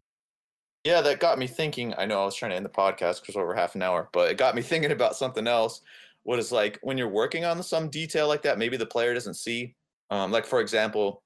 Yeah, 0.85 1.01
that 1.01 1.21
got 1.21 1.39
me 1.39 1.47
thinking. 1.47 1.95
I 1.97 2.05
know 2.05 2.21
I 2.21 2.25
was 2.27 2.35
trying 2.35 2.51
to 2.51 2.57
end 2.57 2.65
the 2.67 2.71
podcast 2.71 3.23
because 3.23 3.37
over 3.37 3.55
half 3.55 3.75
an 3.75 3.83
hour, 3.83 4.11
but 4.13 4.31
it 4.31 4.37
got 4.37 4.55
me 4.55 4.63
thinking 4.63 4.93
about 4.93 5.17
something 5.17 5.47
else. 5.47 5.81
What 6.25 6.39
is 6.39 6.53
like 6.53 6.79
when 6.83 6.99
you're 6.99 7.09
working 7.09 7.45
on 7.45 7.63
some 7.63 7.89
detail 7.89 8.29
like 8.29 8.43
that, 8.43 8.59
maybe 8.59 8.77
the 8.77 8.87
player 8.87 9.15
doesn't 9.15 9.35
see. 9.35 9.75
Um, 10.11 10.31
like 10.31 10.47
for 10.47 10.61
example, 10.61 11.23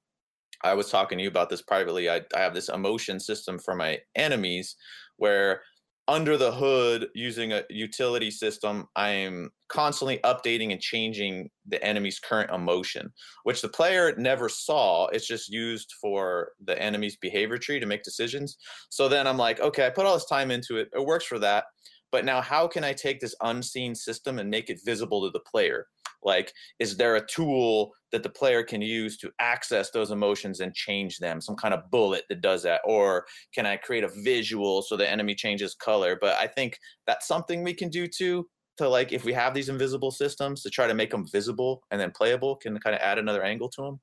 I 0.61 0.73
was 0.73 0.89
talking 0.89 1.17
to 1.17 1.23
you 1.23 1.29
about 1.29 1.49
this 1.49 1.61
privately. 1.61 2.09
I, 2.09 2.21
I 2.35 2.39
have 2.39 2.53
this 2.53 2.69
emotion 2.69 3.19
system 3.19 3.59
for 3.59 3.75
my 3.75 3.99
enemies 4.15 4.75
where 5.17 5.61
under 6.09 6.37
the 6.37 6.51
hood 6.51 7.07
using 7.13 7.53
a 7.53 7.63
utility 7.69 8.31
system 8.31 8.87
i'm 8.95 9.51
constantly 9.69 10.19
updating 10.25 10.71
and 10.71 10.81
changing 10.81 11.47
the 11.67 11.81
enemy's 11.83 12.19
current 12.19 12.49
emotion 12.51 13.13
which 13.43 13.61
the 13.61 13.69
player 13.69 14.15
never 14.17 14.49
saw. 14.49 15.07
It's 15.07 15.27
just 15.27 15.49
used 15.49 15.93
for 16.01 16.51
the 16.65 16.79
enemy's 16.81 17.15
behavior 17.17 17.57
tree 17.57 17.79
to 17.79 17.85
make 17.85 18.03
decisions. 18.03 18.57
So 18.89 19.07
then 19.07 19.27
i'm 19.27 19.37
like 19.37 19.59
okay 19.59 19.85
i 19.85 19.89
put 19.89 20.05
all 20.05 20.15
this 20.15 20.25
time 20.25 20.51
into 20.51 20.77
it. 20.77 20.89
It 20.93 21.05
works 21.05 21.25
for 21.25 21.39
that. 21.39 21.65
But 22.11 22.25
now 22.25 22.41
how 22.41 22.67
can 22.67 22.83
i 22.83 22.93
take 22.93 23.19
this 23.19 23.35
unseen 23.41 23.93
system 23.95 24.39
and 24.39 24.49
make 24.49 24.69
it 24.69 24.79
visible 24.83 25.23
to 25.23 25.31
the 25.31 25.43
player 25.51 25.85
like, 26.23 26.51
is 26.79 26.97
there 26.97 27.15
a 27.15 27.25
tool 27.25 27.91
that 28.11 28.23
the 28.23 28.29
player 28.29 28.63
can 28.63 28.81
use 28.81 29.17
to 29.17 29.31
access 29.39 29.91
those 29.91 30.11
emotions 30.11 30.59
and 30.59 30.73
change 30.73 31.17
them? 31.17 31.41
Some 31.41 31.55
kind 31.55 31.73
of 31.73 31.89
bullet 31.91 32.23
that 32.29 32.41
does 32.41 32.63
that? 32.63 32.81
Or 32.85 33.25
can 33.53 33.65
I 33.65 33.77
create 33.77 34.03
a 34.03 34.11
visual 34.23 34.81
so 34.81 34.97
the 34.97 35.09
enemy 35.09 35.35
changes 35.35 35.75
color? 35.75 36.17
But 36.19 36.35
I 36.37 36.47
think 36.47 36.77
that's 37.07 37.27
something 37.27 37.63
we 37.63 37.73
can 37.73 37.89
do 37.89 38.07
too. 38.07 38.47
To 38.77 38.87
like, 38.87 39.11
if 39.11 39.25
we 39.25 39.33
have 39.33 39.53
these 39.53 39.67
invisible 39.67 40.09
systems 40.09 40.61
to 40.63 40.69
try 40.69 40.87
to 40.87 40.93
make 40.93 41.11
them 41.11 41.25
visible 41.29 41.83
and 41.91 41.99
then 41.99 42.11
playable, 42.11 42.55
can 42.55 42.79
kind 42.79 42.95
of 42.95 43.01
add 43.01 43.17
another 43.17 43.43
angle 43.43 43.67
to 43.71 43.81
them. 43.81 43.99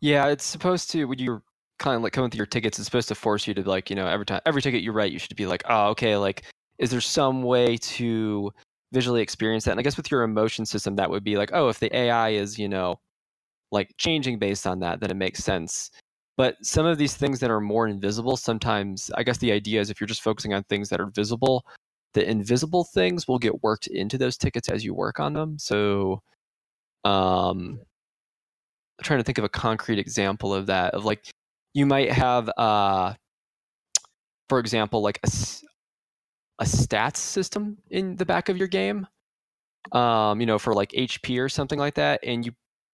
Yeah, 0.00 0.26
it's 0.26 0.44
supposed 0.44 0.90
to 0.90 1.06
when 1.06 1.18
you're 1.18 1.42
kind 1.78 1.96
of 1.96 2.02
like 2.02 2.12
coming 2.12 2.30
through 2.30 2.38
your 2.38 2.46
tickets, 2.46 2.78
it's 2.78 2.84
supposed 2.84 3.08
to 3.08 3.14
force 3.14 3.46
you 3.46 3.54
to 3.54 3.62
like, 3.62 3.88
you 3.88 3.96
know, 3.96 4.06
every 4.06 4.26
time 4.26 4.42
every 4.44 4.60
ticket 4.60 4.82
you 4.82 4.92
write, 4.92 5.10
you 5.10 5.18
should 5.18 5.34
be 5.36 5.46
like, 5.46 5.62
oh, 5.68 5.88
okay, 5.88 6.16
like, 6.16 6.44
is 6.78 6.90
there 6.90 7.00
some 7.00 7.42
way 7.42 7.76
to 7.78 8.52
visually 8.92 9.22
experience 9.22 9.64
that. 9.64 9.72
And 9.72 9.80
I 9.80 9.82
guess 9.82 9.96
with 9.96 10.10
your 10.10 10.22
emotion 10.22 10.66
system, 10.66 10.96
that 10.96 11.10
would 11.10 11.24
be 11.24 11.36
like, 11.36 11.50
oh, 11.52 11.68
if 11.68 11.78
the 11.78 11.94
AI 11.94 12.30
is, 12.30 12.58
you 12.58 12.68
know, 12.68 13.00
like 13.70 13.94
changing 13.98 14.38
based 14.38 14.66
on 14.66 14.80
that, 14.80 15.00
then 15.00 15.10
it 15.10 15.16
makes 15.16 15.44
sense. 15.44 15.90
But 16.36 16.56
some 16.64 16.86
of 16.86 16.98
these 16.98 17.16
things 17.16 17.40
that 17.40 17.50
are 17.50 17.60
more 17.60 17.88
invisible, 17.88 18.36
sometimes 18.36 19.10
I 19.16 19.24
guess 19.24 19.38
the 19.38 19.52
idea 19.52 19.80
is 19.80 19.90
if 19.90 20.00
you're 20.00 20.06
just 20.06 20.22
focusing 20.22 20.54
on 20.54 20.62
things 20.64 20.88
that 20.88 21.00
are 21.00 21.10
visible, 21.10 21.64
the 22.14 22.28
invisible 22.28 22.84
things 22.84 23.28
will 23.28 23.38
get 23.38 23.62
worked 23.62 23.88
into 23.88 24.18
those 24.18 24.36
tickets 24.36 24.68
as 24.68 24.84
you 24.84 24.94
work 24.94 25.20
on 25.20 25.32
them. 25.32 25.58
So 25.58 26.22
um 27.04 27.80
I'm 28.98 29.04
trying 29.04 29.20
to 29.20 29.24
think 29.24 29.38
of 29.38 29.44
a 29.44 29.48
concrete 29.48 29.98
example 29.98 30.54
of 30.54 30.66
that 30.66 30.94
of 30.94 31.04
like 31.04 31.24
you 31.74 31.86
might 31.86 32.10
have 32.12 32.50
uh 32.56 33.14
for 34.48 34.58
example 34.58 35.02
like 35.02 35.20
a, 35.24 35.30
a 36.58 36.64
stats 36.64 37.18
system 37.18 37.78
in 37.90 38.16
the 38.16 38.26
back 38.26 38.48
of 38.48 38.56
your 38.56 38.68
game, 38.68 39.06
um, 39.92 40.40
you 40.40 40.46
know, 40.46 40.58
for 40.58 40.74
like 40.74 40.90
HP 40.92 41.40
or 41.40 41.48
something 41.48 41.78
like 41.78 41.94
that, 41.94 42.20
and 42.22 42.44
you 42.44 42.52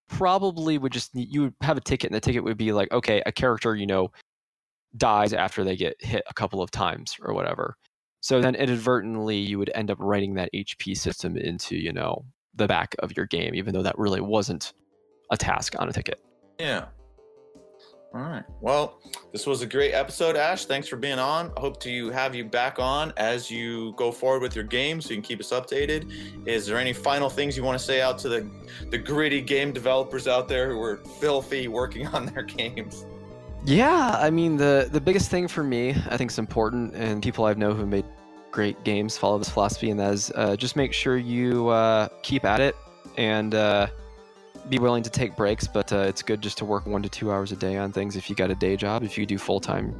probably 0.08 0.78
would 0.78 0.92
just 0.92 1.10
you 1.14 1.42
would 1.42 1.54
have 1.60 1.76
a 1.76 1.80
ticket, 1.80 2.10
and 2.10 2.16
the 2.16 2.20
ticket 2.20 2.44
would 2.44 2.58
be 2.58 2.72
like, 2.72 2.90
okay, 2.92 3.22
a 3.26 3.32
character, 3.32 3.74
you 3.74 3.86
know, 3.86 4.10
dies 4.96 5.32
after 5.32 5.64
they 5.64 5.76
get 5.76 5.96
hit 6.00 6.22
a 6.28 6.34
couple 6.34 6.62
of 6.62 6.70
times 6.70 7.16
or 7.22 7.34
whatever. 7.34 7.76
So 8.20 8.40
then 8.40 8.54
inadvertently, 8.54 9.36
you 9.36 9.58
would 9.58 9.70
end 9.74 9.90
up 9.90 9.98
writing 10.00 10.34
that 10.34 10.50
HP 10.54 10.96
system 10.96 11.36
into, 11.36 11.76
you 11.76 11.92
know, 11.92 12.24
the 12.54 12.66
back 12.66 12.94
of 13.00 13.14
your 13.16 13.26
game, 13.26 13.54
even 13.54 13.74
though 13.74 13.82
that 13.82 13.98
really 13.98 14.20
wasn't 14.20 14.72
a 15.30 15.36
task 15.36 15.74
on 15.78 15.88
a 15.88 15.92
ticket. 15.92 16.20
Yeah. 16.58 16.86
All 18.14 18.20
right. 18.20 18.44
Well, 18.60 19.00
this 19.32 19.44
was 19.44 19.62
a 19.62 19.66
great 19.66 19.92
episode, 19.92 20.36
Ash. 20.36 20.66
Thanks 20.66 20.86
for 20.86 20.94
being 20.94 21.18
on. 21.18 21.50
Hope 21.56 21.80
to 21.80 22.10
have 22.10 22.32
you 22.32 22.44
back 22.44 22.78
on 22.78 23.12
as 23.16 23.50
you 23.50 23.92
go 23.96 24.12
forward 24.12 24.40
with 24.40 24.54
your 24.54 24.62
game 24.62 25.00
so 25.00 25.10
you 25.10 25.16
can 25.16 25.22
keep 25.22 25.40
us 25.40 25.50
updated. 25.50 26.46
Is 26.46 26.64
there 26.64 26.78
any 26.78 26.92
final 26.92 27.28
things 27.28 27.56
you 27.56 27.64
want 27.64 27.76
to 27.76 27.84
say 27.84 28.00
out 28.00 28.18
to 28.18 28.28
the, 28.28 28.48
the 28.90 28.98
gritty 28.98 29.40
game 29.40 29.72
developers 29.72 30.28
out 30.28 30.46
there 30.46 30.70
who 30.70 30.80
are 30.80 30.98
filthy 31.18 31.66
working 31.66 32.06
on 32.14 32.26
their 32.26 32.44
games? 32.44 33.04
Yeah, 33.64 34.16
I 34.20 34.30
mean 34.30 34.58
the 34.58 34.88
the 34.92 35.00
biggest 35.00 35.30
thing 35.30 35.48
for 35.48 35.64
me, 35.64 35.96
I 36.10 36.16
think 36.16 36.30
is 36.30 36.38
important, 36.38 36.94
and 36.94 37.22
people 37.22 37.46
I 37.46 37.54
know 37.54 37.72
who 37.72 37.86
made 37.86 38.04
great 38.52 38.84
games 38.84 39.16
follow 39.16 39.38
this 39.38 39.48
philosophy, 39.48 39.90
and 39.90 39.98
that 39.98 40.12
is 40.12 40.30
uh, 40.36 40.54
just 40.54 40.76
make 40.76 40.92
sure 40.92 41.16
you 41.16 41.68
uh, 41.68 42.08
keep 42.22 42.44
at 42.44 42.60
it 42.60 42.76
and 43.16 43.54
uh, 43.54 43.86
be 44.68 44.78
willing 44.78 45.02
to 45.02 45.10
take 45.10 45.36
breaks, 45.36 45.66
but 45.66 45.92
uh, 45.92 45.98
it's 45.98 46.22
good 46.22 46.40
just 46.40 46.58
to 46.58 46.64
work 46.64 46.86
one 46.86 47.02
to 47.02 47.08
two 47.08 47.30
hours 47.30 47.52
a 47.52 47.56
day 47.56 47.76
on 47.76 47.92
things. 47.92 48.16
If 48.16 48.30
you 48.30 48.36
got 48.36 48.50
a 48.50 48.54
day 48.54 48.76
job, 48.76 49.02
if 49.02 49.18
you 49.18 49.26
do 49.26 49.38
full 49.38 49.60
time, 49.60 49.94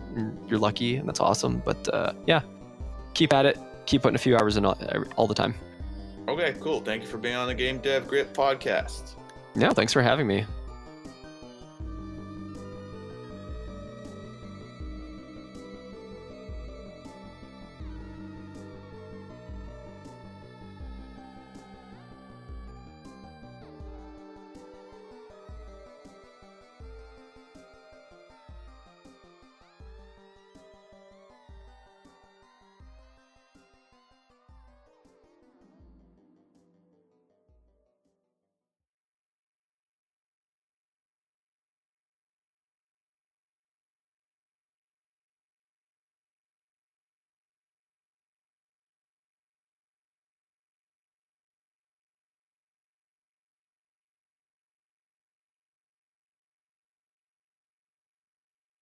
you're 0.49 0.59
lucky, 0.59 0.97
and 0.97 1.09
that's 1.09 1.21
awesome. 1.21 1.63
But 1.65 1.93
uh, 1.93 2.13
yeah, 2.27 2.41
keep 3.15 3.33
at 3.33 3.47
it. 3.47 3.59
Keep 3.87 4.03
putting 4.03 4.17
a 4.17 4.19
few 4.19 4.37
hours 4.37 4.57
in 4.57 4.65
all, 4.65 4.79
all 5.17 5.27
the 5.27 5.35
time. 5.35 5.55
Okay, 6.29 6.55
cool. 6.61 6.81
Thank 6.81 7.03
you 7.03 7.09
for 7.09 7.19
being 7.19 7.37
on 7.37 7.49
the 7.49 7.55
Game 7.55 7.79
Dev 7.79 8.09
Grit 8.09 8.33
podcast. 8.33 9.15
Yeah, 9.55 9.71
thanks 9.71 9.93
for 9.93 10.01
having 10.01 10.27
me. 10.27 10.47